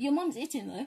Your 0.00 0.12
mom's 0.12 0.36
eating 0.38 0.66
though. 0.68 0.86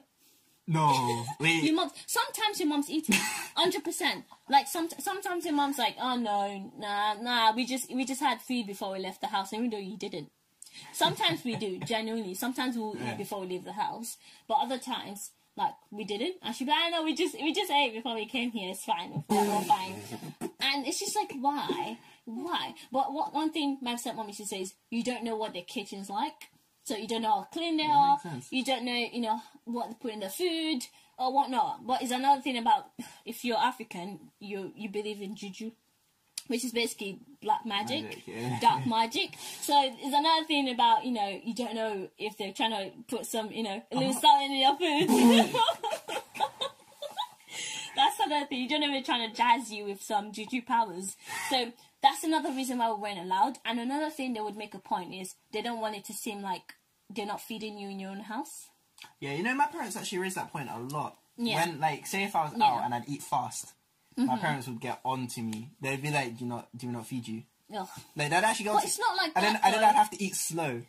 no, 0.68 1.26
wait. 1.40 1.64
Your 1.64 1.76
mom. 1.76 1.92
Sometimes 2.08 2.60
your 2.60 2.68
mom's 2.70 2.90
eating, 2.90 3.16
hundred 3.56 3.84
percent. 3.84 4.26
Like 4.50 4.68
some. 4.68 4.90
Sometimes 5.00 5.46
your 5.46 5.54
mom's 5.54 5.78
like, 5.78 5.96
oh 6.02 6.16
no, 6.18 6.72
nah, 6.78 7.14
nah. 7.22 7.54
We 7.56 7.66
just 7.66 7.94
we 7.94 8.06
just 8.06 8.22
had 8.22 8.42
food 8.42 8.66
before 8.68 8.92
we 8.94 9.00
left 9.00 9.22
the 9.22 9.28
house, 9.28 9.54
even 9.54 9.70
though 9.70 9.78
you 9.92 9.98
didn't. 9.98 10.30
Sometimes 10.94 11.44
we 11.44 11.56
do, 11.56 11.80
genuinely. 11.86 12.34
Sometimes 12.34 12.76
we'll 12.78 12.96
Yeah. 12.98 13.12
eat 13.14 13.18
before 13.20 13.42
we 13.42 13.48
leave 13.48 13.66
the 13.66 13.74
house, 13.74 14.18
but 14.48 14.56
other 14.60 14.80
times, 14.80 15.30
like 15.56 15.74
we 15.92 16.04
didn't. 16.06 16.36
And 16.42 16.56
she'd 16.56 16.66
be 16.66 16.72
like, 16.72 16.86
I 16.86 16.90
know 16.90 17.04
we 17.04 17.14
just 17.14 17.36
we 17.36 17.54
just 17.54 17.70
ate 17.72 17.94
before 17.94 18.16
we 18.16 18.26
came 18.26 18.50
here. 18.52 18.72
It's 18.72 18.84
fine, 18.86 19.24
we're 19.30 19.62
fine. 19.62 19.96
And 20.66 20.88
it's 20.88 21.00
just 21.00 21.16
like, 21.16 21.32
why, 21.40 21.98
why? 22.26 22.74
But 22.92 23.14
what 23.14 23.34
one 23.34 23.52
thing 23.52 23.78
my 23.82 23.96
stepmom 23.96 24.28
used 24.28 24.40
to 24.40 24.46
say 24.48 24.62
is, 24.62 24.74
you 24.90 25.04
don't 25.04 25.24
know 25.26 25.36
what 25.36 25.52
their 25.54 25.62
kitchen's 25.76 26.10
like, 26.10 26.50
so 26.84 26.96
you 26.98 27.08
don't 27.08 27.22
know 27.22 27.30
how 27.42 27.48
clean 27.52 27.78
they 27.78 27.86
are. 27.86 28.20
You 28.50 28.64
don't 28.64 28.84
know, 28.86 28.94
you 29.12 29.22
know, 29.22 29.40
what 29.66 29.90
they 29.90 29.96
put 29.96 30.12
in 30.14 30.20
the 30.20 30.30
food 30.30 30.82
or 31.18 31.34
whatnot. 31.34 31.86
But 31.86 32.02
it's 32.02 32.12
another 32.12 32.42
thing 32.42 32.58
about 32.58 32.88
if 33.26 33.44
you're 33.46 33.58
African, 33.58 34.20
you 34.40 34.72
you 34.76 34.90
believe 34.90 35.22
in 35.22 35.36
juju, 35.36 35.72
which 36.48 36.66
is 36.66 36.72
basically 36.74 37.20
black 37.42 37.66
magic, 37.66 38.04
Magic, 38.04 38.24
yeah. 38.28 38.60
dark 38.60 38.86
magic. 38.98 39.36
So 39.62 39.74
it's 39.86 40.16
another 40.16 40.46
thing 40.46 40.70
about 40.70 41.06
you 41.06 41.12
know 41.14 41.40
you 41.44 41.54
don't 41.56 41.76
know 41.76 42.10
if 42.18 42.38
they're 42.38 42.54
trying 42.54 42.72
to 42.72 42.92
put 43.08 43.26
some 43.26 43.52
you 43.52 43.64
know 43.64 43.82
a 43.92 43.96
little 43.96 44.12
Uh-huh. 44.16 44.44
in 44.44 44.52
your 44.54 44.78
food. 44.78 45.56
that's 47.96 48.20
another 48.26 48.46
thing. 48.48 48.60
You 48.62 48.70
don't 48.70 48.82
know 48.82 48.88
if 48.88 48.94
they're 49.06 49.16
trying 49.16 49.30
to 49.30 49.36
jazz 49.36 49.72
you 49.72 49.86
with 49.86 50.02
some 50.02 50.32
juju 50.32 50.62
powers. 50.64 51.16
So 51.50 51.72
that's 52.04 52.24
another 52.24 52.52
reason 52.52 52.78
why 52.78 52.92
we 52.92 53.00
weren't 53.02 53.20
allowed. 53.20 53.58
And 53.66 53.80
another 53.80 54.10
thing 54.12 54.34
they 54.34 54.42
would 54.42 54.56
make 54.58 54.74
a 54.76 54.80
point 54.80 55.14
is 55.16 55.34
they 55.52 55.62
don't 55.64 55.80
want 55.82 55.96
it 55.96 56.06
to 56.06 56.14
seem 56.14 56.42
like 56.44 56.74
they're 57.10 57.26
not 57.26 57.42
feeding 57.42 57.78
you 57.80 57.90
in 57.90 58.00
your 58.00 58.12
own 58.12 58.20
house. 58.20 58.68
Yeah, 59.20 59.34
you 59.34 59.44
know, 59.44 59.56
my 59.56 59.66
parents 59.68 59.96
actually 59.98 60.20
raised 60.20 60.36
that 60.38 60.52
point 60.52 60.70
a 60.70 60.78
lot. 60.80 61.18
Yeah. 61.38 61.66
When, 61.66 61.80
like, 61.80 62.06
say 62.06 62.24
if 62.26 62.36
I 62.36 62.44
was 62.44 62.54
Yeah. 62.56 62.66
Mm-hmm. 62.66 62.78
out 62.78 62.86
and 62.86 62.94
I'd 62.94 63.10
eat 63.10 63.24
fast, 63.24 63.74
my 64.16 64.38
parents 64.38 64.68
would 64.68 64.80
get 64.80 65.00
on 65.04 65.26
to 65.28 65.42
me. 65.42 65.72
They'd 65.82 66.02
be 66.02 66.12
like, 66.12 66.38
"Do 66.38 66.46
not? 66.46 66.70
Do 66.78 66.86
we 66.88 66.94
not 66.94 67.08
feed 67.08 67.28
you?" 67.28 67.44
Ugh. 67.76 67.88
Like, 68.16 68.30
they'd 68.30 68.36
actually 68.44 68.66
go. 68.66 68.74
But 68.74 68.82
to- 68.82 68.88
it's 68.88 69.00
not 69.00 69.18
like 69.18 69.32
and 69.36 69.44
then, 69.46 69.54
that, 69.54 69.66
and 69.66 69.74
then. 69.74 69.84
I'd 69.84 69.96
have 69.96 70.12
to 70.12 70.24
eat 70.24 70.36
slow, 70.36 70.82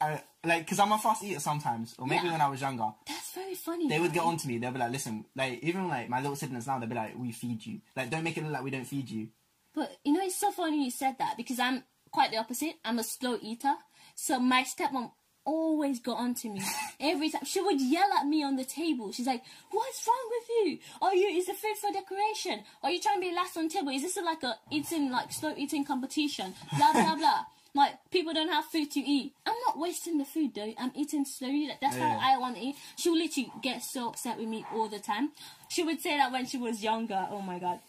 uh, 0.00 0.18
like, 0.44 0.64
because 0.64 0.80
I'm 0.80 0.90
a 0.90 0.98
fast 0.98 1.22
eater 1.22 1.38
sometimes, 1.38 1.94
or 1.98 2.06
maybe 2.08 2.26
Yeah. 2.26 2.32
when 2.32 2.40
I 2.40 2.48
was 2.48 2.60
younger. 2.60 2.88
That's 3.06 3.30
very 3.32 3.54
funny. 3.54 3.88
They 3.88 4.00
would 4.00 4.12
get 4.12 4.24
on 4.24 4.36
to 4.38 4.48
me. 4.48 4.58
They'd 4.58 4.72
be 4.72 4.80
like, 4.80 4.90
"Listen, 4.90 5.24
like, 5.36 5.60
even 5.62 5.86
like 5.88 6.08
my 6.08 6.20
little 6.20 6.34
siblings 6.36 6.66
now, 6.66 6.78
they'd 6.80 6.88
be 6.88 6.94
like, 6.96 7.16
we 7.16 7.30
feed 7.32 7.64
you. 7.64 7.80
Like, 7.94 8.10
don't 8.10 8.24
make 8.24 8.36
it 8.36 8.42
look 8.42 8.52
like 8.52 8.64
we 8.64 8.70
don't 8.70 8.84
feed 8.86 9.08
you." 9.08 9.28
But 9.74 9.96
you 10.04 10.12
know, 10.12 10.20
it's 10.22 10.36
so 10.36 10.50
funny 10.50 10.84
you 10.84 10.90
said 10.90 11.16
that 11.18 11.36
because 11.36 11.58
I'm 11.58 11.84
quite 12.10 12.30
the 12.30 12.38
opposite. 12.38 12.74
I'm 12.84 12.98
a 12.98 13.04
slow 13.04 13.38
eater. 13.40 13.74
So 14.14 14.38
my 14.38 14.64
stepmom 14.64 15.10
always 15.44 15.98
got 15.98 16.18
on 16.18 16.34
to 16.34 16.48
me 16.48 16.62
every 17.00 17.28
time. 17.30 17.44
She 17.44 17.60
would 17.60 17.80
yell 17.80 18.12
at 18.18 18.26
me 18.26 18.42
on 18.44 18.56
the 18.56 18.64
table. 18.64 19.10
She's 19.12 19.26
like, 19.26 19.42
"What's 19.70 20.06
wrong 20.06 20.30
with 20.30 20.48
you? 20.72 20.78
Are 21.00 21.14
you? 21.14 21.28
Is 21.38 21.46
the 21.46 21.54
food 21.54 21.76
for 21.80 21.90
decoration? 21.92 22.62
Are 22.82 22.90
you 22.90 23.00
trying 23.00 23.16
to 23.20 23.28
be 23.28 23.34
last 23.34 23.56
on 23.56 23.68
table? 23.68 23.88
Is 23.90 24.02
this 24.02 24.16
like 24.24 24.42
a 24.42 24.54
eating 24.70 25.10
like 25.10 25.32
slow 25.32 25.54
eating 25.56 25.84
competition? 25.84 26.54
Blah 26.76 26.92
blah 26.92 27.16
blah." 27.22 27.44
Like 27.74 27.94
people 28.10 28.34
don't 28.34 28.50
have 28.50 28.66
food 28.66 28.90
to 28.90 29.00
eat. 29.00 29.32
I'm 29.46 29.56
not 29.66 29.78
wasting 29.78 30.18
the 30.18 30.26
food 30.26 30.54
though. 30.54 30.74
I'm 30.78 30.92
eating 30.94 31.24
slowly. 31.24 31.68
Like, 31.68 31.80
that's 31.80 31.96
Yeah. 31.96 32.18
how 32.18 32.34
I 32.34 32.36
want 32.36 32.56
to 32.56 32.62
eat. 32.62 32.76
She 32.96 33.08
would 33.08 33.18
literally 33.18 33.50
get 33.62 33.82
so 33.82 34.08
upset 34.10 34.36
with 34.38 34.46
me 34.48 34.66
all 34.74 34.88
the 34.88 34.98
time. 34.98 35.30
She 35.70 35.82
would 35.82 36.02
say 36.02 36.18
that 36.18 36.30
when 36.30 36.44
she 36.44 36.58
was 36.58 36.82
younger. 36.84 37.26
Oh 37.30 37.40
my 37.40 37.58
god. 37.58 37.80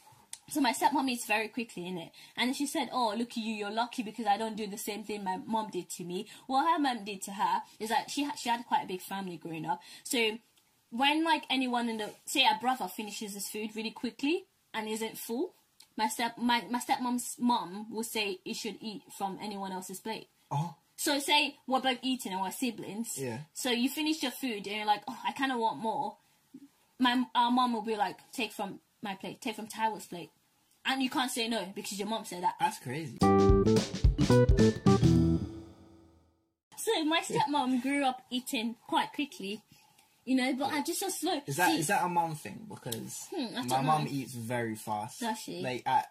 So 0.49 0.61
my 0.61 0.73
stepmom 0.73 1.09
eats 1.09 1.25
very 1.25 1.47
quickly 1.47 1.87
in 1.87 1.97
it, 1.97 2.11
and 2.35 2.55
she 2.55 2.67
said, 2.67 2.89
"Oh, 2.91 3.13
look 3.17 3.31
at 3.31 3.37
you, 3.37 3.53
you're 3.53 3.71
lucky 3.71 4.03
because 4.03 4.25
I 4.27 4.37
don't 4.37 4.57
do 4.57 4.67
the 4.67 4.77
same 4.77 5.03
thing 5.03 5.23
my 5.23 5.37
mom 5.45 5.69
did 5.71 5.89
to 5.91 6.03
me. 6.03 6.27
What 6.47 6.69
her 6.71 6.79
mom 6.79 7.03
did 7.05 7.21
to 7.23 7.31
her 7.31 7.61
is 7.79 7.89
that 7.89 8.09
she 8.11 8.23
had, 8.23 8.37
she 8.37 8.49
had 8.49 8.65
quite 8.65 8.83
a 8.83 8.87
big 8.87 9.01
family 9.01 9.37
growing 9.37 9.65
up. 9.65 9.81
So 10.03 10.37
when 10.91 11.23
like 11.23 11.43
anyone 11.49 11.89
in 11.89 11.97
the 11.97 12.09
say 12.25 12.43
a 12.45 12.57
brother 12.59 12.87
finishes 12.87 13.33
his 13.33 13.47
food 13.47 13.75
really 13.75 13.91
quickly 13.91 14.45
and 14.73 14.87
isn't 14.87 15.17
full, 15.17 15.53
my 15.97 16.07
step 16.07 16.37
my 16.37 16.63
my 16.69 16.79
stepmom's 16.79 17.35
mom 17.39 17.87
will 17.91 18.03
say 18.03 18.39
he 18.43 18.53
should 18.53 18.77
eat 18.81 19.01
from 19.17 19.39
anyone 19.41 19.71
else's 19.71 19.99
plate. 19.99 20.27
Oh, 20.51 20.75
So 20.97 21.19
say 21.19 21.55
we're 21.67 21.79
both 21.81 21.99
eating 22.03 22.31
and 22.33 22.41
we're 22.41 22.51
siblings. 22.51 23.17
Yeah. 23.17 23.39
So 23.53 23.71
you 23.71 23.89
finish 23.89 24.21
your 24.21 24.31
food 24.31 24.67
and 24.67 24.75
you're 24.75 24.85
like, 24.85 25.03
oh, 25.07 25.17
I 25.25 25.31
kind 25.31 25.51
of 25.51 25.57
want 25.57 25.79
more. 25.79 26.17
My 26.99 27.23
our 27.33 27.49
mom 27.51 27.73
will 27.73 27.81
be 27.81 27.95
like, 27.95 28.17
take 28.31 28.51
from 28.51 28.79
my 29.03 29.15
plate, 29.15 29.41
take 29.41 29.55
from 29.55 29.67
Tyler's 29.67 30.05
plate, 30.05 30.31
and 30.85 31.01
you 31.03 31.09
can't 31.09 31.31
say 31.31 31.47
no 31.47 31.71
because 31.75 31.99
your 31.99 32.07
mom 32.07 32.25
said 32.25 32.43
that. 32.43 32.55
that's 32.59 32.79
crazy. 32.79 33.17
So 36.77 37.05
my 37.05 37.21
stepmom 37.21 37.81
grew 37.81 38.03
up 38.03 38.21
eating 38.29 38.75
quite 38.87 39.13
quickly, 39.13 39.61
you 40.25 40.35
know, 40.35 40.53
but 40.53 40.71
I 40.73 40.81
just 40.83 40.99
so 40.99 41.09
slow. 41.09 41.41
Is 41.45 41.55
that 41.57 41.69
See, 41.69 41.79
is 41.79 41.87
that 41.87 42.03
a 42.03 42.09
mum 42.09 42.35
thing? 42.35 42.65
Because 42.69 43.27
Hmm, 43.33 43.67
my 43.67 43.81
mum 43.81 44.07
eats 44.09 44.33
very 44.33 44.75
fast. 44.75 45.21
Does 45.21 45.39
she? 45.39 45.61
Like 45.61 45.83
at 45.85 46.07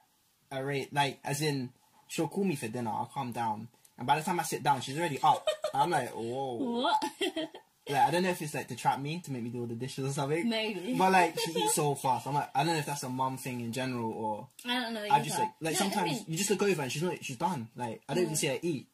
a 0.50 0.64
rate, 0.64 0.92
like 0.92 1.18
as 1.24 1.42
in 1.42 1.70
she'll 2.08 2.28
call 2.28 2.44
me 2.44 2.56
for 2.56 2.68
dinner. 2.68 2.90
I'll 2.90 3.10
calm 3.12 3.32
down, 3.32 3.68
and 3.98 4.06
by 4.06 4.18
the 4.18 4.24
time 4.24 4.40
I 4.40 4.44
sit 4.44 4.62
down, 4.62 4.80
she's 4.80 4.98
already 4.98 5.18
up. 5.22 5.46
I'm 5.74 5.90
like, 5.90 6.10
whoa. 6.10 6.54
what? 6.54 7.02
Like 7.88 7.98
I 7.98 8.10
don't 8.10 8.22
know 8.22 8.30
if 8.30 8.40
it's 8.40 8.54
like 8.54 8.68
to 8.68 8.76
trap 8.76 9.00
me 9.00 9.20
to 9.24 9.32
make 9.32 9.42
me 9.42 9.50
do 9.50 9.60
all 9.60 9.66
the 9.66 9.74
dishes 9.74 10.06
or 10.06 10.12
something. 10.12 10.48
Maybe. 10.48 10.94
But 10.96 11.12
like 11.12 11.38
she 11.38 11.50
eats 11.56 11.74
so 11.74 11.94
fast. 11.94 12.26
I'm 12.26 12.34
like, 12.34 12.50
I 12.54 12.64
don't 12.64 12.74
know 12.74 12.78
if 12.78 12.86
that's 12.86 13.02
a 13.02 13.08
mum 13.08 13.38
thing 13.38 13.60
in 13.60 13.72
general 13.72 14.12
or 14.12 14.48
I 14.64 14.80
don't 14.80 14.94
know. 14.94 15.04
I 15.10 15.20
just 15.20 15.38
like 15.38 15.48
like 15.60 15.72
No, 15.74 15.86
I 15.86 15.90
sometimes 15.90 16.10
mean- 16.12 16.24
you 16.28 16.36
just 16.36 16.50
look 16.50 16.62
over 16.62 16.82
and 16.82 16.92
she's 16.92 17.02
not 17.02 17.24
she's 17.24 17.36
done. 17.36 17.68
Like 17.74 18.02
I 18.08 18.14
don't 18.14 18.24
even 18.24 18.34
mm. 18.34 18.38
see 18.38 18.46
her 18.48 18.58
eat. 18.62 18.86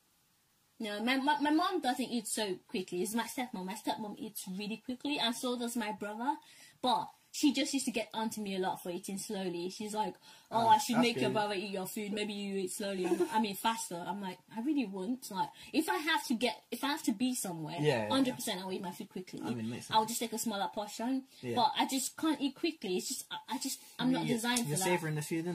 No, 0.80 1.02
my, 1.02 1.16
my 1.16 1.40
my 1.40 1.50
mom 1.50 1.80
doesn't 1.80 2.04
eat 2.06 2.26
so 2.28 2.54
quickly. 2.68 3.02
It's 3.02 3.14
my 3.14 3.24
stepmom. 3.24 3.64
My 3.64 3.74
stepmom 3.74 4.14
eats 4.18 4.44
really 4.48 4.80
quickly, 4.84 5.18
and 5.18 5.34
so 5.34 5.58
does 5.58 5.76
my 5.76 5.92
brother. 5.92 6.34
But 6.80 7.08
she 7.32 7.52
just 7.52 7.74
used 7.74 7.84
to 7.86 7.90
get 7.92 8.08
onto 8.14 8.40
me 8.40 8.54
a 8.56 8.58
lot 8.58 8.82
for 8.82 8.90
eating 8.90 9.18
slowly. 9.18 9.70
She's 9.70 9.92
like, 9.92 10.14
"Oh, 10.50 10.62
Oh, 10.64 10.68
I 10.68 10.78
should 10.78 10.98
make 10.98 11.20
your 11.20 11.30
brother 11.30 11.54
eat 11.54 11.70
your 11.70 11.86
food. 11.86 12.12
Maybe 12.12 12.32
you 12.32 12.56
eat 12.58 12.70
slowly. 12.72 13.06
I'm- 13.06 13.42
mean, 13.42 13.54
faster." 13.56 14.02
I'm 14.06 14.20
like, 14.22 14.38
I 14.56 14.60
really 14.62 14.86
won't. 14.86 15.28
Like, 15.30 15.48
if 15.72 15.88
I 15.88 15.96
have 15.98 16.24
to 16.28 16.34
get, 16.34 16.56
if 16.70 16.82
I 16.84 16.88
have 16.88 17.02
to 17.04 17.12
be 17.12 17.34
somewhere, 17.34 17.76
Yeah, 17.80 18.04
yeah, 18.04 18.08
hundred 18.08 18.36
percent, 18.36 18.60
I'll 18.60 18.72
eat 18.72 18.80
my 18.80 18.92
food 18.92 19.08
quickly. 19.10 19.40
I 19.44 19.50
mean, 19.54 19.82
I'll 19.90 20.06
just 20.06 20.20
take 20.20 20.32
a 20.32 20.38
smaller 20.38 20.68
portion. 20.72 21.24
Yeah. 21.42 21.56
But 21.56 21.72
I 21.76 21.86
just 21.86 22.16
can't 22.16 22.40
eat 22.40 22.54
quickly. 22.54 22.96
It's 22.96 23.08
just, 23.08 23.24
I, 23.30 23.56
I 23.56 23.58
just, 23.58 23.80
I'm 23.98 24.10
not 24.12 24.22
You- 24.24 24.34
designed 24.34 24.60
for 24.60 24.68
You're 24.68 24.78
that. 24.78 24.84
savouring 24.84 25.16
the 25.16 25.22
food, 25.22 25.46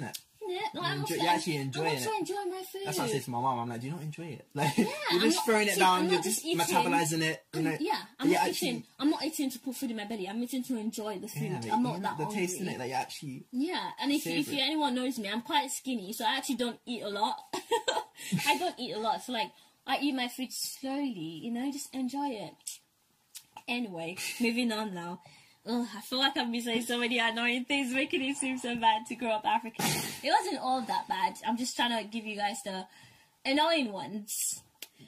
innit? 0.50 0.56
Yeah, 0.74 0.82
like, 0.82 0.84
I'm 0.92 1.00
enjoy- 1.00 1.02
also, 1.02 1.16
you're 1.24 1.32
actually 1.34 1.56
enjoying 1.58 1.88
I'm 1.88 1.94
also 1.96 2.10
it. 2.12 2.20
enjoying 2.20 2.50
my 2.52 2.64
food. 2.72 2.82
That's 2.86 2.98
what 2.98 3.08
I 3.08 3.12
say 3.12 3.20
to 3.20 3.30
my 3.32 3.42
mom. 3.42 3.60
I'm 3.60 3.70
like, 3.70 3.82
do 3.82 3.88
you 3.88 3.94
not 3.94 4.02
enjoy 4.02 4.24
it? 4.26 4.48
Like 4.56 4.78
Yeah, 4.78 4.86
you're 5.12 5.22
just 5.22 5.36
not- 5.38 5.46
throwing 5.46 5.68
it 5.68 5.74
see, 5.74 5.80
down. 5.80 6.00
I'm 6.06 6.10
You're 6.10 6.22
just 6.22 6.46
eating- 6.46 6.60
metabolizing 6.60 7.22
it. 7.22 7.44
You 7.54 7.62
know. 7.62 7.78
Yeah, 7.80 8.02
I'm 8.20 8.30
not 8.32 8.48
actually- 8.48 8.68
eating. 8.70 8.84
I'm 9.00 9.10
not 9.10 9.24
eating 9.26 9.50
to 9.52 9.60
put 9.60 9.76
food 9.76 9.92
in 9.92 9.98
my 9.98 10.06
belly. 10.06 10.28
I'm 10.30 10.42
eating 10.44 10.64
to 10.64 10.78
enjoy 10.78 11.20
the 11.20 11.28
food. 11.28 11.44
Yeah, 11.44 11.60
like, 11.62 11.72
I'm 11.72 11.84
not 11.84 12.02
that 12.02 12.18
the 12.18 12.26
hungry. 12.26 12.42
taste 12.42 12.60
in 12.62 12.68
it 12.68 12.78
that 12.78 12.88
you 12.88 12.94
actually. 12.94 13.46
Yeah, 13.52 13.90
and 14.02 14.12
if 14.12 14.26
if 14.28 14.48
you, 14.52 14.60
anyone 14.62 14.96
knows 14.96 15.18
me, 15.20 15.30
I'm 15.30 15.42
quite 15.42 15.72
skinny, 15.72 16.14
so 16.14 16.26
I 16.26 16.38
actually 16.38 16.56
don't 16.56 16.80
eat 16.86 17.02
a 17.04 17.10
lot. 17.10 17.38
I 18.48 18.58
don't 18.58 18.80
eat 18.80 18.94
a 18.96 19.00
lot, 19.00 19.24
so 19.24 19.32
like 19.34 19.52
I 19.88 19.98
eat 20.02 20.14
my 20.16 20.28
food 20.28 20.52
slowly. 20.52 21.42
You 21.44 21.52
know, 21.52 21.72
just 21.72 21.94
enjoy 21.94 22.28
it. 22.30 22.54
Anyway, 23.68 24.18
moving 24.42 24.72
on 24.72 24.94
now. 24.94 25.22
Ugh, 25.66 25.88
I 25.96 26.02
feel 26.02 26.20
like 26.20 26.36
I've 26.36 26.52
been 26.52 26.62
saying 26.62 26.84
so 26.84 26.98
many 26.98 27.20
annoying 27.20 27.64
things, 27.66 27.94
making 27.94 28.22
it 28.22 28.36
seem 28.36 28.58
so 28.58 28.76
bad 28.76 29.06
to 29.08 29.16
grow 29.16 29.30
up 29.30 29.46
African. 29.46 29.86
It 30.22 30.34
wasn't 30.38 30.62
all 30.62 30.82
that 30.82 31.08
bad. 31.08 31.36
I'm 31.48 31.58
just 31.58 31.76
trying 31.76 31.98
to 31.98 32.10
give 32.10 32.26
you 32.26 32.36
guys 32.36 32.62
the 32.64 32.86
annoying 33.46 33.92
ones. 33.92 34.62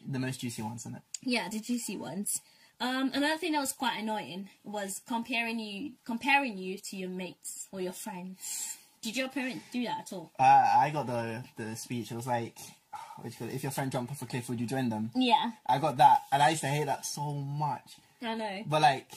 The 0.07 0.19
most 0.19 0.39
juicy 0.39 0.61
ones, 0.61 0.83
isn't 0.83 0.95
it? 0.95 1.01
Yeah, 1.23 1.49
the 1.49 1.59
juicy 1.59 1.97
ones. 1.97 2.39
Um, 2.79 3.11
another 3.13 3.37
thing 3.37 3.53
that 3.53 3.59
was 3.59 3.73
quite 3.73 3.99
annoying 4.01 4.49
was 4.63 5.01
comparing 5.07 5.59
you 5.59 5.93
comparing 6.05 6.57
you 6.57 6.77
to 6.77 6.97
your 6.97 7.09
mates 7.09 7.67
or 7.71 7.79
your 7.81 7.93
friends. 7.93 8.77
Did 9.01 9.15
your 9.15 9.29
parents 9.29 9.63
do 9.71 9.83
that 9.83 9.99
at 10.01 10.13
all? 10.13 10.31
Uh, 10.39 10.43
I 10.77 10.89
got 10.91 11.07
the 11.07 11.43
the 11.57 11.75
speech. 11.75 12.11
It 12.11 12.15
was 12.15 12.27
like, 12.27 12.57
what 13.17 13.25
you 13.25 13.37
call 13.37 13.47
it? 13.47 13.55
if 13.55 13.63
your 13.63 13.71
friend 13.71 13.91
jumped 13.91 14.11
off 14.11 14.21
a 14.21 14.25
cliff, 14.25 14.49
would 14.49 14.59
you 14.59 14.67
join 14.67 14.89
them? 14.89 15.11
Yeah, 15.15 15.51
I 15.67 15.79
got 15.79 15.97
that, 15.97 16.23
and 16.31 16.41
I 16.41 16.49
used 16.49 16.61
to 16.61 16.67
hate 16.67 16.85
that 16.85 17.05
so 17.05 17.33
much. 17.33 17.95
I 18.21 18.35
know. 18.35 18.63
But 18.67 18.81
like, 18.81 19.09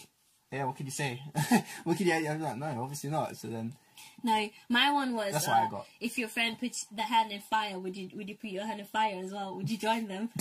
yeah, 0.53 0.65
what 0.65 0.77
could 0.77 0.87
you 0.87 0.93
say? 0.93 1.23
what 1.85 1.97
could 1.97 2.07
you? 2.07 2.13
I 2.15 2.33
was 2.33 2.43
like, 2.43 2.57
no, 2.57 2.83
obviously 2.83 3.11
not. 3.11 3.37
So 3.37 3.49
then, 3.49 3.75
No, 4.23 4.49
my 4.69 4.91
one 4.93 5.15
was. 5.15 5.33
That's 5.33 5.49
uh, 5.49 5.51
what 5.51 5.61
I 5.61 5.71
got. 5.71 5.87
If 6.01 6.19
your 6.19 6.29
friend 6.29 6.59
puts 6.59 6.85
the 6.87 7.03
hand 7.03 7.33
in 7.33 7.41
fire, 7.41 7.79
would 7.79 7.97
you 7.97 8.09
would 8.15 8.29
you 8.29 8.35
put 8.35 8.51
your 8.51 8.65
hand 8.65 8.81
in 8.81 8.87
fire 8.87 9.21
as 9.23 9.33
well? 9.33 9.55
Would 9.57 9.71
you 9.71 9.79
join 9.79 10.09
them? 10.09 10.31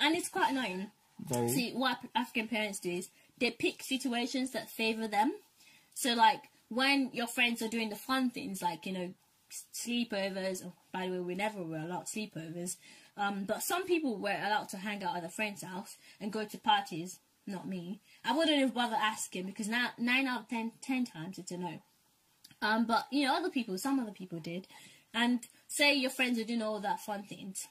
and 0.00 0.14
it's 0.16 0.28
quite 0.28 0.52
annoying. 0.52 0.90
very. 1.26 1.48
See, 1.48 1.72
what 1.72 1.98
African 2.14 2.48
parents 2.48 2.78
do 2.78 2.90
is 2.90 3.08
they 3.38 3.50
pick 3.50 3.82
situations 3.82 4.50
that 4.50 4.70
favor 4.70 5.08
them. 5.08 5.32
So, 5.94 6.14
like 6.14 6.42
when 6.68 7.10
your 7.12 7.26
friends 7.26 7.62
are 7.62 7.68
doing 7.68 7.88
the 7.88 7.96
fun 7.96 8.30
things, 8.30 8.60
like 8.60 8.84
you 8.86 8.92
know, 8.92 9.14
sleepovers. 9.74 10.64
Oh, 10.64 10.72
by 10.92 11.06
the 11.06 11.12
way, 11.12 11.20
we 11.20 11.34
never 11.34 11.62
were 11.62 11.78
allowed 11.78 12.06
sleepovers. 12.06 12.76
Um, 13.16 13.44
but 13.44 13.62
some 13.62 13.84
people 13.84 14.16
were 14.16 14.30
allowed 14.30 14.68
to 14.70 14.76
hang 14.76 15.02
out 15.02 15.16
at 15.16 15.24
a 15.24 15.28
friend's 15.28 15.62
house 15.62 15.96
and 16.20 16.32
go 16.32 16.44
to 16.44 16.58
parties. 16.58 17.18
Not 17.46 17.66
me. 17.66 18.00
I 18.24 18.36
wouldn't 18.36 18.58
have 18.58 18.74
bothered 18.74 18.98
asking 19.00 19.46
because 19.46 19.68
now 19.68 19.90
nine 19.98 20.26
out 20.26 20.42
of 20.42 20.48
ten, 20.48 20.72
ten 20.80 21.04
times 21.04 21.38
it's 21.38 21.52
a 21.52 21.58
no. 21.58 21.82
Um, 22.60 22.86
but 22.86 23.06
you 23.10 23.26
know, 23.26 23.36
other 23.36 23.50
people, 23.50 23.78
some 23.78 24.00
other 24.00 24.12
people 24.12 24.38
did, 24.40 24.66
and 25.14 25.40
say 25.68 25.94
your 25.94 26.10
friends 26.10 26.38
are 26.38 26.44
doing 26.44 26.62
all 26.62 26.80
that 26.80 27.00
fun 27.00 27.22
things, 27.22 27.66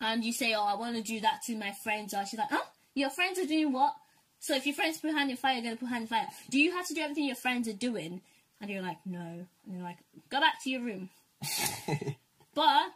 and 0.00 0.24
you 0.24 0.32
say, 0.32 0.54
"Oh, 0.54 0.64
I 0.64 0.74
want 0.74 0.96
to 0.96 1.02
do 1.02 1.20
that 1.20 1.42
to 1.46 1.56
my 1.56 1.72
friends," 1.72 2.14
or 2.14 2.24
she's 2.26 2.38
like, 2.38 2.48
"Oh, 2.52 2.66
your 2.94 3.10
friends 3.10 3.38
are 3.38 3.46
doing 3.46 3.72
what?" 3.72 3.94
So 4.38 4.54
if 4.54 4.66
your 4.66 4.74
friends 4.74 4.98
put 4.98 5.12
hand 5.12 5.30
in 5.30 5.36
fire, 5.36 5.54
you're 5.54 5.62
gonna 5.62 5.76
put 5.76 5.88
hand 5.88 6.02
in 6.02 6.08
fire. 6.08 6.28
Do 6.50 6.58
you 6.58 6.72
have 6.72 6.86
to 6.88 6.94
do 6.94 7.00
everything 7.00 7.24
your 7.24 7.36
friends 7.36 7.68
are 7.68 7.72
doing? 7.72 8.20
And 8.60 8.70
you're 8.70 8.82
like, 8.82 8.98
no. 9.04 9.18
And 9.18 9.74
you're 9.74 9.82
like, 9.82 9.98
go 10.30 10.40
back 10.40 10.62
to 10.62 10.70
your 10.70 10.82
room. 10.82 11.10
But 12.54 12.92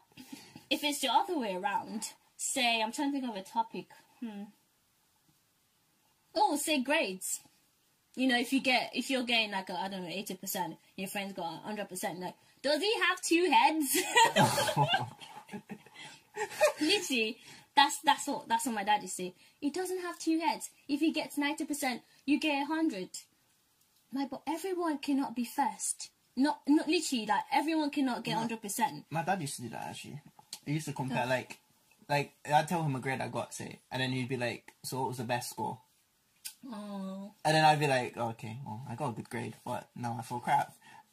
if 0.71 0.85
it's 0.85 1.01
the 1.01 1.09
other 1.09 1.39
way 1.39 1.55
around, 1.55 2.11
say 2.37 2.83
I'm 2.83 2.93
trying 2.93 3.13
to 3.13 3.21
think 3.21 3.31
of 3.31 3.37
a 3.37 3.43
topic. 3.43 3.87
Hmm. 4.21 4.45
Oh, 6.37 6.57
say 6.57 6.83
grades. 6.83 7.41
You 8.15 8.29
know, 8.29 8.39
if 8.39 8.53
you 8.53 8.61
get 8.61 8.91
if 8.95 9.11
you're 9.11 9.25
getting 9.25 9.51
like 9.51 9.69
a 9.71 9.75
I 9.75 9.89
don't 9.89 10.03
know 10.03 10.11
eighty 10.11 10.35
percent, 10.35 10.77
your 10.97 11.09
friend's 11.09 11.33
got 11.33 11.63
hundred 11.63 11.89
percent. 11.89 12.21
Like, 12.21 12.35
does 12.63 12.81
he 12.81 12.93
have 13.09 13.21
two 13.21 13.51
heads? 13.51 13.97
Literally, 16.81 17.39
that's 17.75 17.99
that's 18.01 18.27
what 18.27 18.49
that's 18.49 18.67
what 18.67 18.75
my 18.75 18.85
dad 18.85 19.03
used 19.03 19.17
to 19.17 19.25
say. 19.25 19.35
He 19.61 19.71
doesn't 19.71 20.01
have 20.01 20.19
two 20.19 20.39
heads. 20.39 20.71
If 20.89 21.01
he 21.01 21.13
gets 21.13 21.37
ninety 21.37 21.65
percent, 21.65 22.03
you 22.25 22.39
get 22.39 22.67
hundred. 22.67 23.11
My 24.13 24.27
but 24.31 24.43
everyone 24.47 24.99
cannot 24.99 25.37
be 25.37 25.45
first. 25.45 26.11
Not 26.37 26.61
not 26.67 26.89
literally 26.89 27.27
like 27.27 27.45
everyone 27.53 27.91
cannot 27.91 28.25
get 28.25 28.37
hundred 28.37 28.63
percent. 28.63 29.05
My 29.11 29.23
dad 29.23 29.41
used 29.41 29.57
to 29.57 29.63
do 29.63 29.69
that 29.71 29.87
actually. 29.89 30.21
He 30.65 30.73
used 30.73 30.87
to 30.87 30.93
compare 30.93 31.27
like, 31.27 31.59
like 32.09 32.33
I'd 32.53 32.69
tell 32.69 32.83
him 32.83 32.97
a 32.97 33.01
grade 33.01 33.21
I 33.21 33.29
got, 33.29 33.55
say, 33.55 33.81
and 33.91 34.03
then 34.03 34.11
he'd 34.11 34.29
be 34.29 34.37
like, 34.37 34.73
"So 34.85 35.01
what 35.01 35.09
was 35.09 35.19
the 35.19 35.25
best 35.25 35.51
score?" 35.51 35.79
Oh, 36.71 37.33
And 37.45 37.55
then 37.55 37.65
I'd 37.65 37.79
be 37.81 37.87
like, 37.87 38.15
oh, 38.17 38.31
"Okay, 38.31 38.59
well, 38.65 38.83
I 38.89 38.95
got 38.97 39.11
a 39.11 39.13
good 39.13 39.31
grade, 39.31 39.55
but 39.65 39.89
now 39.95 40.17
I 40.19 40.23
feel 40.23 40.41
crap." 40.41 40.73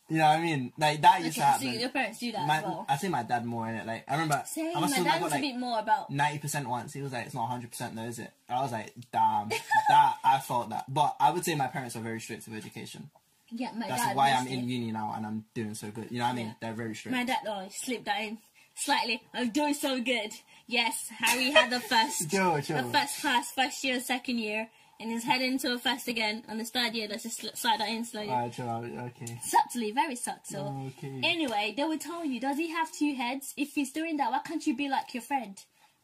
You 0.09 0.17
know 0.17 0.25
what 0.27 0.39
I 0.39 0.41
mean? 0.41 0.73
Like 0.77 1.01
that 1.01 1.23
used 1.23 1.37
okay. 1.39 1.47
to 1.53 1.59
So 1.59 1.65
happen. 1.65 1.79
your 1.79 1.89
parents 1.89 2.19
do 2.19 2.31
that 2.33 2.45
my, 2.45 2.57
as 2.57 2.63
well. 2.63 2.85
I 2.89 2.97
see 2.97 3.07
my 3.07 3.23
dad 3.23 3.45
more 3.45 3.69
in 3.69 3.75
it. 3.75 3.87
Like 3.87 4.03
I 4.07 4.13
remember, 4.13 4.43
Same. 4.45 4.71
I 4.71 4.73
My 4.75 4.79
must 4.81 4.95
have 4.95 5.05
dad 5.05 5.21
was 5.21 5.31
a 5.31 5.35
like 5.35 5.41
bit 5.41 5.57
more 5.57 5.79
about. 5.79 6.09
ninety 6.09 6.39
percent 6.39 6.67
once. 6.67 6.93
He 6.93 7.01
was 7.01 7.13
like, 7.13 7.25
"It's 7.25 7.33
not 7.35 7.47
hundred 7.47 7.69
percent, 7.71 7.95
though, 7.95 8.03
is 8.03 8.19
it?" 8.19 8.31
I 8.49 8.61
was 8.61 8.71
like, 8.71 8.93
"Damn, 9.11 9.49
that 9.49 10.15
I 10.23 10.39
felt 10.39 10.69
that." 10.71 10.85
But 10.93 11.15
I 11.19 11.31
would 11.31 11.45
say 11.45 11.55
my 11.55 11.67
parents 11.67 11.95
are 11.95 11.99
very 12.01 12.19
strict 12.19 12.47
with 12.47 12.57
education. 12.57 13.09
Yeah, 13.49 13.71
my 13.73 13.87
That's 13.87 14.01
dad. 14.01 14.07
That's 14.09 14.15
why 14.17 14.31
I'm 14.31 14.47
in 14.47 14.67
uni 14.67 14.91
now 14.91 15.13
and 15.15 15.25
I'm 15.25 15.45
doing 15.53 15.75
so 15.75 15.91
good. 15.91 16.07
You 16.11 16.17
know 16.19 16.25
what 16.25 16.31
I 16.31 16.35
mean? 16.35 16.47
Yeah. 16.47 16.53
They're 16.59 16.73
very 16.73 16.95
strict. 16.95 17.15
My 17.15 17.23
dad, 17.23 17.37
oh, 17.47 17.67
slipped 17.69 18.05
that 18.05 18.19
in 18.21 18.39
slightly. 18.75 19.21
I'm 19.33 19.51
doing 19.51 19.75
so 19.75 20.01
good. 20.01 20.31
Yes, 20.67 21.09
Harry 21.19 21.51
had 21.51 21.69
the 21.69 21.79
first, 21.91 22.29
Chill, 22.31 22.59
chill. 22.61 22.77
the 22.83 22.91
first 22.91 23.21
class, 23.21 23.51
first 23.51 23.83
year, 23.83 23.99
second 23.99 24.39
year, 24.39 24.69
and 25.03 25.11
he's 25.11 25.23
heading 25.25 25.59
to 25.59 25.73
a 25.73 25.77
first 25.77 26.07
again 26.07 26.43
on 26.47 26.57
the 26.57 26.63
third 26.63 26.93
year. 26.93 27.07
Let's 27.09 27.23
just 27.23 27.57
slide 27.57 27.79
that 27.79 27.89
in 27.89 28.05
slowly. 28.05 28.29
Alright, 28.29 28.53
chill 28.53 28.69
out. 28.69 28.85
Okay. 28.85 29.39
Subtly, 29.43 29.91
very 29.91 30.15
subtle. 30.15 30.89
Okay. 30.97 31.19
Anyway, 31.23 31.73
they 31.75 31.83
were 31.83 31.97
telling 31.97 32.31
you, 32.31 32.39
does 32.39 32.57
he 32.57 32.71
have 32.71 32.91
two 32.91 33.13
heads? 33.13 33.53
If 33.57 33.73
he's 33.73 33.91
doing 33.91 34.17
that, 34.17 34.31
why 34.31 34.39
can't 34.39 34.65
you 34.65 34.75
be 34.75 34.89
like 34.89 35.13
your 35.13 35.21
friend? 35.21 35.57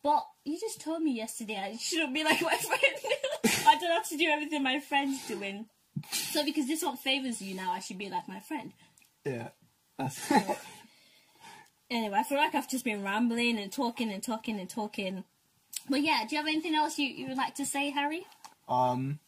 But 0.04 0.24
you 0.46 0.60
just 0.60 0.82
told 0.82 1.02
me 1.02 1.14
yesterday 1.14 1.58
I 1.58 1.78
shouldn't 1.78 2.14
be 2.14 2.24
like 2.24 2.42
my 2.42 2.56
friend. 2.56 3.66
I 3.66 3.78
don't 3.80 3.92
have 3.92 4.10
to 4.10 4.18
do 4.18 4.30
everything 4.30 4.64
my 4.64 4.80
friend's 4.80 5.26
doing. 5.28 5.66
So 6.12 6.46
because 6.46 6.68
this 6.68 6.84
one 6.84 6.98
favors 6.98 7.42
you 7.42 7.56
now, 7.56 7.72
I 7.72 7.80
should 7.80 7.98
be 7.98 8.10
like 8.10 8.28
my 8.28 8.40
friend. 8.40 8.74
Yeah. 9.26 9.50
That's 9.98 10.32
Anyway, 11.92 12.18
I 12.18 12.24
feel 12.24 12.38
like 12.38 12.54
I've 12.54 12.70
just 12.70 12.86
been 12.86 13.04
rambling 13.04 13.58
and 13.58 13.72
talking 13.72 14.12
and 14.12 14.22
talking 14.22 14.60
and 14.60 14.70
talking. 14.70 15.24
But 15.90 16.04
yeah, 16.04 16.20
do 16.28 16.36
you 16.36 16.42
have 16.42 16.48
anything 16.48 16.76
else 16.76 17.00
you, 17.00 17.08
you 17.08 17.28
would 17.28 17.38
like 17.38 17.56
to 17.56 17.66
say, 17.66 17.90
Harry? 17.90 18.26
Um, 18.70 19.20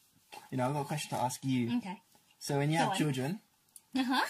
you 0.52 0.58
know, 0.58 0.68
I've 0.68 0.74
got 0.74 0.82
a 0.82 0.86
question 0.86 1.18
to 1.18 1.24
ask 1.24 1.44
you. 1.44 1.78
Okay. 1.78 2.00
So 2.40 2.58
when 2.58 2.70
you 2.72 2.78
Go 2.78 2.84
have 2.84 2.92
on. 2.94 2.98
children, 2.98 3.40
Uh 3.96 4.04
huh. 4.04 4.26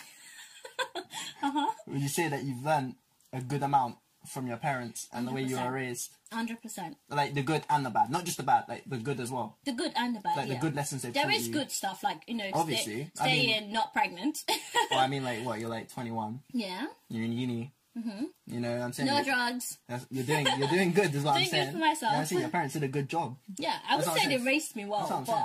uh 1.44 1.52
huh. 1.52 1.72
would 1.88 2.02
you 2.02 2.08
say 2.10 2.28
that 2.28 2.44
you've 2.44 2.64
learned 2.64 2.96
a 3.34 3.42
good 3.42 3.64
amount 3.64 3.96
from 4.32 4.46
your 4.48 4.58
parents 4.58 5.08
and 5.14 5.28
the 5.28 5.32
way 5.32 5.42
you 5.42 5.56
100%. 5.56 5.66
were 5.66 5.72
raised? 5.72 6.10
Hundred 6.32 6.62
percent. 6.62 6.96
Like 7.10 7.34
the 7.34 7.42
good 7.44 7.64
and 7.70 7.86
the 7.86 7.90
bad, 7.90 8.10
not 8.10 8.24
just 8.26 8.38
the 8.38 8.44
bad, 8.44 8.64
like 8.70 8.84
the 8.88 8.98
good 8.98 9.20
as 9.20 9.32
well. 9.32 9.58
The 9.66 9.74
good 9.74 9.92
and 9.96 10.16
the 10.16 10.22
bad. 10.22 10.38
Like 10.38 10.48
the 10.50 10.56
good 10.56 10.76
lessons 10.76 11.02
they've 11.02 11.14
There 11.14 11.24
taught 11.26 11.34
is 11.34 11.48
you. 11.48 11.54
good 11.54 11.72
stuff 11.72 12.04
like 12.04 12.22
you 12.28 12.36
know, 12.36 12.50
Obviously, 12.54 13.12
I 13.20 13.28
stay 13.28 13.48
mean- 13.48 13.74
not 13.74 13.92
pregnant. 13.94 14.40
Well, 14.92 15.00
I 15.00 15.08
mean, 15.08 15.24
like 15.24 15.44
what? 15.46 15.60
You're 15.60 15.70
like 15.70 15.90
21. 15.92 16.42
yeah. 16.54 16.88
You're 17.10 17.26
in 17.26 17.34
uni. 17.34 17.74
Mm-hmm. 17.98 18.24
You 18.48 18.60
know 18.62 18.72
what 18.72 18.82
I'm 18.82 18.94
saying? 18.94 19.08
No 19.08 19.16
You're- 19.20 19.26
drugs. 19.26 19.78
You're 20.10 20.24
doing 20.24 20.48
you're 20.58 20.68
doing 20.70 20.92
good 20.94 21.14
is 21.14 21.24
what 21.24 21.32
I'm 21.32 21.38
Doing 21.42 21.46
good 21.46 21.52
saying. 21.52 21.72
for 21.74 21.78
myself. 21.78 22.02
You 22.12 22.16
know 22.16 22.20
I'm 22.20 22.26
saying? 22.26 22.42
Your 22.42 22.50
parents 22.50 22.74
did 22.74 22.84
a 22.84 22.88
good 22.88 23.10
job. 23.10 23.38
Yeah, 23.58 23.76
I 23.88 23.98
would 23.98 24.06
That's 24.06 24.18
say 24.22 24.28
they 24.28 24.36
saying. 24.36 24.46
raised 24.46 24.76
me 24.76 24.86
well, 24.86 25.00
That's 25.00 25.12
what 25.12 25.18
I'm 25.20 25.26
saying. 25.26 25.38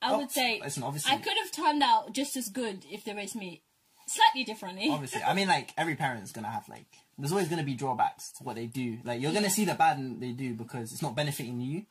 but 0.00 0.06
I 0.06 0.12
Oh, 0.14 0.18
would 0.18 0.30
say 0.30 0.60
listen, 0.62 0.82
obviously- 0.82 1.12
I 1.12 1.16
could 1.16 1.36
have 1.42 1.50
turned 1.52 1.82
out 1.82 2.12
just 2.12 2.36
as 2.36 2.48
good 2.50 2.84
if 2.90 3.04
they 3.04 3.14
raised 3.14 3.34
me 3.36 3.62
slightly 4.06 4.44
differently. 4.44 4.88
Obviously, 4.90 5.22
I 5.22 5.34
mean, 5.34 5.48
like 5.48 5.72
every 5.76 5.94
parent's 5.96 6.32
gonna 6.32 6.50
have 6.50 6.68
like 6.68 6.86
there's 7.16 7.32
always 7.32 7.48
gonna 7.48 7.64
be 7.64 7.74
drawbacks 7.74 8.32
to 8.32 8.44
what 8.44 8.56
they 8.56 8.66
do. 8.66 8.98
Like 9.04 9.20
you're 9.20 9.32
gonna 9.32 9.50
see 9.50 9.64
the 9.64 9.74
bad 9.74 10.20
they 10.20 10.32
do 10.32 10.54
because 10.54 10.92
it's 10.92 11.02
not 11.02 11.16
benefiting 11.16 11.60
you. 11.60 11.86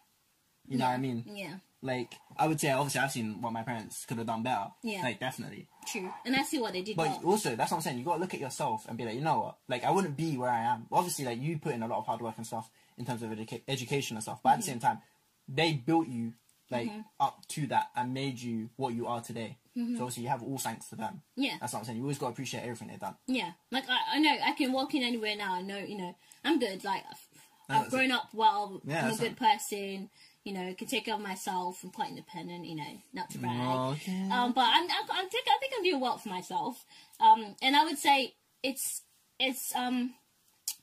You 0.67 0.77
know 0.77 0.85
what 0.85 0.91
I 0.91 0.97
mean? 0.97 1.23
Yeah, 1.33 1.55
Like 1.81 2.13
I 2.37 2.47
would 2.47 2.59
say, 2.59 2.71
obviously, 2.71 3.01
I've 3.01 3.11
seen 3.11 3.41
what 3.41 3.53
my 3.53 3.63
parents 3.63 4.05
could 4.05 4.17
have 4.17 4.27
done 4.27 4.43
better. 4.43 4.67
Yeah. 4.83 5.01
Like 5.03 5.19
definitely. 5.19 5.67
true. 5.87 6.11
And 6.25 6.35
I 6.35 6.43
see 6.43 6.59
what 6.59 6.73
they 6.73 6.81
did 6.81 6.97
But 6.97 7.07
well. 7.07 7.21
also, 7.33 7.55
that's 7.55 7.71
what 7.71 7.77
I'm 7.77 7.83
saying. 7.83 7.97
You 7.99 8.05
gotta 8.05 8.19
look 8.19 8.33
at 8.33 8.39
yourself 8.39 8.85
and 8.89 8.97
be 8.97 9.05
like, 9.05 9.15
you 9.15 9.21
know 9.21 9.39
what? 9.39 9.57
Like 9.69 9.83
I 9.85 9.91
wouldn't 9.91 10.17
be 10.17 10.35
where 10.37 10.49
I 10.49 10.63
am. 10.63 10.87
Obviously, 10.91 11.25
like 11.25 11.39
you 11.41 11.57
put 11.59 11.73
in 11.73 11.83
a 11.83 11.87
lot 11.87 11.99
of 11.99 12.05
hard 12.05 12.21
work 12.21 12.35
and 12.37 12.45
stuff 12.45 12.69
in 12.97 13.05
terms 13.05 13.21
of 13.23 13.29
educa- 13.29 13.61
education 13.67 14.17
and 14.17 14.23
stuff. 14.23 14.39
But 14.43 14.49
at 14.51 14.55
the 14.57 14.61
Mm-hmm. 14.63 14.71
same 14.71 14.79
time, 14.79 14.99
they 15.47 15.73
built 15.73 16.07
you 16.07 16.33
like 16.69 16.91
up 17.19 17.47
to 17.47 17.65
that 17.67 17.87
and 17.95 18.13
made 18.13 18.41
you 18.41 18.69
what 18.75 18.93
you 18.93 19.07
are 19.07 19.21
today. 19.21 19.57
So 19.75 19.83
obviously, 20.03 20.23
you 20.23 20.29
have 20.29 20.41
all 20.43 20.57
thanks 20.57 20.89
to 20.89 20.95
them. 20.95 21.21
Mm-hmm. 21.37 21.43
Yeah. 21.43 21.53
That's 21.61 21.71
what 21.71 21.79
I'm 21.79 21.85
saying. 21.85 21.97
You 21.99 22.03
always 22.03 22.17
gotta 22.17 22.31
appreciate 22.33 22.61
everything 22.63 22.87
they've 22.89 22.99
done. 22.99 23.15
Yeah, 23.27 23.51
like 23.71 23.85
I, 23.87 24.15
I 24.17 24.19
know 24.19 24.35
I 24.43 24.51
can 24.53 24.73
walk 24.73 24.93
in 24.95 25.03
anywhere 25.03 25.35
now. 25.37 25.53
I 25.53 25.61
know 25.61 25.77
you 25.77 25.97
know 25.97 26.15
I'm 26.43 26.57
good. 26.59 26.83
Like 26.83 27.03
I've, 27.09 27.69
No, 27.69 27.75
I've 27.83 27.89
grown 27.91 28.11
up 28.11 28.29
well. 28.33 28.81
Yeah, 28.85 29.05
I'm 29.05 29.13
a 29.13 29.17
good 29.17 29.37
person. 29.37 30.09
You 30.47 30.53
know, 30.53 30.73
can 30.75 30.87
take 30.87 31.03
care 31.05 31.15
of 31.15 31.19
myself. 31.19 31.83
I'm 31.83 31.89
quite 31.91 32.09
independent. 32.09 32.65
You 32.65 32.75
know, 32.77 32.93
not 33.13 33.29
to 33.31 33.37
brag. 33.37 33.97
Okay. 33.97 34.29
Um, 34.31 34.53
but 34.53 34.61
I'm, 34.65 34.89
I, 34.89 35.01
I 35.11 35.25
think 35.29 35.45
I 35.45 35.57
think 35.59 35.73
I'm 35.75 35.83
doing 35.83 35.99
well 35.99 36.17
for 36.17 36.29
myself. 36.29 36.85
Um, 37.19 37.55
and 37.61 37.75
I 37.75 37.83
would 37.83 37.97
say 37.97 38.33
it's 38.63 39.01
it's 39.39 39.75
um 39.75 40.13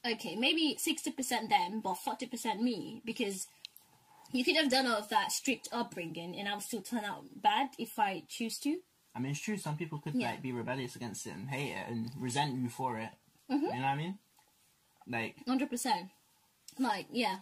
okay 0.06 0.36
maybe 0.36 0.76
sixty 0.78 1.10
percent 1.10 1.48
them, 1.48 1.80
but 1.82 1.94
forty 1.94 2.26
percent 2.26 2.62
me 2.62 3.00
because 3.06 3.46
you 4.32 4.44
could 4.44 4.56
have 4.56 4.68
done 4.68 4.86
all 4.86 4.98
of 4.98 5.08
that 5.08 5.32
strict 5.32 5.68
upbringing, 5.72 6.36
and 6.38 6.46
I 6.46 6.52
would 6.54 6.62
still 6.62 6.82
turn 6.82 7.04
out 7.06 7.24
bad 7.34 7.68
if 7.78 7.98
I 7.98 8.24
choose 8.28 8.58
to. 8.58 8.76
I 9.16 9.20
mean, 9.20 9.30
it's 9.30 9.40
true. 9.40 9.56
Some 9.56 9.76
people 9.78 9.98
could 9.98 10.14
Yeah. 10.14 10.32
like 10.32 10.42
be 10.42 10.52
rebellious 10.52 10.94
against 10.94 11.26
it 11.26 11.30
and 11.30 11.48
hate 11.48 11.70
it 11.70 11.88
and 11.88 12.10
resent 12.18 12.54
you 12.60 12.68
for 12.68 12.98
it. 12.98 13.10
Mm-hmm. 13.50 13.64
You 13.64 13.70
know 13.70 13.76
what 13.78 13.84
I 13.84 13.96
mean? 13.96 14.18
Like, 15.08 15.36
Hundred 15.48 15.70
percent. 15.70 16.10
Like, 16.78 17.06
yeah. 17.12 17.36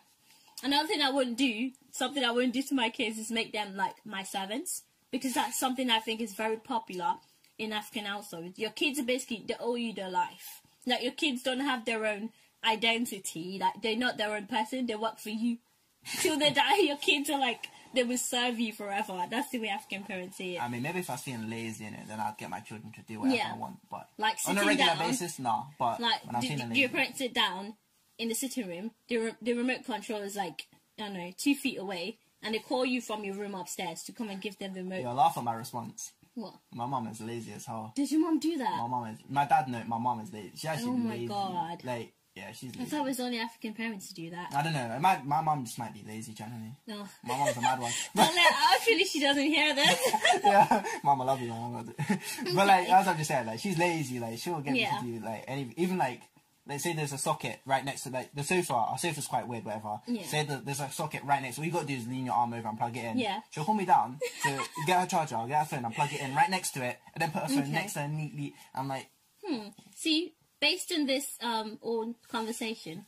Another 0.63 0.87
thing 0.87 1.03
I 1.03 1.11
wouldn't 1.11 1.37
do, 1.37 1.71
something 1.91 2.25
I 2.25 2.31
wouldn't 2.31 2.53
do 2.53 2.63
to 2.63 2.75
my 2.75 2.89
kids, 2.91 3.19
is 3.19 3.31
make 3.31 3.53
them 3.53 3.77
like 3.77 3.97
my 4.05 4.23
servants 4.23 4.83
because 5.11 5.35
that's 5.35 5.59
something 5.59 5.91
I 5.91 5.99
think 5.99 6.21
is 6.21 6.35
very 6.35 6.57
popular 6.57 7.15
in 7.59 7.73
African 7.73 8.05
households. 8.07 8.59
Your 8.59 8.71
kids 8.71 8.99
are 8.99 9.05
basically 9.05 9.45
they 9.47 9.55
owe 9.61 9.75
you 9.75 9.93
their 9.93 10.11
life. 10.11 10.63
Like 10.87 11.03
your 11.03 11.13
kids 11.13 11.43
don't 11.43 11.61
have 11.61 11.85
their 11.85 12.07
own 12.07 12.31
identity. 12.65 13.59
Like 13.61 13.83
they're 13.83 13.97
not 13.97 14.17
their 14.19 14.35
own 14.35 14.47
person. 14.47 14.87
They 14.87 14.95
work 14.95 15.19
for 15.19 15.31
you 15.31 15.59
till 16.21 16.39
they 16.39 16.51
die. 16.51 16.79
Your 16.79 16.97
kids 16.97 17.31
are 17.31 17.41
like 17.41 17.67
they 17.95 18.05
will 18.05 18.17
serve 18.17 18.59
you 18.59 18.73
forever. 18.73 19.23
That's 19.31 19.51
the 19.51 19.59
way 19.59 19.69
African 19.69 20.05
parents 20.05 20.39
see 20.39 20.57
it. 20.57 20.63
I 20.63 20.69
mean, 20.69 20.83
maybe 20.83 21.01
if 21.01 21.11
I 21.11 21.15
was 21.15 21.23
feeling 21.23 21.51
lazy 21.51 21.85
in 21.85 21.95
it, 21.95 22.09
then 22.09 22.21
I'd 22.21 22.39
get 22.39 22.49
my 22.49 22.61
children 22.61 22.91
to 22.93 23.03
do 23.03 23.21
whatever 23.21 23.37
Yeah. 23.37 23.53
I 23.55 23.59
want. 23.59 23.77
But 23.91 24.09
Like 24.17 24.39
on 24.47 24.57
a 24.57 24.65
regular 24.65 24.95
down, 24.95 24.99
basis, 25.11 25.39
no. 25.39 25.67
But 25.79 26.01
Like, 26.01 26.25
when 26.25 26.37
I'm 26.37 26.41
do, 26.41 26.49
feeling 26.49 26.73
do 26.73 26.81
your 26.81 26.89
parents 26.89 27.19
sit 27.19 27.35
down 27.35 27.75
in 28.23 28.29
the 28.29 28.35
sitting 28.35 28.67
room? 28.69 28.91
The, 29.09 29.17
re- 29.19 29.35
the 29.43 29.53
remote 29.55 29.85
control 29.85 30.23
is 30.23 30.37
like, 30.37 30.67
I 30.99 31.03
don't 31.05 31.15
know, 31.15 31.33
two 31.37 31.55
feet 31.55 31.79
away. 31.79 32.19
and 32.43 32.55
they 32.55 32.59
call 32.61 32.85
you 32.85 33.01
from 33.01 33.25
your 33.25 33.35
room 33.35 33.55
upstairs 33.55 34.03
to 34.05 34.13
come 34.13 34.29
and 34.29 34.41
give 34.41 34.59
them 34.59 34.73
the 34.75 34.83
remote. 34.83 35.01
You'll 35.03 35.15
laugh 35.15 35.37
at 35.39 35.45
my 35.45 35.55
response. 35.55 36.13
What? 36.35 36.55
My 36.73 36.87
mom 36.87 37.07
is 37.09 37.21
lazy 37.21 37.53
as 37.53 37.67
hell. 37.67 37.93
Did 37.95 38.11
your 38.11 38.21
mom 38.21 38.39
do 38.41 38.57
that? 38.59 38.79
My 38.81 38.87
mom 38.89 39.07
is. 39.13 39.19
My 39.29 39.45
dad 39.45 39.69
no. 39.69 39.83
My 39.87 39.99
mom 39.99 40.21
is 40.21 40.33
lazy. 40.33 40.53
She 40.57 40.67
actually 40.67 40.89
Oh 40.91 40.97
my 40.97 41.11
lazy. 41.15 41.27
God. 41.27 41.85
Like 41.85 42.13
yeah, 42.35 42.51
she's 42.53 42.73
I 42.75 42.79
lazy. 42.79 42.91
thought 42.91 43.01
it 43.05 43.09
was 43.09 43.21
only 43.21 43.39
African 43.39 43.75
parents 43.75 44.09
to 44.09 44.15
do 44.15 44.31
that. 44.31 44.49
I 44.57 44.63
don't 44.63 44.73
know. 44.73 44.97
My 44.99 45.21
my 45.25 45.43
mom 45.43 45.67
just 45.67 45.79
might 45.79 45.93
be 45.93 46.03
lazy 46.09 46.33
generally. 46.33 46.73
No. 46.87 47.07
My 47.23 47.37
mom's 47.37 47.57
a 47.59 47.61
mad 47.61 47.79
one. 47.81 47.93
Well, 48.17 48.35
like, 48.35 48.55
hopefully 48.55 49.05
she 49.05 49.21
doesn't 49.21 49.45
hear 49.45 49.75
this. 49.75 50.01
yeah, 50.43 50.83
mom, 51.05 51.21
I 51.21 51.25
love 51.25 51.41
you, 51.43 51.49
mom. 51.49 51.95
but 52.55 52.67
like, 52.67 52.89
as 52.89 53.07
I've 53.09 53.19
just 53.19 53.29
saying, 53.29 53.47
like 53.47 53.59
she's 53.61 53.79
lazy. 53.79 54.19
Like 54.19 54.39
she'll 54.39 54.61
get 54.63 54.75
Yeah. 54.75 55.03
me 55.03 55.13
to 55.13 55.19
do 55.21 55.25
like 55.27 55.45
any, 55.47 55.75
even 55.77 55.99
like, 55.99 56.23
let's 56.67 56.85
say 56.85 56.93
there's 56.95 57.13
a 57.13 57.19
socket 57.19 57.61
right 57.67 57.85
next 57.85 58.03
to 58.03 58.11
like 58.11 58.33
the 58.35 58.45
sofa. 58.45 58.73
Our 58.75 58.99
sofa's 58.99 59.27
quite 59.27 59.49
weird, 59.49 59.65
whatever. 59.65 60.01
Yeah. 60.07 60.23
Say 60.25 60.45
that 60.45 60.65
there's 60.65 60.81
a 60.81 60.91
socket 60.91 61.23
right 61.25 61.43
next. 61.43 61.59
All 61.59 61.65
you 61.65 61.71
got 61.73 61.83
to 61.83 61.87
do 61.87 61.95
is 61.95 62.07
lean 62.07 62.27
your 62.27 62.35
arm 62.35 62.53
over 62.53 62.69
and 62.69 62.79
plug 62.79 62.97
it 62.97 63.05
in. 63.05 63.19
Yeah. 63.19 63.41
She'll 63.51 63.65
pull 63.65 63.75
me 63.75 63.85
down 63.85 64.19
to 64.45 64.61
get 64.87 65.01
her 65.01 65.07
charger, 65.07 65.37
get 65.49 65.59
her 65.61 65.65
phone, 65.65 65.85
and 65.85 65.95
plug 65.95 66.13
it 66.13 66.21
in 66.21 66.35
right 66.35 66.49
next 66.51 66.71
to 66.73 66.85
it, 66.85 66.99
and 67.15 67.23
then 67.23 67.31
put 67.31 67.43
her 67.43 67.49
phone 67.49 67.59
Okay. 67.65 67.71
next 67.73 67.95
to 67.95 68.01
her 68.01 68.09
neatly. 68.09 68.55
I'm 68.75 68.89
like, 68.89 69.09
hmm. 69.45 69.69
See, 69.97 70.35
based 70.61 70.93
on 70.93 71.07
this 71.07 71.27
um 71.43 71.79
old 71.83 72.15
conversation, 72.29 73.07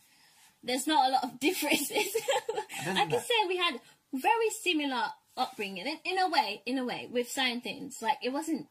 there's 0.62 0.86
not 0.86 1.08
a 1.08 1.12
lot 1.12 1.24
of 1.24 1.38
differences. 1.48 2.16
I 2.80 2.94
can 2.94 3.08
that- 3.10 3.26
say 3.26 3.34
we 3.48 3.56
had 3.56 3.80
very 4.12 4.50
similar 4.62 5.04
upbringing 5.36 5.86
in, 5.86 5.98
in 6.04 6.18
a 6.18 6.28
way, 6.28 6.62
in 6.66 6.78
a 6.78 6.84
way, 6.84 7.08
with 7.10 7.28
certain 7.30 7.60
things. 7.60 7.98
Like 8.02 8.18
it 8.22 8.32
wasn't. 8.32 8.66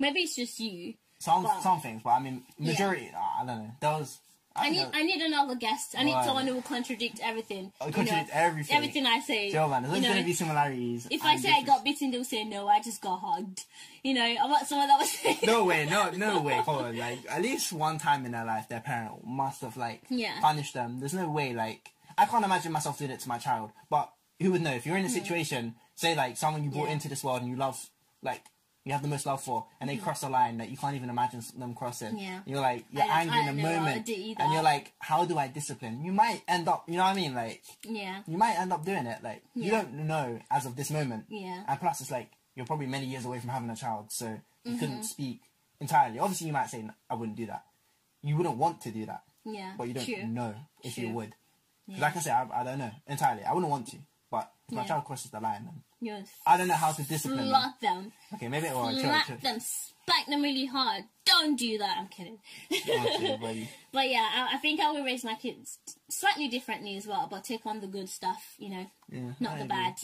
Maybe 0.00 0.20
it's 0.20 0.36
just 0.36 0.60
you. 0.60 0.94
some 1.18 1.42
But- 1.42 1.60
some 1.62 1.80
things, 1.80 2.02
but 2.04 2.10
I 2.10 2.20
mean, 2.20 2.44
majority. 2.58 3.10
I 3.14 3.44
don't 3.44 3.58
know. 3.64 3.70
There 3.80 3.90
was. 3.90 4.18
I, 4.60 4.66
I 4.66 4.70
need 4.70 4.82
know. 4.82 4.90
I 4.94 5.02
need 5.02 5.22
another 5.22 5.54
guest. 5.54 5.94
I 5.96 6.04
need 6.04 6.12
Right. 6.14 6.24
someone 6.24 6.46
who 6.46 6.54
will 6.54 6.62
contradict 6.62 7.20
everything. 7.22 7.72
Oh, 7.80 7.86
you 7.86 7.92
contradict 7.92 8.28
know, 8.28 8.34
everything. 8.40 8.76
Everything 8.76 9.06
I 9.06 9.20
say. 9.20 9.50
Joe, 9.50 9.68
man, 9.68 9.82
there's 9.84 9.96
you 9.96 10.08
know, 10.08 10.14
to 10.16 10.22
be 10.24 10.32
similarities. 10.32 11.06
if 11.10 11.22
I 11.24 11.36
say 11.36 11.50
I 11.52 11.62
got 11.62 11.84
bitten, 11.84 12.10
they'll 12.10 12.24
say 12.24 12.44
no. 12.44 12.68
I 12.68 12.80
just 12.82 13.00
got 13.00 13.20
hugged. 13.20 13.64
You 14.02 14.14
know, 14.14 14.24
I 14.24 14.46
want 14.46 14.66
someone 14.66 14.88
that 14.88 14.98
was. 15.00 15.38
no 15.44 15.64
way, 15.70 15.86
no, 15.86 16.10
no 16.10 16.40
way. 16.40 16.54
Hold 16.58 16.82
on, 16.82 16.96
like 16.96 17.18
at 17.28 17.42
least 17.42 17.72
one 17.72 17.98
time 17.98 18.24
in 18.26 18.32
their 18.32 18.44
life, 18.44 18.68
their 18.68 18.80
parent 18.80 19.26
must 19.26 19.60
have 19.62 19.76
like 19.76 20.02
Yeah. 20.08 20.40
punished 20.40 20.74
them. 20.74 21.00
There's 21.00 21.14
no 21.14 21.28
way, 21.30 21.52
like 21.54 21.90
I 22.16 22.26
can't 22.26 22.44
imagine 22.44 22.72
myself 22.72 22.98
doing 22.98 23.10
it 23.10 23.20
to 23.20 23.28
my 23.28 23.38
child. 23.38 23.70
But 23.90 24.10
who 24.40 24.52
would 24.52 24.62
know? 24.62 24.72
If 24.72 24.86
you're 24.86 24.96
in 24.96 25.04
a 25.04 25.08
situation, 25.10 25.74
say 25.94 26.14
like 26.14 26.36
someone 26.36 26.64
you 26.64 26.70
brought. 26.70 26.86
Yeah. 26.86 26.92
into 26.94 27.08
this 27.08 27.22
world 27.24 27.42
and 27.42 27.50
you 27.50 27.56
love, 27.56 27.90
like 28.22 28.42
you 28.88 28.94
have 28.94 29.02
the 29.02 29.08
most 29.08 29.26
love 29.26 29.42
for, 29.42 29.66
and 29.80 29.88
they 29.90 29.96
cross 29.98 30.22
a 30.22 30.28
line 30.30 30.56
that 30.58 30.70
you 30.70 30.76
can't 30.76 30.96
even 30.96 31.10
imagine 31.10 31.42
them 31.58 31.74
crossing. 31.74 32.18
Yeah. 32.18 32.40
You're 32.46 32.60
like 32.60 32.84
you're 32.90 33.02
I- 33.04 33.20
angry 33.22 33.38
I 33.38 33.42
in 33.42 33.48
a 33.48 33.62
moment, 33.62 34.08
and 34.08 34.52
you're 34.52 34.62
like, 34.62 34.92
how 34.98 35.24
do 35.26 35.36
I 35.38 35.46
discipline? 35.48 36.02
You 36.02 36.12
might 36.12 36.42
end 36.48 36.66
up, 36.68 36.84
you 36.88 36.96
know 36.96 37.04
what 37.04 37.10
I 37.10 37.14
mean? 37.14 37.34
Like 37.34 37.62
yeah. 37.84 38.22
you 38.26 38.38
might 38.38 38.58
end 38.58 38.72
up 38.72 38.84
doing 38.84 39.06
it. 39.06 39.22
Like 39.22 39.42
you 39.54 39.70
don't 39.70 39.92
know 39.94 40.40
as 40.50 40.64
of 40.66 40.74
this 40.74 40.90
moment. 40.90 41.26
Yeah. 41.28 41.62
And 41.68 41.78
plus, 41.78 42.00
it's 42.00 42.10
like 42.10 42.30
you're 42.56 42.66
probably 42.66 42.86
many 42.86 43.06
years 43.06 43.24
away 43.26 43.38
from 43.40 43.50
having 43.50 43.70
a 43.70 43.76
child, 43.76 44.06
so 44.10 44.26
you 44.26 44.40
Mm-hmm. 44.72 44.78
couldn't 44.80 45.02
speak 45.04 45.40
entirely. 45.80 46.18
Obviously, 46.18 46.46
you 46.48 46.52
might 46.52 46.68
say, 46.68 46.82
"No, 46.82 46.92
"I 47.08 47.14
wouldn't 47.14 47.36
do 47.36 47.46
that." 47.46 47.64
You 48.22 48.36
wouldn't 48.36 48.56
want 48.56 48.80
to 48.82 48.90
do 48.90 49.06
that, 49.06 49.22
Yeah. 49.44 49.74
but 49.78 49.86
you 49.88 49.94
don't 49.94 50.04
True. 50.04 50.26
know 50.26 50.54
if 50.82 50.98
you 50.98 51.06
would. 51.08 51.14
would. 51.14 51.30
'Cause 51.30 51.96
Yeah. 51.98 52.00
Like 52.00 52.16
I 52.16 52.20
say, 52.20 52.30
I, 52.32 52.60
I 52.60 52.64
don't 52.64 52.78
know 52.78 52.90
entirely. 53.06 53.44
I 53.44 53.52
wouldn't 53.54 53.70
want 53.70 53.86
to, 53.88 53.96
but 54.30 54.50
if 54.68 54.74
my 54.74 54.84
child 54.84 55.04
crosses 55.04 55.30
the 55.30 55.40
line, 55.40 55.64
then 55.64 55.82
I 56.46 56.56
don't 56.56 56.68
know 56.68 56.74
how 56.74 56.92
to 56.92 57.02
discipline 57.02 57.38
them. 57.38 57.48
slap 57.48 57.80
them. 57.80 58.12
Okay, 58.34 58.48
maybe 58.48 58.68
or 58.68 58.90
chill, 58.90 59.00
slap 59.00 59.26
chill. 59.26 59.36
them, 59.42 59.58
spank 59.60 60.26
them 60.28 60.42
really 60.42 60.66
hard. 60.66 61.04
Don't 61.24 61.56
do 61.58 61.78
that. 61.78 61.96
I'm 61.98 62.08
kidding. 62.08 62.38
Okay, 62.72 63.68
but 63.92 64.08
yeah, 64.08 64.28
I, 64.50 64.54
I 64.54 64.58
think 64.58 64.80
I 64.80 64.90
will 64.92 65.04
raise 65.04 65.24
my 65.24 65.34
kids 65.34 65.78
slightly 66.08 66.48
differently 66.48 66.96
as 66.96 67.06
well, 67.06 67.26
but 67.30 67.44
take 67.44 67.66
on 67.66 67.80
the 67.80 67.86
good 67.86 68.08
stuff, 68.08 68.54
you 68.58 68.70
know, 68.70 68.86
Yeah, 69.10 69.32
not 69.40 69.52
I 69.52 69.58
the 69.58 69.64
agree. 69.64 69.68
bad. 69.68 69.94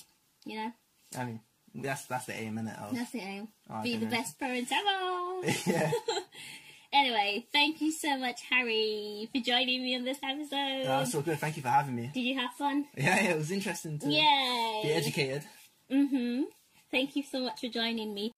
You 0.46 0.56
know, 0.58 0.72
I 1.18 1.24
mean, 1.24 1.40
that's 1.74 2.06
that's 2.06 2.26
the 2.26 2.34
aim, 2.34 2.56
innit? 2.56 2.78
Of, 2.82 2.94
that's 2.96 3.10
the 3.12 3.20
aim. 3.20 3.48
Oh, 3.70 3.82
Be 3.82 3.92
the 3.94 4.00
goodness. 4.06 4.20
best 4.20 4.38
parents 4.38 4.72
ever. 4.72 5.70
yeah. 5.70 5.90
anyway, 6.92 7.46
thank 7.52 7.80
you 7.80 7.90
so 7.92 8.18
much, 8.18 8.42
Harry, 8.50 9.28
for 9.34 9.40
joining 9.40 9.82
me 9.82 9.96
on 9.96 10.04
this 10.04 10.18
episode. 10.22 10.84
That's 10.86 11.14
all 11.14 11.22
good. 11.22 11.38
Thank 11.38 11.56
you 11.56 11.62
for 11.62 11.68
having 11.68 11.94
me. 11.96 12.10
Did 12.12 12.20
you 12.20 12.38
have 12.38 12.52
fun? 12.52 12.86
Yeah, 12.96 13.22
yeah, 13.22 13.30
it 13.30 13.38
was 13.38 13.50
interesting 13.50 13.98
to 14.00 14.08
Yay! 14.08 14.80
be 14.82 14.92
educated. 14.92 15.44
Mm-hmm. 15.90 16.42
Thank 16.90 17.16
you 17.16 17.22
so 17.22 17.40
much 17.40 17.60
for 17.60 17.68
joining 17.68 18.14
me. 18.14 18.32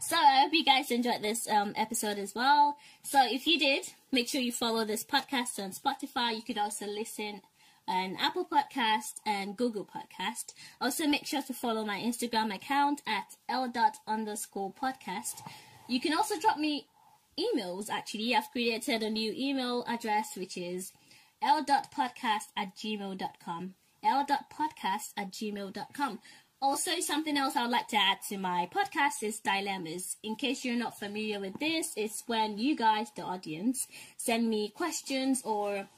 So 0.00 0.16
I 0.16 0.42
hope 0.42 0.52
you 0.52 0.64
guys 0.64 0.90
enjoyed 0.90 1.22
this 1.22 1.48
um, 1.48 1.72
episode 1.76 2.18
as 2.18 2.34
well. 2.34 2.76
So 3.02 3.20
if 3.24 3.46
you 3.46 3.58
did, 3.58 3.88
make 4.12 4.28
sure 4.28 4.40
you 4.40 4.52
follow 4.52 4.84
this 4.84 5.04
podcast 5.04 5.58
on 5.58 5.70
Spotify. 5.70 6.36
You 6.36 6.42
could 6.42 6.58
also 6.58 6.86
listen 6.86 7.40
on 7.88 8.16
Apple 8.20 8.46
Podcast 8.46 9.14
and 9.26 9.56
Google 9.56 9.86
Podcast. 9.86 10.52
Also 10.80 11.06
make 11.06 11.26
sure 11.26 11.42
to 11.42 11.52
follow 11.52 11.84
my 11.84 11.98
Instagram 11.98 12.54
account 12.54 13.02
at 13.06 13.36
l 13.48 13.68
dot 13.68 13.96
underscore 14.06 14.72
podcast. 14.72 15.40
You 15.88 16.00
can 16.00 16.14
also 16.14 16.38
drop 16.38 16.58
me 16.58 16.86
emails 17.38 17.90
actually. 17.90 18.34
I've 18.34 18.50
created 18.52 19.02
a 19.02 19.10
new 19.10 19.32
email 19.36 19.84
address 19.86 20.36
which 20.36 20.56
is 20.56 20.92
l.podcast 21.42 22.48
at 22.56 22.74
gmail.com. 22.76 23.74
l.podcast 24.04 25.12
at 25.16 25.32
gmail.com. 25.32 26.20
Also, 26.60 27.00
something 27.00 27.36
else 27.36 27.56
I 27.56 27.62
would 27.62 27.70
like 27.70 27.88
to 27.88 27.96
add 27.96 28.18
to 28.28 28.38
my 28.38 28.68
podcast 28.74 29.22
is 29.22 29.40
dilemmas. 29.40 30.16
In 30.22 30.34
case 30.36 30.64
you're 30.64 30.76
not 30.76 30.98
familiar 30.98 31.38
with 31.38 31.58
this, 31.60 31.92
it's 31.96 32.22
when 32.26 32.56
you 32.56 32.74
guys, 32.74 33.08
the 33.14 33.22
audience, 33.22 33.86
send 34.16 34.48
me 34.48 34.70
questions 34.70 35.42
or 35.44 35.88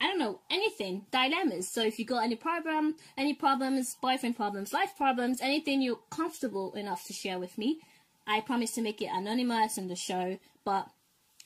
I 0.00 0.06
don't 0.06 0.18
know, 0.18 0.40
anything, 0.50 1.04
dilemmas. 1.12 1.68
So 1.68 1.82
if 1.82 1.98
you 1.98 2.06
got 2.06 2.24
any 2.24 2.34
problem, 2.34 2.96
any 3.18 3.34
problems, 3.34 3.96
boyfriend 4.00 4.34
problems, 4.34 4.72
life 4.72 4.96
problems, 4.96 5.40
anything 5.42 5.82
you're 5.82 6.00
comfortable 6.10 6.72
enough 6.72 7.04
to 7.06 7.12
share 7.12 7.38
with 7.38 7.58
me, 7.58 7.80
I 8.26 8.40
promise 8.40 8.72
to 8.72 8.82
make 8.82 9.02
it 9.02 9.10
anonymous 9.12 9.76
in 9.76 9.88
the 9.88 9.96
show. 9.96 10.38
But 10.64 10.88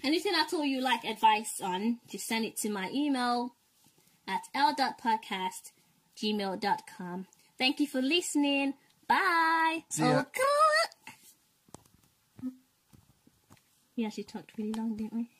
anything 0.04 0.34
at 0.36 0.54
all 0.54 0.64
you 0.64 0.80
like 0.80 1.04
advice 1.04 1.60
on, 1.60 1.98
just 2.08 2.26
send 2.26 2.44
it 2.44 2.56
to 2.58 2.70
my 2.70 2.90
email 2.94 3.56
at 4.28 4.42
l.podcast 4.54 5.72
gmail.com. 6.16 7.26
Thank 7.58 7.80
you 7.80 7.86
for 7.86 8.02
listening. 8.02 8.74
Bye. 9.08 9.84
See 9.88 10.02
ya. 10.02 10.08
Oh, 10.08 10.20
okay. 10.20 10.42
We 13.96 14.04
actually 14.04 14.24
talked 14.24 14.52
really 14.58 14.72
long, 14.72 14.96
didn't 14.96 15.12
we? 15.12 15.30